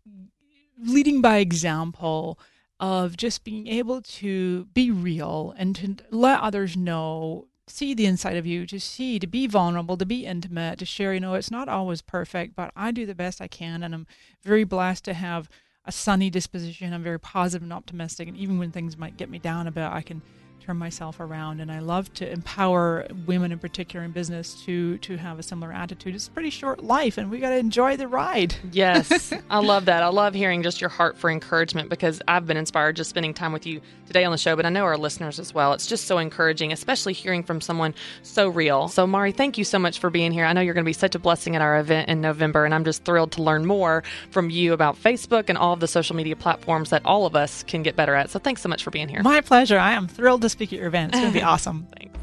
leading 0.78 1.20
by 1.20 1.38
example 1.38 2.38
of 2.78 3.16
just 3.16 3.44
being 3.44 3.66
able 3.66 4.02
to 4.02 4.66
be 4.66 4.90
real 4.90 5.54
and 5.56 5.74
to 5.76 5.96
let 6.10 6.40
others 6.40 6.76
know 6.76 7.46
see 7.68 7.94
the 7.94 8.06
inside 8.06 8.36
of 8.36 8.46
you, 8.46 8.66
to 8.66 8.78
see, 8.78 9.18
to 9.18 9.26
be 9.26 9.46
vulnerable, 9.46 9.96
to 9.96 10.06
be 10.06 10.26
intimate, 10.26 10.78
to 10.78 10.84
share. 10.84 11.12
You 11.12 11.20
know, 11.20 11.34
it's 11.34 11.50
not 11.50 11.68
always 11.68 12.02
perfect, 12.02 12.54
but 12.54 12.70
I 12.76 12.90
do 12.90 13.06
the 13.06 13.14
best 13.14 13.40
I 13.40 13.48
can. 13.48 13.82
And 13.82 13.94
I'm 13.94 14.06
very 14.42 14.64
blessed 14.64 15.04
to 15.06 15.14
have 15.14 15.48
a 15.84 15.92
sunny 15.92 16.30
disposition. 16.30 16.92
I'm 16.92 17.02
very 17.02 17.20
positive 17.20 17.62
and 17.62 17.72
optimistic. 17.72 18.28
And 18.28 18.36
even 18.36 18.58
when 18.58 18.72
things 18.72 18.96
might 18.96 19.16
get 19.16 19.30
me 19.30 19.38
down 19.38 19.66
a 19.66 19.72
bit, 19.72 19.84
I 19.84 20.02
can 20.02 20.22
turn 20.66 20.76
myself 20.76 21.20
around. 21.20 21.60
And 21.60 21.70
I 21.70 21.78
love 21.78 22.12
to 22.14 22.28
empower 22.28 23.06
women 23.24 23.52
in 23.52 23.58
particular 23.58 24.04
in 24.04 24.10
business 24.10 24.54
to 24.64 24.98
to 24.98 25.16
have 25.16 25.38
a 25.38 25.42
similar 25.42 25.72
attitude. 25.72 26.14
It's 26.14 26.26
a 26.26 26.30
pretty 26.30 26.50
short 26.50 26.82
life, 26.82 27.18
and 27.18 27.30
we 27.30 27.38
got 27.38 27.50
to 27.50 27.56
enjoy 27.56 27.96
the 27.96 28.08
ride. 28.08 28.56
Yes, 28.72 29.32
I 29.50 29.60
love 29.60 29.84
that. 29.84 30.02
I 30.02 30.08
love 30.08 30.34
hearing 30.34 30.62
just 30.64 30.80
your 30.80 30.90
heart 30.90 31.16
for 31.16 31.30
encouragement 31.30 31.88
because 31.88 32.20
I've 32.26 32.46
been 32.46 32.56
inspired 32.56 32.96
just 32.96 33.10
spending 33.10 33.32
time 33.32 33.52
with 33.52 33.64
you 33.64 33.80
today 34.06 34.24
on 34.24 34.32
the 34.32 34.38
show, 34.38 34.56
but 34.56 34.66
I 34.66 34.70
know 34.70 34.84
our 34.84 34.98
listeners 34.98 35.38
as 35.38 35.54
well. 35.54 35.72
It's 35.72 35.86
just 35.86 36.06
so 36.06 36.18
encouraging, 36.18 36.72
especially 36.72 37.12
hearing 37.12 37.42
from 37.42 37.60
someone 37.60 37.94
so 38.22 38.48
real. 38.48 38.88
So, 38.88 39.06
Mari, 39.06 39.32
thank 39.32 39.58
you 39.58 39.64
so 39.64 39.78
much 39.78 40.00
for 40.00 40.10
being 40.10 40.32
here. 40.32 40.44
I 40.44 40.52
know 40.52 40.60
you're 40.60 40.74
going 40.74 40.84
to 40.84 40.88
be 40.88 40.92
such 40.92 41.14
a 41.14 41.18
blessing 41.18 41.54
at 41.54 41.62
our 41.62 41.78
event 41.78 42.08
in 42.08 42.20
November, 42.20 42.64
and 42.64 42.74
I'm 42.74 42.84
just 42.84 43.04
thrilled 43.04 43.32
to 43.32 43.42
learn 43.42 43.66
more 43.66 44.02
from 44.30 44.50
you 44.50 44.72
about 44.72 45.00
Facebook 45.00 45.44
and 45.48 45.56
all 45.56 45.72
of 45.72 45.80
the 45.80 45.88
social 45.88 46.16
media 46.16 46.34
platforms 46.34 46.90
that 46.90 47.02
all 47.04 47.26
of 47.26 47.36
us 47.36 47.62
can 47.64 47.82
get 47.84 47.94
better 47.94 48.14
at. 48.14 48.30
So, 48.30 48.40
thanks 48.40 48.62
so 48.62 48.68
much 48.68 48.82
for 48.82 48.90
being 48.90 49.08
here. 49.08 49.22
My 49.22 49.40
pleasure. 49.40 49.78
I 49.78 49.92
am 49.92 50.08
thrilled 50.08 50.42
to 50.42 50.48
speak 50.56 50.72
at 50.72 50.78
your 50.78 50.88
event. 50.88 51.12
It's 51.12 51.20
going 51.20 51.32
to 51.32 51.38
be 51.38 51.42
awesome. 51.44 51.86
Thanks. 51.96 52.16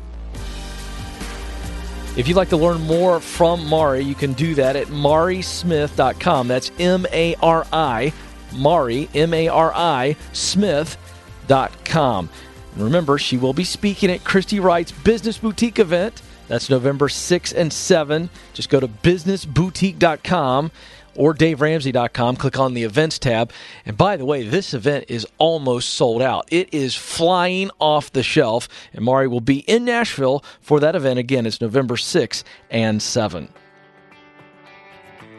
If 2.16 2.28
you'd 2.28 2.38
like 2.38 2.50
to 2.50 2.58
learn 2.58 2.82
more 2.82 3.20
from 3.20 3.66
Mari, 3.68 4.04
you 4.04 4.14
can 4.14 4.34
do 4.34 4.54
that 4.56 4.76
at 4.76 4.88
marismith.com. 4.88 6.48
That's 6.48 6.72
M 6.78 7.08
A 7.12 7.36
R 7.42 7.66
I, 7.74 8.14
Mari, 8.56 9.10
M 9.16 9.34
A 9.34 9.48
R 9.48 9.74
I, 9.74 10.16
Smith.com. 10.32 12.30
And 12.76 12.84
remember, 12.84 13.18
she 13.18 13.38
will 13.38 13.54
be 13.54 13.64
speaking 13.64 14.12
at 14.12 14.24
Christy 14.24 14.60
Wright's 14.60 14.92
Business 14.92 15.40
Boutique 15.40 15.80
event. 15.80 16.22
That's 16.48 16.70
November 16.70 17.10
6 17.10 17.52
and 17.54 17.74
7. 17.74 18.30
Just 18.54 18.70
go 18.70 18.80
to 18.80 18.88
businessboutique.com 18.88 20.72
or 21.16 21.34
daveramsey.com. 21.34 22.36
Click 22.38 22.60
on 22.60 22.74
the 22.74 22.84
events 22.84 23.20
tab. 23.20 23.52
And 23.86 23.98
by 23.98 24.18
the 24.18 24.26
way, 24.26 24.44
this 24.44 24.74
event 24.74 25.06
is 25.08 25.26
almost 25.38 25.90
sold 25.90 26.22
out. 26.22 26.48
It 26.52 26.74
is 26.74 26.96
flying 26.96 27.72
off 27.80 28.12
the 28.12 28.24
shelf. 28.24 28.68
And 28.94 29.06
Mari 29.06 29.28
will 29.28 29.42
be 29.42 29.60
in 29.60 29.86
Nashville 29.86 30.44
for 30.62 30.80
that 30.80 30.96
event. 30.96 31.20
Again, 31.20 31.46
it's 31.46 31.62
November 31.62 31.98
6 31.98 32.44
and 32.70 33.02
7. 33.02 33.50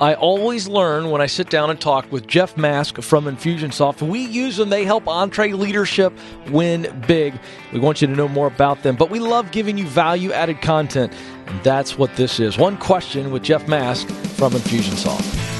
I 0.00 0.14
always 0.14 0.66
learn 0.66 1.10
when 1.10 1.20
I 1.20 1.26
sit 1.26 1.48
down 1.50 1.70
and 1.70 1.80
talk 1.80 2.10
with 2.10 2.26
Jeff 2.26 2.56
Mask 2.56 3.00
from 3.00 3.26
Infusionsoft. 3.26 4.02
We 4.02 4.26
use 4.26 4.56
them, 4.56 4.68
they 4.68 4.84
help 4.84 5.04
EntreLeadership 5.04 6.12
win 6.50 7.04
big. 7.06 7.34
We 7.72 7.78
want 7.78 8.02
you 8.02 8.08
to 8.08 8.12
know 8.12 8.26
more 8.26 8.48
about 8.48 8.82
them, 8.82 8.96
but 8.96 9.08
we 9.10 9.20
love 9.20 9.52
giving 9.52 9.78
you 9.78 9.86
value 9.86 10.32
added 10.32 10.60
content, 10.60 11.12
and 11.46 11.62
that's 11.62 11.96
what 11.96 12.14
this 12.16 12.40
is. 12.40 12.58
One 12.58 12.76
question 12.76 13.30
with 13.30 13.44
Jeff 13.44 13.68
Mask 13.68 14.08
from 14.08 14.52
Infusionsoft. 14.54 15.53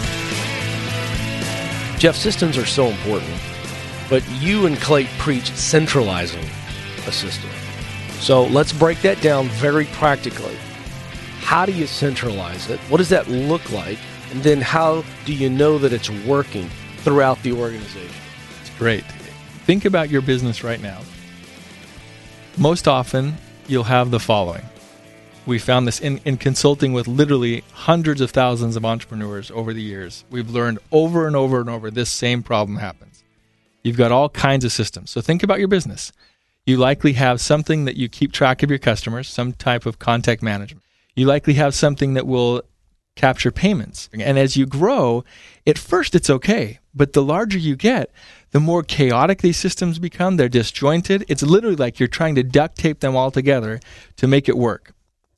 Jeff, 1.99 2.17
systems 2.17 2.59
are 2.59 2.67
so 2.67 2.87
important, 2.87 3.31
but 4.11 4.23
you 4.33 4.67
and 4.67 4.77
Clate 4.79 5.09
preach 5.19 5.51
centralizing 5.53 6.45
a 7.07 7.13
system. 7.13 7.51
So 8.21 8.45
let's 8.45 8.73
break 8.73 9.01
that 9.03 9.21
down 9.21 9.49
very 9.49 9.87
practically. 9.87 10.57
How 11.41 11.67
do 11.67 11.73
you 11.73 11.87
centralize 11.87 12.71
it? 12.71 12.81
What 12.89 12.99
does 12.99 13.11
that 13.11 13.29
look 13.29 13.71
like? 13.71 13.99
And 14.31 14.43
then 14.43 14.61
how 14.61 15.05
do 15.25 15.35
you 15.35 15.49
know 15.49 15.79
that 15.79 15.93
it's 15.93 16.11
working 16.11 16.69
throughout 16.99 17.43
the 17.43 17.53
organization? 17.53 18.17
It's 18.61 18.71
great. 18.79 19.05
Think 19.65 19.85
about 19.85 20.11
your 20.11 20.23
business 20.23 20.65
right 20.65 20.81
now. 20.81 21.01
Most 22.57 22.89
often, 22.89 23.37
you'll 23.67 23.85
have 23.85 24.11
the 24.11 24.21
following. 24.21 24.63
We 25.47 25.59
found 25.59 25.87
this 25.87 26.01
in, 26.01 26.21
in 26.25 26.39
consulting 26.39 26.95
with 26.95 27.07
literally 27.07 27.65
hundreds 27.73 28.21
of 28.23 28.31
thousands 28.31 28.77
of 28.77 28.85
entrepreneurs 28.85 29.51
over 29.51 29.75
the 29.75 29.83
years. 29.83 30.25
We've 30.31 30.49
learned 30.49 30.79
over 30.91 31.27
and 31.27 31.37
over 31.37 31.61
and 31.61 31.69
over 31.69 31.91
this 31.91 32.11
same 32.11 32.43
problem 32.43 32.79
happens. 32.79 33.23
You've 33.83 33.99
got 33.99 34.11
all 34.11 34.31
kinds 34.31 34.65
of 34.65 34.73
systems. 34.73 35.11
So 35.11 35.21
think 35.21 35.43
about 35.43 35.59
your 35.59 35.69
business. 35.69 36.13
You 36.65 36.79
likely 36.79 37.13
have 37.13 37.43
something 37.43 37.85
that 37.85 37.97
you 37.97 38.09
keep 38.09 38.33
track 38.33 38.63
of 38.63 38.71
your 38.71 38.79
customers, 38.79 39.29
some 39.29 39.53
type 39.53 39.85
of 39.85 39.99
contact 39.99 40.43
management. 40.43 40.83
You 41.15 41.27
likely 41.27 41.55
have 41.55 41.75
something 41.75 42.15
that 42.15 42.27
will 42.27 42.63
capture 43.15 43.51
payments. 43.51 44.09
And 44.13 44.39
as 44.39 44.57
you 44.57 44.65
grow, 44.65 45.25
at 45.67 45.79
first 45.79 46.15
it's 46.15 46.31
okay, 46.31 46.79
but 46.95 47.13
the 47.13 47.23
larger 47.23 47.59
you 47.59 47.77
get, 47.77 48.11
the 48.53 48.61
more 48.61 48.83
chaotic 48.83 49.43
these 49.43 49.59
systems 49.59 49.99
become. 49.99 50.37
They're 50.37 50.49
disjointed. 50.49 51.25
It's 51.29 51.43
literally 51.43 51.77
like 51.77 52.01
you're 52.01 52.09
trying 52.09 52.35
to 52.37 52.43
duct 52.43 52.79
tape 52.79 53.01
them 53.01 53.15
all 53.15 53.31
together 53.31 53.81
to 54.17 54.27
make 54.27 54.49
it 54.49 54.57
work. 54.57 54.95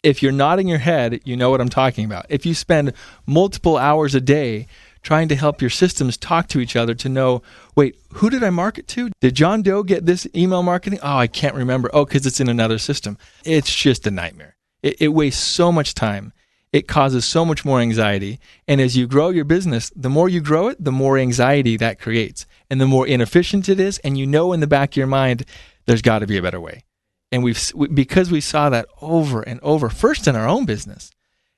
If 0.07 0.23
you're 0.23 0.31
nodding 0.31 0.69
your 0.69 0.79
head, 0.79 1.21
you 1.25 1.37
know 1.37 1.51
what 1.51 1.61
I'm 1.61 1.69
talking 1.69 2.05
about. 2.05 2.27
If 2.29 2.47
you 2.47 2.55
spend 2.55 2.93
multiple 3.27 3.77
hours 3.77 4.15
a 4.15 4.21
day 4.21 4.69
trying 5.03 5.27
to 5.31 5.35
help 5.35 5.61
your 5.61 5.69
systems 5.69 6.17
talk 6.17 6.47
to 6.47 6.61
each 6.61 6.77
other 6.77 6.95
to 6.95 7.09
know, 7.09 7.43
wait, 7.75 7.97
who 8.13 8.31
did 8.31 8.45
I 8.45 8.51
market 8.51 8.87
to? 8.89 9.11
Did 9.21 9.35
John 9.35 9.63
Doe 9.63 9.83
get 9.83 10.07
this 10.07 10.25
email 10.33 10.63
marketing? 10.63 11.01
Oh, 11.03 11.17
I 11.17 11.27
can't 11.27 11.57
remember. 11.57 11.91
Oh, 11.93 12.05
because 12.05 12.25
it's 12.25 12.39
in 12.39 12.49
another 12.49 12.79
system. 12.79 13.19
It's 13.45 13.75
just 13.75 14.07
a 14.07 14.13
nightmare. 14.13 14.55
It, 14.81 15.03
it 15.03 15.09
wastes 15.09 15.43
so 15.43 15.73
much 15.73 15.93
time 15.93 16.33
it 16.73 16.87
causes 16.87 17.25
so 17.25 17.45
much 17.45 17.65
more 17.65 17.81
anxiety. 17.81 18.39
And 18.69 18.81
as 18.81 18.97
you 18.97 19.07
grow 19.07 19.31
your 19.31 19.45
business, 19.45 19.91
the 19.97 20.11
more 20.11 20.29
you 20.29 20.41
grow 20.41 20.69
it, 20.69 20.85
the 20.85 20.93
more 20.93 21.17
anxiety 21.17 21.77
that 21.79 21.99
creates 21.99 22.47
and 22.69 22.81
the 22.81 22.87
more 22.87 23.07
inefficient 23.07 23.69
it 23.69 23.81
is. 23.81 23.99
And 24.01 24.19
you 24.19 24.27
know 24.27 24.53
in 24.53 24.61
the 24.61 24.67
back 24.67 24.91
of 24.91 24.97
your 24.97 25.07
mind, 25.07 25.47
there's 25.87 26.03
got 26.03 26.19
to 26.19 26.27
be 26.27 26.37
a 26.37 26.43
better 26.43 26.61
way. 26.61 26.85
And 27.33 27.43
we've, 27.43 27.73
because 27.93 28.31
we 28.31 28.41
saw 28.41 28.71
that 28.71 28.87
over 29.01 29.43
and 29.43 29.59
over, 29.61 29.89
first 29.89 30.29
in 30.29 30.37
our 30.37 30.47
own 30.47 30.65
business, 30.65 31.11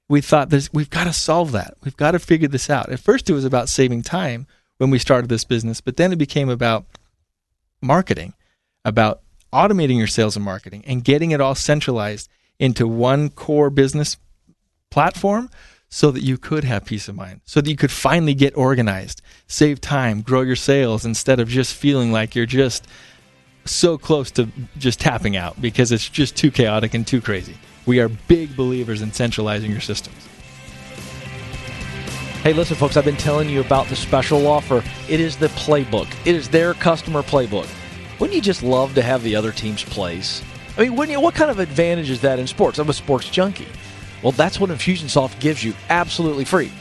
we 0.08 0.20
thought 0.20 0.50
there's, 0.50 0.72
we've 0.72 0.90
got 0.90 1.04
to 1.04 1.12
solve 1.12 1.52
that. 1.52 1.74
We've 1.84 1.96
got 1.96 2.12
to 2.12 2.18
figure 2.18 2.48
this 2.48 2.70
out. 2.70 2.90
At 2.90 3.00
first, 3.00 3.28
it 3.28 3.34
was 3.34 3.44
about 3.44 3.68
saving 3.68 4.02
time 4.02 4.46
when 4.78 4.90
we 4.90 4.98
started 4.98 5.28
this 5.28 5.44
business, 5.44 5.80
but 5.80 5.96
then 5.96 6.12
it 6.12 6.16
became 6.16 6.48
about 6.48 6.86
marketing, 7.82 8.32
about 8.84 9.20
automating 9.52 9.98
your 9.98 10.06
sales 10.06 10.36
and 10.36 10.44
marketing 10.44 10.84
and 10.86 11.04
getting 11.04 11.30
it 11.30 11.40
all 11.40 11.54
centralized 11.54 12.28
into 12.58 12.86
one 12.86 13.28
core 13.28 13.70
business 13.70 14.16
platform 14.90 15.50
so 15.90 16.10
that 16.10 16.22
you 16.22 16.36
could 16.36 16.64
have 16.64 16.84
peace 16.84 17.08
of 17.08 17.14
mind, 17.14 17.40
so 17.44 17.60
that 17.60 17.70
you 17.70 17.76
could 17.76 17.90
finally 17.90 18.34
get 18.34 18.56
organized, 18.56 19.22
save 19.46 19.80
time, 19.80 20.20
grow 20.20 20.42
your 20.42 20.56
sales 20.56 21.04
instead 21.04 21.40
of 21.40 21.48
just 21.48 21.74
feeling 21.74 22.12
like 22.12 22.34
you're 22.34 22.46
just 22.46 22.86
so 23.70 23.98
close 23.98 24.30
to 24.32 24.48
just 24.78 25.00
tapping 25.00 25.36
out 25.36 25.60
because 25.60 25.92
it's 25.92 26.08
just 26.08 26.36
too 26.36 26.50
chaotic 26.50 26.94
and 26.94 27.06
too 27.06 27.20
crazy. 27.20 27.56
We 27.86 28.00
are 28.00 28.08
big 28.08 28.56
believers 28.56 29.02
in 29.02 29.12
centralizing 29.12 29.70
your 29.70 29.80
systems. 29.80 30.16
Hey, 32.42 32.52
listen, 32.52 32.76
folks, 32.76 32.96
I've 32.96 33.04
been 33.04 33.16
telling 33.16 33.48
you 33.48 33.60
about 33.60 33.88
the 33.88 33.96
special 33.96 34.46
offer. 34.46 34.82
It 35.08 35.20
is 35.20 35.36
the 35.36 35.48
playbook, 35.48 36.08
it 36.24 36.34
is 36.34 36.48
their 36.48 36.74
customer 36.74 37.22
playbook. 37.22 37.68
Wouldn't 38.20 38.34
you 38.34 38.42
just 38.42 38.62
love 38.62 38.94
to 38.94 39.02
have 39.02 39.22
the 39.22 39.36
other 39.36 39.52
team's 39.52 39.84
plays? 39.84 40.42
I 40.76 40.82
mean, 40.82 40.96
wouldn't 40.96 41.16
you? 41.16 41.20
What 41.20 41.34
kind 41.34 41.50
of 41.50 41.58
advantage 41.58 42.10
is 42.10 42.20
that 42.20 42.38
in 42.38 42.46
sports? 42.46 42.78
I'm 42.78 42.88
a 42.88 42.92
sports 42.92 43.28
junkie. 43.28 43.68
Well, 44.22 44.32
that's 44.32 44.58
what 44.58 44.70
Infusionsoft 44.70 45.38
gives 45.40 45.62
you 45.62 45.74
absolutely 45.88 46.44
free. 46.44 46.72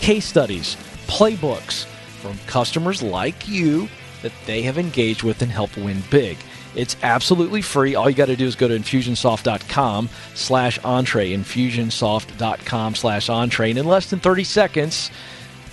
Case 0.00 0.26
studies, 0.26 0.76
playbooks 1.06 1.84
from 2.20 2.38
customers 2.46 3.02
like 3.02 3.48
you 3.48 3.88
that 4.22 4.32
they 4.46 4.62
have 4.62 4.78
engaged 4.78 5.22
with 5.22 5.42
and 5.42 5.50
helped 5.50 5.76
win 5.76 6.02
big. 6.10 6.38
It's 6.74 6.96
absolutely 7.02 7.62
free. 7.62 7.94
All 7.94 8.08
you 8.08 8.16
got 8.16 8.26
to 8.26 8.36
do 8.36 8.46
is 8.46 8.54
go 8.54 8.68
to 8.68 8.78
infusionsoft.com 8.78 10.08
slash 10.34 10.78
entree, 10.84 11.32
infusionsoft.com 11.32 12.94
slash 12.94 13.28
entree. 13.28 13.70
And 13.70 13.78
in 13.78 13.86
less 13.86 14.08
than 14.10 14.20
30 14.20 14.44
seconds, 14.44 15.10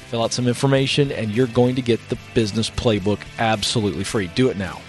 fill 0.08 0.24
out 0.24 0.34
some 0.34 0.48
information 0.48 1.12
and 1.12 1.32
you're 1.32 1.48
going 1.48 1.76
to 1.76 1.82
get 1.82 2.00
the 2.10 2.18
business 2.34 2.70
playbook 2.70 3.20
absolutely 3.38 4.04
free. 4.04 4.28
Do 4.28 4.50
it 4.50 4.58
now. 4.58 4.82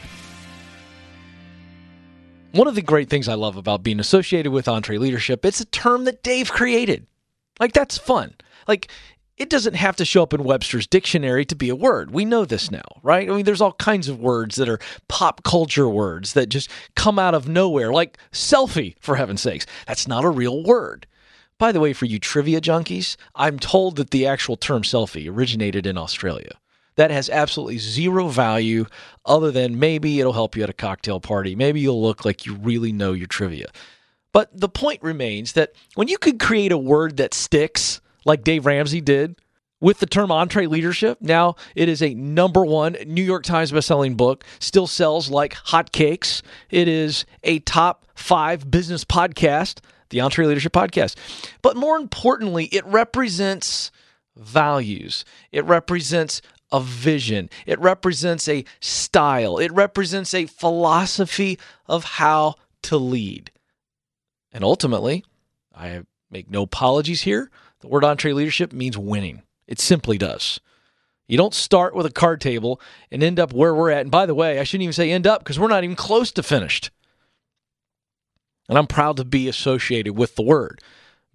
One 2.53 2.66
of 2.66 2.75
the 2.75 2.83
great 2.83 3.11
things 3.11 3.29
I 3.29 3.35
love 3.35 3.57
about 3.57 3.83
being 3.83 4.01
associated 4.01 4.53
with 4.53 4.66
EntreLeadership, 4.66 5.44
it's 5.44 5.61
a 5.61 5.66
term 5.66 6.05
that 6.05 6.23
Dave 6.23 6.51
created. 6.51 7.07
Like 7.61 7.75
that's 7.75 7.99
fun. 7.99 8.35
Like 8.66 8.90
it 9.38 9.51
doesn't 9.51 9.74
have 9.74 9.96
to 9.96 10.05
show 10.05 10.22
up 10.22 10.35
in 10.35 10.44
Webster's 10.44 10.87
dictionary 10.87 11.44
to 11.46 11.55
be 11.55 11.68
a 11.68 11.77
word. 11.77 12.11
We 12.11 12.24
know 12.24 12.44
this 12.44 12.70
now, 12.70 12.85
right? 13.03 13.29
I 13.29 13.35
mean, 13.35 13.44
there's 13.44 13.61
all 13.61 13.72
kinds 13.72 14.09
of 14.09 14.20
words 14.20 14.57
that 14.57 14.68
are 14.68 14.81
pop 15.09 15.42
culture 15.44 15.88
words 15.88 16.33
that 16.33 16.48
just 16.48 16.70
come 16.96 17.18
out 17.18 17.35
of 17.35 17.48
nowhere, 17.48 17.92
like 17.92 18.18
selfie, 18.33 18.96
for 19.01 19.16
heaven's 19.16 19.40
sakes. 19.40 19.66
That's 19.87 20.09
not 20.09 20.24
a 20.24 20.31
real 20.31 20.64
word. 20.64 21.07
By 21.59 21.72
the 21.72 21.81
way, 21.81 21.92
for 21.92 22.05
you 22.05 22.18
trivia 22.18 22.61
junkies, 22.61 23.16
I'm 23.35 23.59
told 23.59 23.96
that 23.96 24.11
the 24.11 24.27
actual 24.27 24.57
term 24.57 24.83
selfie 24.83 25.31
originated 25.31 25.87
in 25.87 25.98
Australia 25.98 26.59
that 26.98 27.11
has 27.12 27.31
absolutely 27.31 27.79
zero 27.79 28.27
value 28.27 28.85
other 29.24 29.53
than 29.53 29.79
maybe 29.79 30.18
it'll 30.18 30.33
help 30.33 30.57
you 30.57 30.64
at 30.64 30.70
a 30.70 30.72
cocktail 30.72 31.20
party. 31.20 31.55
Maybe 31.55 31.79
you'll 31.79 32.03
look 32.03 32.24
like 32.24 32.44
you 32.44 32.57
really 32.57 32.90
know 32.90 33.12
your 33.12 33.29
trivia. 33.29 33.66
But 34.33 34.51
the 34.53 34.68
point 34.68 35.01
remains 35.01 35.53
that 35.53 35.72
when 35.94 36.09
you 36.09 36.18
can 36.18 36.38
create 36.38 36.72
a 36.72 36.79
word 36.79 37.16
that 37.18 37.34
sticks, 37.34 38.01
like 38.29 38.45
Dave 38.45 38.66
Ramsey 38.66 39.01
did 39.01 39.37
with 39.81 39.99
the 39.99 40.07
term 40.07 40.31
EntreLeadership. 40.31 41.16
now 41.20 41.57
it 41.74 41.89
is 41.89 42.03
a 42.03 42.14
number 42.14 42.64
one 42.64 42.97
New 43.07 43.22
York 43.22 43.45
Times 43.45 43.72
bestselling 43.72 44.16
book, 44.16 44.45
still 44.59 44.87
sells 44.87 45.31
like 45.31 45.55
hotcakes. 45.55 46.43
It 46.70 46.89
is 46.89 47.24
a 47.43 47.61
top 47.61 48.07
five 48.14 48.70
business 48.70 49.05
podcast, 49.05 49.81
the 50.11 50.18
EntreLeadership 50.18 50.70
Podcast. 50.70 51.16
But 51.62 51.76
more 51.76 51.97
importantly, 51.97 52.66
it 52.66 52.85
represents 52.87 53.91
values. 54.37 55.24
It 55.53 55.64
represents 55.64 56.43
a 56.70 56.81
vision, 56.81 57.49
it 57.64 57.79
represents 57.79 58.47
a 58.47 58.62
style, 58.79 59.57
it 59.57 59.72
represents 59.72 60.35
a 60.35 60.45
philosophy 60.45 61.59
of 61.87 62.05
how 62.05 62.57
to 62.83 62.99
lead. 62.99 63.51
And 64.53 64.62
ultimately, 64.62 65.24
I 65.74 66.03
make 66.31 66.51
no 66.51 66.62
apologies 66.62 67.22
here. 67.22 67.51
The 67.81 67.89
word 67.89 68.03
EntreLeadership 68.03 68.72
means 68.72 68.99
winning. 68.99 69.43
It 69.66 69.81
simply 69.81 70.18
does. 70.18 70.61
You 71.26 71.37
don't 71.37 71.55
start 71.55 71.95
with 71.95 72.07
a 72.07 72.11
card 72.11 72.41
table 72.41 72.81
and 73.11 73.22
end 73.22 73.39
up 73.39 73.53
where 73.53 73.74
we're 73.74 73.91
at. 73.91 74.01
And 74.01 74.11
by 74.11 74.26
the 74.26 74.35
way, 74.35 74.59
I 74.59 74.64
shouldn't 74.64 74.85
even 74.85 74.95
say 74.95 75.11
end 75.11 75.26
up 75.26 75.41
because 75.41 75.59
we're 75.59 75.68
not 75.68 75.85
even 75.85 75.97
close 75.97 76.33
to 76.33 76.43
finished. 76.43 76.91
And 78.68 78.79
I'm 78.79 78.87
proud 78.87 79.18
to 79.18 79.24
be 79.24 79.49
associated 79.49 80.16
with 80.16 80.37
the 80.37 80.43
word 80.43 80.81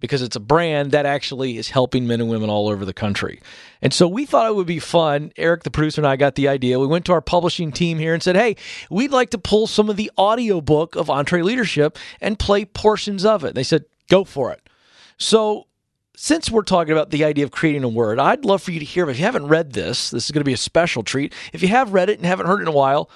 because 0.00 0.20
it's 0.20 0.36
a 0.36 0.40
brand 0.40 0.90
that 0.90 1.06
actually 1.06 1.56
is 1.56 1.70
helping 1.70 2.06
men 2.06 2.20
and 2.20 2.28
women 2.28 2.50
all 2.50 2.68
over 2.68 2.84
the 2.84 2.92
country. 2.92 3.40
And 3.80 3.92
so 3.94 4.06
we 4.06 4.26
thought 4.26 4.48
it 4.48 4.54
would 4.54 4.66
be 4.66 4.80
fun. 4.80 5.32
Eric, 5.36 5.62
the 5.62 5.70
producer, 5.70 6.00
and 6.00 6.06
I 6.06 6.16
got 6.16 6.34
the 6.34 6.48
idea. 6.48 6.78
We 6.78 6.86
went 6.86 7.06
to 7.06 7.12
our 7.12 7.22
publishing 7.22 7.72
team 7.72 7.98
here 7.98 8.12
and 8.12 8.22
said, 8.22 8.36
hey, 8.36 8.56
we'd 8.90 9.12
like 9.12 9.30
to 9.30 9.38
pull 9.38 9.66
some 9.66 9.88
of 9.88 9.96
the 9.96 10.10
audiobook 10.18 10.96
of 10.96 11.06
EntreLeadership 11.06 11.96
and 12.20 12.38
play 12.38 12.64
portions 12.64 13.24
of 13.24 13.44
it. 13.44 13.54
They 13.54 13.62
said, 13.62 13.84
go 14.10 14.24
for 14.24 14.52
it. 14.52 14.68
So 15.16 15.68
since 16.16 16.50
we're 16.50 16.62
talking 16.62 16.92
about 16.92 17.10
the 17.10 17.24
idea 17.24 17.44
of 17.44 17.50
creating 17.50 17.84
a 17.84 17.88
word, 17.88 18.18
I'd 18.18 18.44
love 18.44 18.62
for 18.62 18.70
you 18.70 18.78
to 18.78 18.84
hear. 18.84 19.08
If 19.10 19.18
you 19.18 19.24
haven't 19.24 19.48
read 19.48 19.72
this, 19.72 20.10
this 20.10 20.24
is 20.24 20.30
going 20.30 20.40
to 20.40 20.44
be 20.44 20.52
a 20.52 20.58
special 20.58 21.02
treat. 21.02 21.32
If 21.52 21.62
you 21.62 21.68
have 21.68 21.92
read 21.92 22.08
it 22.08 22.18
and 22.18 22.26
haven't 22.26 22.46
heard 22.46 22.60
it 22.60 22.62
in 22.62 22.68
a 22.68 22.72
while, 22.72 23.10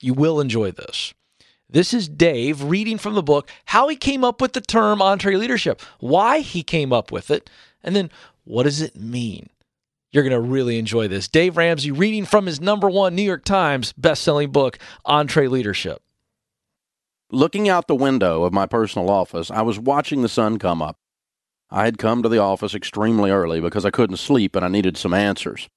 you 0.00 0.14
will 0.14 0.40
enjoy 0.40 0.72
this. 0.72 1.14
This 1.70 1.94
is 1.94 2.08
Dave 2.08 2.64
reading 2.64 2.98
from 2.98 3.14
the 3.14 3.22
book 3.22 3.48
how 3.66 3.88
he 3.88 3.96
came 3.96 4.24
up 4.24 4.40
with 4.40 4.52
the 4.52 4.60
term 4.60 4.98
EntreLeadership, 4.98 5.80
why 6.00 6.40
he 6.40 6.62
came 6.62 6.92
up 6.92 7.10
with 7.10 7.30
it, 7.30 7.48
and 7.82 7.96
then 7.96 8.10
what 8.44 8.64
does 8.64 8.82
it 8.82 8.96
mean? 8.96 9.48
You're 10.10 10.24
going 10.24 10.32
to 10.34 10.40
really 10.40 10.78
enjoy 10.78 11.08
this. 11.08 11.28
Dave 11.28 11.56
Ramsey 11.56 11.90
reading 11.90 12.26
from 12.26 12.44
his 12.44 12.60
number 12.60 12.90
one 12.90 13.14
New 13.14 13.22
York 13.22 13.44
Times 13.44 13.94
best-selling 13.94 14.50
book, 14.50 14.78
EntreLeadership. 15.06 15.98
Looking 17.30 17.70
out 17.70 17.86
the 17.86 17.94
window 17.94 18.42
of 18.42 18.52
my 18.52 18.66
personal 18.66 19.08
office, 19.08 19.50
I 19.50 19.62
was 19.62 19.78
watching 19.78 20.20
the 20.20 20.28
sun 20.28 20.58
come 20.58 20.82
up. 20.82 20.98
I 21.74 21.86
had 21.86 21.96
come 21.96 22.22
to 22.22 22.28
the 22.28 22.38
office 22.38 22.74
extremely 22.74 23.30
early 23.30 23.58
because 23.58 23.86
I 23.86 23.90
couldn't 23.90 24.18
sleep 24.18 24.54
and 24.54 24.62
I 24.62 24.68
needed 24.68 24.98
some 24.98 25.14
answers. 25.14 25.70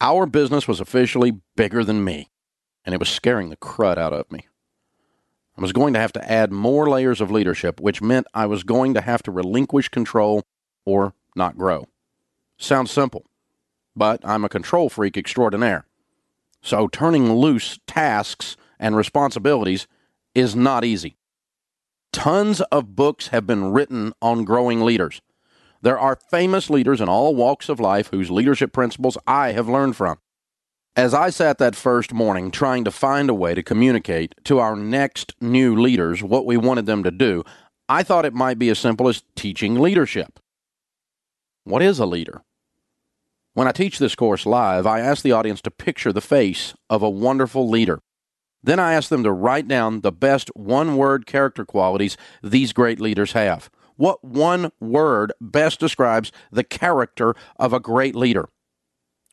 Our 0.00 0.24
business 0.24 0.66
was 0.66 0.80
officially 0.80 1.40
bigger 1.54 1.84
than 1.84 2.02
me, 2.02 2.30
and 2.82 2.94
it 2.94 2.98
was 2.98 3.10
scaring 3.10 3.50
the 3.50 3.56
crud 3.58 3.98
out 3.98 4.14
of 4.14 4.32
me. 4.32 4.46
I 5.56 5.60
was 5.60 5.72
going 5.72 5.92
to 5.92 6.00
have 6.00 6.14
to 6.14 6.32
add 6.32 6.50
more 6.50 6.88
layers 6.88 7.20
of 7.20 7.30
leadership, 7.30 7.78
which 7.78 8.00
meant 8.00 8.26
I 8.32 8.46
was 8.46 8.62
going 8.62 8.94
to 8.94 9.02
have 9.02 9.22
to 9.24 9.30
relinquish 9.30 9.90
control 9.90 10.44
or 10.86 11.12
not 11.36 11.58
grow. 11.58 11.88
Sounds 12.56 12.90
simple, 12.90 13.26
but 13.94 14.20
I'm 14.24 14.44
a 14.44 14.48
control 14.48 14.88
freak 14.88 15.18
extraordinaire. 15.18 15.84
So 16.62 16.88
turning 16.88 17.34
loose 17.34 17.78
tasks 17.86 18.56
and 18.78 18.96
responsibilities 18.96 19.86
is 20.34 20.56
not 20.56 20.84
easy. 20.84 21.18
Tons 22.12 22.60
of 22.60 22.96
books 22.96 23.28
have 23.28 23.46
been 23.46 23.72
written 23.72 24.12
on 24.20 24.44
growing 24.44 24.80
leaders. 24.80 25.20
There 25.82 25.98
are 25.98 26.18
famous 26.30 26.68
leaders 26.68 27.00
in 27.00 27.08
all 27.08 27.34
walks 27.34 27.68
of 27.68 27.78
life 27.78 28.08
whose 28.10 28.30
leadership 28.30 28.72
principles 28.72 29.18
I 29.26 29.52
have 29.52 29.68
learned 29.68 29.96
from. 29.96 30.18
As 30.96 31.14
I 31.14 31.30
sat 31.30 31.58
that 31.58 31.76
first 31.76 32.12
morning 32.12 32.50
trying 32.50 32.84
to 32.84 32.90
find 32.90 33.30
a 33.30 33.34
way 33.34 33.54
to 33.54 33.62
communicate 33.62 34.34
to 34.44 34.58
our 34.58 34.74
next 34.74 35.34
new 35.40 35.76
leaders 35.76 36.22
what 36.22 36.44
we 36.44 36.56
wanted 36.56 36.86
them 36.86 37.04
to 37.04 37.12
do, 37.12 37.44
I 37.88 38.02
thought 38.02 38.24
it 38.24 38.34
might 38.34 38.58
be 38.58 38.68
as 38.70 38.78
simple 38.78 39.06
as 39.06 39.22
teaching 39.36 39.76
leadership. 39.76 40.40
What 41.62 41.82
is 41.82 42.00
a 42.00 42.06
leader? 42.06 42.42
When 43.54 43.68
I 43.68 43.72
teach 43.72 43.98
this 43.98 44.14
course 44.14 44.44
live, 44.44 44.86
I 44.86 45.00
ask 45.00 45.22
the 45.22 45.32
audience 45.32 45.60
to 45.62 45.70
picture 45.70 46.12
the 46.12 46.20
face 46.20 46.74
of 46.90 47.02
a 47.02 47.10
wonderful 47.10 47.68
leader. 47.68 48.00
Then 48.62 48.80
I 48.80 48.94
ask 48.94 49.08
them 49.08 49.22
to 49.22 49.32
write 49.32 49.68
down 49.68 50.00
the 50.00 50.12
best 50.12 50.50
one 50.54 50.96
word 50.96 51.26
character 51.26 51.64
qualities 51.64 52.16
these 52.42 52.72
great 52.72 53.00
leaders 53.00 53.32
have. 53.32 53.70
What 53.96 54.22
one 54.22 54.70
word 54.80 55.32
best 55.40 55.80
describes 55.80 56.32
the 56.50 56.64
character 56.64 57.34
of 57.56 57.72
a 57.72 57.80
great 57.80 58.14
leader? 58.14 58.48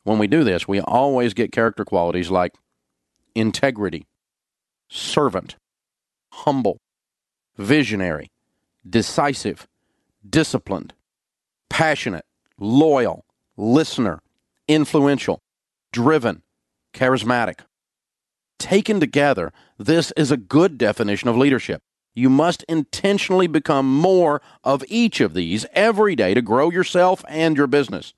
When 0.04 0.20
we 0.20 0.28
do 0.28 0.44
this, 0.44 0.68
we 0.68 0.80
always 0.80 1.34
get 1.34 1.52
character 1.52 1.86
qualities 1.86 2.30
like 2.30 2.54
integrity, 3.34 4.08
servant, 4.90 5.56
humble, 6.32 6.80
visionary, 7.58 8.32
decisive, 8.88 9.68
disciplined, 10.28 10.94
passionate, 11.70 12.26
loyal, 12.60 13.26
listener, 13.58 14.22
influential, 14.68 15.42
driven, 15.92 16.44
charismatic. 16.94 17.62
Taken 18.60 19.00
together, 19.00 19.52
this 19.78 20.12
is 20.16 20.32
a 20.32 20.38
good 20.38 20.78
definition 20.78 21.30
of 21.30 21.38
leadership. 21.38 21.82
You 22.14 22.30
must 22.30 22.64
intentionally 22.64 23.48
become 23.48 23.94
more 23.94 24.42
of 24.64 24.84
each 24.88 25.20
of 25.20 25.34
these 25.34 25.66
every 25.74 26.16
day 26.16 26.34
to 26.34 26.42
grow 26.42 26.72
yourself 26.72 27.26
and 27.28 27.58
your 27.58 27.68
business. 27.68 28.14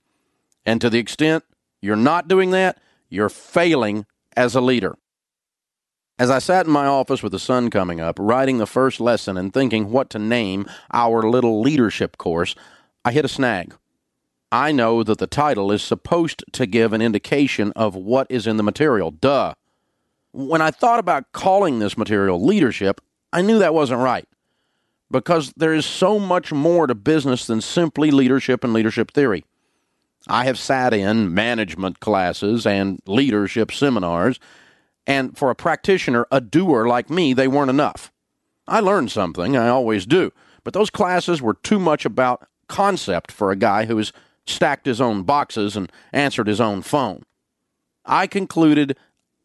And 0.65 0.79
to 0.81 0.89
the 0.89 0.99
extent 0.99 1.43
you're 1.81 1.95
not 1.95 2.27
doing 2.27 2.51
that, 2.51 2.79
you're 3.09 3.29
failing 3.29 4.05
as 4.35 4.53
a 4.53 4.61
leader. 4.61 4.95
As 6.19 6.29
I 6.29 6.39
sat 6.39 6.65
in 6.65 6.71
my 6.71 6.85
office 6.85 7.21
with 7.21 7.31
the 7.31 7.39
sun 7.39 7.69
coming 7.69 7.99
up, 7.99 8.17
writing 8.19 8.57
the 8.57 8.65
first 8.65 8.99
lesson 8.99 9.37
and 9.37 9.53
thinking 9.53 9.91
what 9.91 10.09
to 10.11 10.19
name 10.19 10.67
our 10.91 11.23
little 11.23 11.61
leadership 11.61 12.17
course, 12.17 12.55
I 13.05 13.11
hit 13.11 13.25
a 13.25 13.29
snag. 13.29 13.75
I 14.51 14.71
know 14.71 15.03
that 15.03 15.17
the 15.17 15.27
title 15.27 15.71
is 15.71 15.83
supposed 15.83 16.43
to 16.53 16.65
give 16.65 16.93
an 16.93 17.01
indication 17.01 17.71
of 17.75 17.95
what 17.95 18.27
is 18.29 18.47
in 18.47 18.57
the 18.57 18.63
material. 18.63 19.11
Duh. 19.11 19.53
When 20.37 20.61
I 20.61 20.69
thought 20.69 20.99
about 20.99 21.31
calling 21.31 21.79
this 21.79 21.97
material 21.97 22.45
leadership, 22.45 23.01
I 23.33 23.41
knew 23.41 23.57
that 23.57 23.73
wasn't 23.73 24.01
right 24.01 24.27
because 25.09 25.51
there 25.57 25.73
is 25.73 25.83
so 25.83 26.19
much 26.19 26.53
more 26.53 26.85
to 26.85 26.93
business 26.93 27.47
than 27.47 27.59
simply 27.59 28.11
leadership 28.11 28.63
and 28.63 28.71
leadership 28.71 29.09
theory. 29.09 29.45
I 30.27 30.45
have 30.45 30.59
sat 30.59 30.93
in 30.93 31.33
management 31.33 32.01
classes 32.01 32.67
and 32.67 33.01
leadership 33.07 33.71
seminars, 33.71 34.39
and 35.07 35.35
for 35.35 35.49
a 35.49 35.55
practitioner, 35.55 36.27
a 36.31 36.39
doer 36.39 36.85
like 36.85 37.09
me, 37.09 37.33
they 37.33 37.47
weren't 37.47 37.71
enough. 37.71 38.11
I 38.67 38.79
learned 38.79 39.09
something, 39.09 39.57
I 39.57 39.69
always 39.69 40.05
do, 40.05 40.31
but 40.63 40.75
those 40.75 40.91
classes 40.91 41.41
were 41.41 41.55
too 41.55 41.79
much 41.79 42.05
about 42.05 42.47
concept 42.67 43.31
for 43.31 43.49
a 43.49 43.55
guy 43.55 43.85
who 43.85 43.97
has 43.97 44.13
stacked 44.45 44.85
his 44.85 45.01
own 45.01 45.23
boxes 45.23 45.75
and 45.75 45.91
answered 46.13 46.45
his 46.45 46.61
own 46.61 46.83
phone. 46.83 47.23
I 48.05 48.27
concluded 48.27 48.95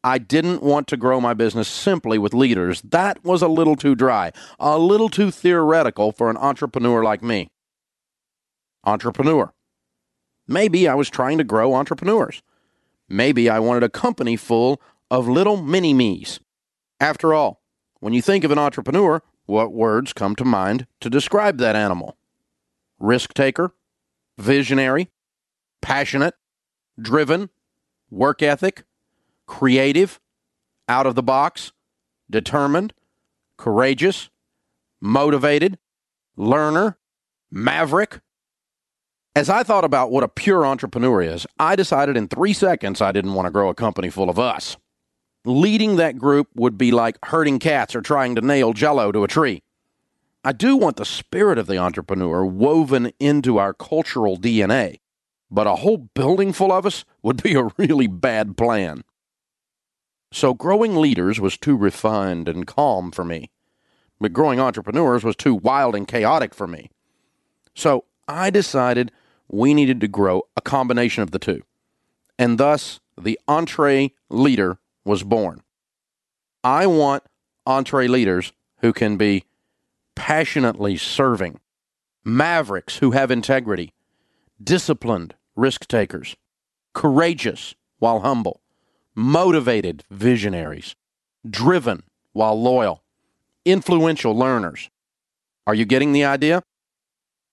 I 0.05 0.19
didn't 0.19 0.63
want 0.63 0.89
to 0.89 0.97
grow 0.97 1.21
my 1.21 1.33
business 1.33 1.69
simply 1.69 2.19
with 2.19 2.35
leaders. 2.35 2.83
That 2.83 3.23
was 3.25 3.41
a 3.41 3.49
little 3.49 3.77
too 3.77 3.95
dry, 3.95 4.33
a 4.59 4.77
little 4.77 5.09
too 5.09 5.31
theoretical 5.31 6.11
for 6.11 6.29
an 6.29 6.37
entrepreneur 6.37 7.05
like 7.05 7.23
me. 7.23 7.51
Entrepreneur. 8.85 9.53
Maybe 10.49 10.89
I 10.89 10.95
was 10.95 11.09
trying 11.09 11.39
to 11.39 11.45
grow 11.45 11.75
entrepreneurs. 11.75 12.43
Maybe 13.09 13.49
I 13.49 13.61
wanted 13.61 13.85
a 13.85 13.89
company 13.89 14.37
full 14.37 14.81
of 15.11 15.29
little 15.29 15.57
mini 15.63 15.95
me's. 15.95 16.41
After 16.99 17.33
all, 17.33 17.63
when 18.01 18.13
you 18.13 18.23
think 18.23 18.43
of 18.43 18.51
an 18.51 18.59
entrepreneur, 18.59 19.23
what 19.47 19.73
words 19.73 20.13
come 20.13 20.35
to 20.37 20.45
mind 20.45 20.87
to 21.01 21.11
describe 21.11 21.59
that 21.59 21.77
animal? 21.77 22.17
Risk 22.99 23.35
taker, 23.35 23.75
visionary, 24.39 25.11
passionate, 25.81 26.35
driven, 27.01 27.51
work 28.11 28.43
ethic, 28.43 28.85
creative, 29.47 30.21
out 30.89 31.07
of 31.07 31.15
the 31.15 31.23
box, 31.23 31.73
determined, 32.31 32.93
courageous, 33.57 34.31
motivated, 35.01 35.79
learner, 36.37 36.99
maverick. 37.51 38.21
As 39.35 39.49
I 39.49 39.63
thought 39.63 39.85
about 39.85 40.11
what 40.11 40.25
a 40.25 40.29
pure 40.29 40.67
entrepreneur 40.67 41.23
is, 41.23 41.47
I 41.59 41.77
decided 41.77 42.17
in 42.17 42.29
three 42.29 42.53
seconds 42.53 43.01
I 43.01 43.13
didn't 43.13 43.35
want 43.35 43.47
to 43.47 43.51
grow 43.51 43.69
a 43.69 43.75
company 43.75 44.11
full 44.11 44.29
of 44.29 44.39
us. 44.39 44.77
Leading 45.45 45.97
that 45.97 46.19
group 46.19 46.49
would 46.55 46.79
be 46.79 46.93
like 46.93 47.19
herding 47.25 47.59
cats 47.59 47.97
or 47.97 48.01
trying 48.01 48.35
to 48.35 48.41
nail 48.41 48.73
jello 48.73 49.11
to 49.11 49.25
a 49.25 49.29
tree. 49.29 49.63
I 50.45 50.53
do 50.53 50.77
want 50.77 50.97
the 50.97 51.05
spirit 51.05 51.59
of 51.59 51.67
the 51.67 51.79
entrepreneur 51.79 52.45
woven 52.45 53.13
into 53.21 53.59
our 53.59 53.73
cultural 53.73 54.37
DNA, 54.37 54.99
but 55.51 55.67
a 55.67 55.77
whole 55.77 56.09
building 56.15 56.53
full 56.53 56.73
of 56.73 56.85
us 56.85 57.05
would 57.23 57.43
be 57.43 57.55
a 57.55 57.71
really 57.79 58.09
bad 58.09 58.57
plan. 58.57 59.03
So 60.33 60.55
growing 60.55 60.97
leaders 60.97 61.39
was 61.39 61.59
too 61.59 61.77
refined 61.77 62.49
and 62.49 62.67
calm 62.67 63.13
for 63.13 63.23
me. 63.23 63.51
But 64.19 64.33
growing 64.33 64.59
entrepreneurs 64.59 65.23
was 65.23 65.37
too 65.37 65.55
wild 65.55 65.95
and 65.95 66.09
chaotic 66.09 66.55
for 66.55 66.67
me. 66.67 66.91
So 67.75 68.05
I 68.27 68.49
decided 68.49 69.13
we 69.49 69.75
needed 69.75 70.01
to 70.01 70.09
grow 70.09 70.45
a 70.57 70.63
combination 70.63 71.23
of 71.23 71.33
the 71.33 71.39
two. 71.39 71.63
And 72.39 72.57
thus, 72.57 72.99
the 73.21 73.39
Entre 73.47 74.15
Leader 74.31 74.79
was 75.05 75.23
born. 75.23 75.63
I 76.65 76.87
want 76.87 77.25
EntreLeaders 77.67 78.53
who 78.79 78.95
can 78.95 79.19
be 79.19 79.45
passionately 80.15 80.97
serving, 80.97 81.61
mavericks 82.25 82.97
who 82.97 83.11
have 83.11 83.31
integrity, 83.31 83.93
disciplined 84.63 85.35
risk 85.57 85.87
takers, 85.87 86.37
courageous, 86.95 87.75
while 87.99 88.21
humble, 88.21 88.62
motivated 89.15 90.05
visionaries, 90.11 90.95
driven 91.49 92.03
while 92.33 92.61
loyal, 92.61 93.03
influential 93.65 94.37
learners. 94.37 94.91
Are 95.67 95.75
you 95.75 95.85
getting 95.85 96.13
the 96.13 96.25
idea? 96.25 96.63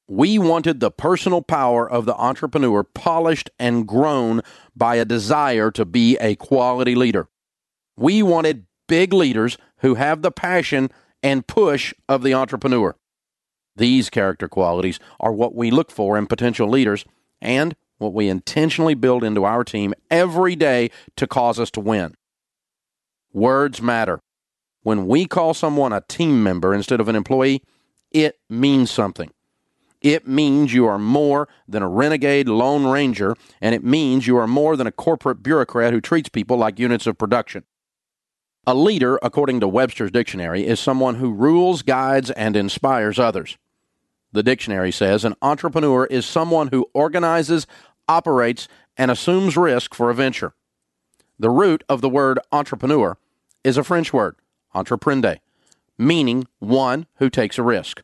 We 0.08 0.40
wanted 0.40 0.80
the 0.80 0.90
personal 0.90 1.44
power 1.44 1.88
of 1.90 2.06
the 2.06 2.16
entrepreneur 2.16 2.84
polished 2.84 3.50
and 3.60 3.88
grown 3.88 4.42
by 4.76 4.96
a 4.96 5.06
desire 5.06 5.70
to 5.72 5.86
be 5.86 6.18
a 6.18 6.36
quality 6.36 6.96
leader. 6.96 7.28
We 7.96 8.24
wanted 8.24 8.66
big 8.88 9.14
leaders 9.14 9.58
who 9.80 9.96
have 9.96 10.22
the 10.22 10.32
passion 10.32 10.90
and 11.22 11.46
push 11.46 11.94
of 12.08 12.24
the 12.24 12.34
entrepreneur. 12.34 12.96
These 13.76 14.10
character 14.10 14.48
qualities 14.48 15.00
are 15.20 15.32
what 15.32 15.54
we 15.54 15.70
look 15.70 15.92
for 15.92 16.18
in 16.18 16.26
potential 16.26 16.68
leaders 16.68 17.06
and 17.40 17.76
what 18.00 18.14
we 18.14 18.28
intentionally 18.28 18.96
build 18.96 19.24
into 19.24 19.46
our 19.46 19.64
team 19.64 19.94
every 20.10 20.56
day 20.56 20.90
to 21.16 21.28
cause 21.28 21.60
us 21.60 21.70
to 21.72 21.80
win. 21.80 22.16
Words 23.32 23.82
matter. 23.82 24.20
When 24.82 25.06
we 25.06 25.26
call 25.26 25.54
someone 25.54 25.94
a 25.94 26.02
team 26.02 26.42
member 26.42 26.74
instead 26.74 27.00
of 27.00 27.08
an 27.08 27.16
employee, 27.16 27.62
it 28.12 28.40
means 28.50 28.90
something. 28.90 29.30
It 30.02 30.28
means 30.28 30.74
you 30.74 30.88
are 30.88 30.98
more 30.98 31.50
than 31.68 31.84
a 31.84 31.90
renegade 31.90 32.48
Lone 32.48 32.86
Ranger, 32.86 33.36
and 33.62 33.76
it 33.76 33.84
means 33.84 34.26
you 34.26 34.38
are 34.38 34.48
more 34.48 34.78
than 34.78 34.88
a 34.88 34.92
corporate 34.92 35.44
bureaucrat 35.44 35.94
who 35.94 36.00
treats 36.00 36.30
people 36.30 36.58
like 36.58 36.80
units 36.80 37.06
of 37.06 37.18
production. 37.18 37.66
A 38.66 38.74
leader, 38.74 39.20
according 39.22 39.60
to 39.60 39.68
Webster's 39.68 40.12
dictionary, 40.12 40.66
is 40.66 40.80
someone 40.80 41.16
who 41.16 41.34
rules, 41.34 41.82
guides, 41.82 42.32
and 42.32 42.56
inspires 42.56 43.20
others. 43.20 43.58
The 44.32 44.44
dictionary 44.44 44.92
says 44.92 45.26
an 45.26 45.36
entrepreneur 45.42 46.06
is 46.06 46.26
someone 46.26 46.68
who 46.68 46.88
organizes, 46.94 47.66
operates, 48.10 48.68
and 48.98 49.10
assumes 49.10 49.56
risk 49.56 49.96
for 49.96 50.10
a 50.10 50.14
venture. 50.14 50.54
The 51.40 51.50
root 51.50 51.86
of 51.88 52.02
the 52.02 52.10
word 52.10 52.40
entrepreneur 52.52 53.18
is 53.64 53.78
a 53.78 53.84
French 53.84 54.12
word, 54.12 54.36
entreprendre, 54.74 55.40
meaning 55.98 56.48
one 56.60 57.06
who 57.16 57.30
takes 57.30 57.58
a 57.58 57.64
risk. 57.64 58.04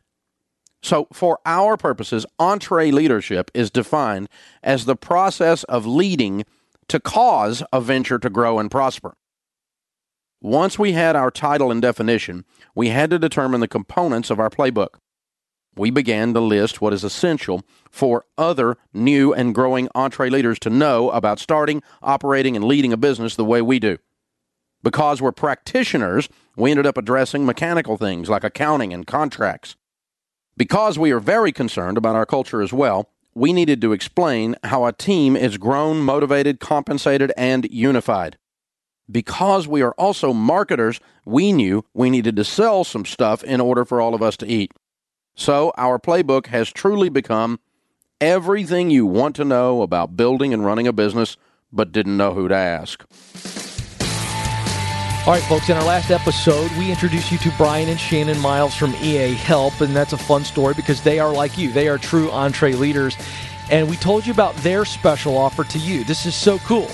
So, 0.82 1.08
for 1.12 1.40
our 1.44 1.76
purposes, 1.76 2.24
EntreLeadership 2.38 3.48
is 3.52 3.70
defined 3.70 4.28
as 4.62 4.84
the 4.84 4.96
process 4.96 5.64
of 5.64 5.84
leading 5.84 6.44
to 6.88 7.00
cause 7.00 7.62
a 7.72 7.80
venture 7.80 8.18
to 8.18 8.30
grow 8.30 8.58
and 8.58 8.70
prosper. 8.70 9.16
Once 10.40 10.78
we 10.78 10.92
had 10.92 11.16
our 11.16 11.30
title 11.30 11.70
and 11.70 11.82
definition, 11.82 12.44
we 12.74 12.90
had 12.90 13.10
to 13.10 13.18
determine 13.18 13.60
the 13.60 13.66
components 13.66 14.30
of 14.30 14.38
our 14.38 14.50
playbook. 14.50 15.00
We 15.76 15.90
began 15.90 16.32
to 16.32 16.40
list 16.40 16.80
what 16.80 16.94
is 16.94 17.04
essential 17.04 17.62
for 17.90 18.24
other 18.38 18.78
new 18.94 19.34
and 19.34 19.54
growing 19.54 19.88
EntreLeaders 19.94 20.58
to 20.60 20.70
know 20.70 21.10
about 21.10 21.38
starting, 21.38 21.82
operating, 22.02 22.56
and 22.56 22.64
leading 22.64 22.92
a 22.92 22.96
business 22.96 23.36
the 23.36 23.44
way 23.44 23.60
we 23.60 23.78
do. 23.78 23.98
Because 24.82 25.20
we're 25.20 25.32
practitioners, 25.32 26.28
we 26.56 26.70
ended 26.70 26.86
up 26.86 26.96
addressing 26.96 27.44
mechanical 27.44 27.98
things 27.98 28.30
like 28.30 28.44
accounting 28.44 28.92
and 28.94 29.06
contracts. 29.06 29.76
Because 30.56 30.98
we 30.98 31.10
are 31.10 31.20
very 31.20 31.52
concerned 31.52 31.98
about 31.98 32.16
our 32.16 32.24
culture 32.24 32.62
as 32.62 32.72
well, 32.72 33.10
we 33.34 33.52
needed 33.52 33.82
to 33.82 33.92
explain 33.92 34.56
how 34.64 34.86
a 34.86 34.92
team 34.92 35.36
is 35.36 35.58
grown, 35.58 35.98
motivated, 35.98 36.58
compensated, 36.58 37.32
and 37.36 37.68
unified. 37.70 38.38
Because 39.10 39.68
we 39.68 39.82
are 39.82 39.92
also 39.92 40.32
marketers, 40.32 41.00
we 41.26 41.52
knew 41.52 41.84
we 41.92 42.08
needed 42.08 42.34
to 42.36 42.44
sell 42.44 42.82
some 42.82 43.04
stuff 43.04 43.44
in 43.44 43.60
order 43.60 43.84
for 43.84 44.00
all 44.00 44.14
of 44.14 44.22
us 44.22 44.38
to 44.38 44.46
eat. 44.46 44.72
So 45.36 45.72
our 45.76 45.98
playbook 45.98 46.46
has 46.46 46.72
truly 46.72 47.10
become 47.10 47.60
everything 48.22 48.90
you 48.90 49.04
want 49.04 49.36
to 49.36 49.44
know 49.44 49.82
about 49.82 50.16
building 50.16 50.54
and 50.54 50.64
running 50.64 50.86
a 50.86 50.92
business, 50.94 51.36
but 51.70 51.92
didn't 51.92 52.16
know 52.16 52.32
who 52.32 52.48
to 52.48 52.54
ask. 52.54 53.04
All 55.26 55.32
right, 55.32 55.42
folks, 55.42 55.68
in 55.68 55.76
our 55.76 55.84
last 55.84 56.10
episode, 56.10 56.70
we 56.78 56.90
introduced 56.90 57.30
you 57.30 57.38
to 57.38 57.52
Brian 57.58 57.88
and 57.88 58.00
Shannon 58.00 58.38
Miles 58.38 58.74
from 58.74 58.94
EA 59.02 59.34
Help, 59.34 59.80
and 59.80 59.94
that's 59.94 60.14
a 60.14 60.18
fun 60.18 60.44
story 60.44 60.72
because 60.72 61.02
they 61.02 61.18
are 61.18 61.32
like 61.32 61.58
you. 61.58 61.70
They 61.70 61.88
are 61.88 61.98
true 61.98 62.28
EntreLeaders. 62.28 63.20
And 63.70 63.90
we 63.90 63.96
told 63.96 64.24
you 64.24 64.32
about 64.32 64.54
their 64.56 64.84
special 64.84 65.36
offer 65.36 65.64
to 65.64 65.78
you. 65.78 66.04
This 66.04 66.24
is 66.24 66.34
so 66.34 66.58
cool. 66.60 66.88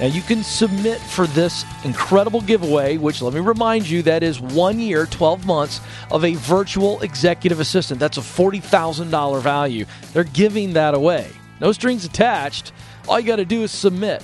Now, 0.00 0.06
you 0.06 0.22
can 0.22 0.44
submit 0.44 1.00
for 1.00 1.26
this 1.26 1.64
incredible 1.84 2.40
giveaway, 2.40 2.98
which 2.98 3.20
let 3.20 3.34
me 3.34 3.40
remind 3.40 3.88
you 3.88 4.02
that 4.02 4.22
is 4.22 4.40
one 4.40 4.78
year, 4.78 5.06
12 5.06 5.44
months 5.44 5.80
of 6.12 6.24
a 6.24 6.34
virtual 6.34 7.00
executive 7.00 7.58
assistant. 7.58 7.98
That's 7.98 8.16
a 8.16 8.20
$40,000 8.20 9.42
value. 9.42 9.86
They're 10.12 10.22
giving 10.22 10.74
that 10.74 10.94
away. 10.94 11.26
No 11.60 11.72
strings 11.72 12.04
attached. 12.04 12.70
All 13.08 13.18
you 13.18 13.26
got 13.26 13.36
to 13.36 13.44
do 13.44 13.62
is 13.62 13.72
submit 13.72 14.22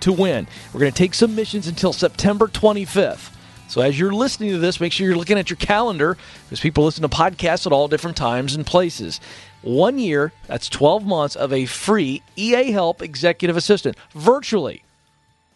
to 0.00 0.12
win. 0.12 0.46
We're 0.72 0.80
going 0.80 0.92
to 0.92 0.96
take 0.96 1.12
submissions 1.12 1.66
until 1.66 1.92
September 1.92 2.46
25th. 2.46 3.30
So 3.68 3.82
as 3.82 3.98
you're 3.98 4.12
listening 4.12 4.50
to 4.52 4.58
this, 4.58 4.80
make 4.80 4.92
sure 4.92 5.06
you're 5.06 5.16
looking 5.16 5.38
at 5.38 5.50
your 5.50 5.58
calendar 5.58 6.16
because 6.44 6.60
people 6.60 6.84
listen 6.84 7.02
to 7.02 7.08
podcasts 7.08 7.66
at 7.66 7.72
all 7.72 7.88
different 7.88 8.16
times 8.16 8.54
and 8.54 8.66
places. 8.66 9.20
One 9.62 9.98
year, 9.98 10.32
that's 10.46 10.70
12 10.70 11.04
months 11.04 11.36
of 11.36 11.52
a 11.52 11.66
free 11.66 12.22
EA 12.36 12.72
Help 12.72 13.02
executive 13.02 13.56
assistant 13.56 13.96
virtually. 14.12 14.82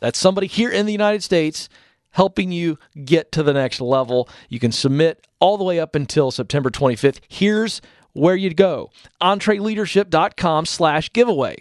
That's 0.01 0.19
somebody 0.19 0.47
here 0.47 0.71
in 0.71 0.87
the 0.87 0.93
United 0.93 1.23
States 1.23 1.69
helping 2.11 2.53
you 2.53 2.79
get 3.05 3.33
to 3.33 3.43
the 3.43 3.53
next 3.53 3.81
level. 3.81 4.29
You 4.49 4.61
can 4.61 4.73
submit 4.73 5.27
all 5.41 5.59
the 5.59 5.65
way 5.65 5.81
up 5.81 5.95
until 5.95 6.31
September 6.31 6.71
25th. 6.71 7.19
Here's 7.29 7.81
where 8.13 8.37
you'd 8.37 8.57
go. 8.57 8.91
EntreLeadership.com 9.21 10.67
slash 10.67 11.13
giveaway 11.13 11.57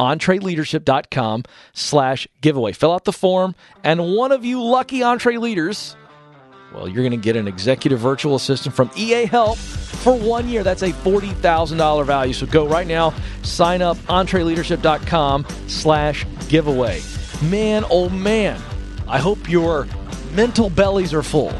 entreleadership.com 0.00 1.44
slash 1.72 2.26
giveaway. 2.40 2.72
Fill 2.72 2.92
out 2.92 3.04
the 3.04 3.12
form, 3.12 3.54
and 3.82 4.14
one 4.14 4.32
of 4.32 4.44
you 4.44 4.62
lucky 4.62 5.00
EntreLeaders, 5.00 5.96
well, 6.74 6.88
you're 6.88 7.04
going 7.04 7.12
to 7.12 7.16
get 7.16 7.36
an 7.36 7.46
executive 7.46 8.00
virtual 8.00 8.34
assistant 8.34 8.74
from 8.74 8.90
EA 8.96 9.26
Help 9.26 9.58
for 9.58 10.18
one 10.18 10.48
year. 10.48 10.64
That's 10.64 10.82
a 10.82 10.90
$40,000 10.90 12.04
value. 12.04 12.32
So 12.32 12.46
go 12.46 12.66
right 12.66 12.86
now, 12.86 13.14
sign 13.42 13.80
up, 13.80 13.96
entreleadership.com 14.08 15.46
slash 15.68 16.26
giveaway. 16.48 17.00
Man, 17.42 17.84
oh 17.90 18.08
man, 18.08 18.60
I 19.08 19.18
hope 19.18 19.48
your 19.48 19.86
mental 20.32 20.70
bellies 20.70 21.12
are 21.12 21.22
full 21.22 21.52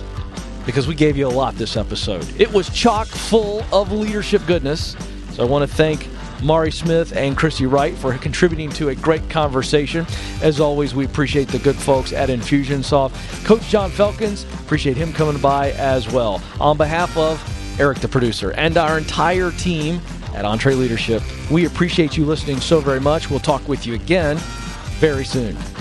because 0.66 0.87
we 0.87 0.95
gave 0.95 1.16
you 1.16 1.27
a 1.27 1.29
lot 1.29 1.55
this 1.57 1.77
episode. 1.77 2.27
It 2.41 2.51
was 2.53 2.70
chock 2.70 3.07
full 3.07 3.62
of 3.72 3.93
leadership 3.93 4.43
goodness. 4.47 4.97
So 5.33 5.45
I 5.45 5.47
want 5.47 5.68
to 5.68 5.77
thank 5.77 6.09
Mari 6.43 6.70
Smith 6.70 7.14
and 7.16 7.37
Christy 7.37 7.66
Wright 7.66 7.95
for 7.95 8.16
contributing 8.18 8.70
to 8.70 8.91
a 8.91 8.95
great 8.95 9.29
conversation. 9.29 10.07
As 10.43 10.61
always, 10.61 10.95
we 10.95 11.05
appreciate 11.05 11.49
the 11.49 11.59
good 11.59 11.77
folks 11.77 12.12
at 12.12 12.29
Infusionsoft. 12.29 13.45
Coach 13.45 13.68
John 13.68 13.91
Felkins, 13.91 14.45
appreciate 14.62 14.97
him 14.97 15.12
coming 15.12 15.41
by 15.41 15.72
as 15.72 16.11
well. 16.11 16.43
On 16.61 16.77
behalf 16.77 17.16
of 17.16 17.43
Eric, 17.81 17.99
the 17.99 18.09
producer, 18.09 18.53
and 18.53 18.77
our 18.77 18.99
entire 18.99 19.51
team 19.53 20.01
at 20.35 20.45
EntreLeadership, 20.45 21.51
we 21.51 21.66
appreciate 21.66 22.16
you 22.16 22.25
listening 22.25 22.61
so 22.61 22.81
very 22.81 23.01
much. 23.01 23.31
We'll 23.31 23.41
talk 23.41 23.66
with 23.68 23.87
you 23.87 23.95
again 23.95 24.39
very 25.05 25.22
soon. 25.22 25.74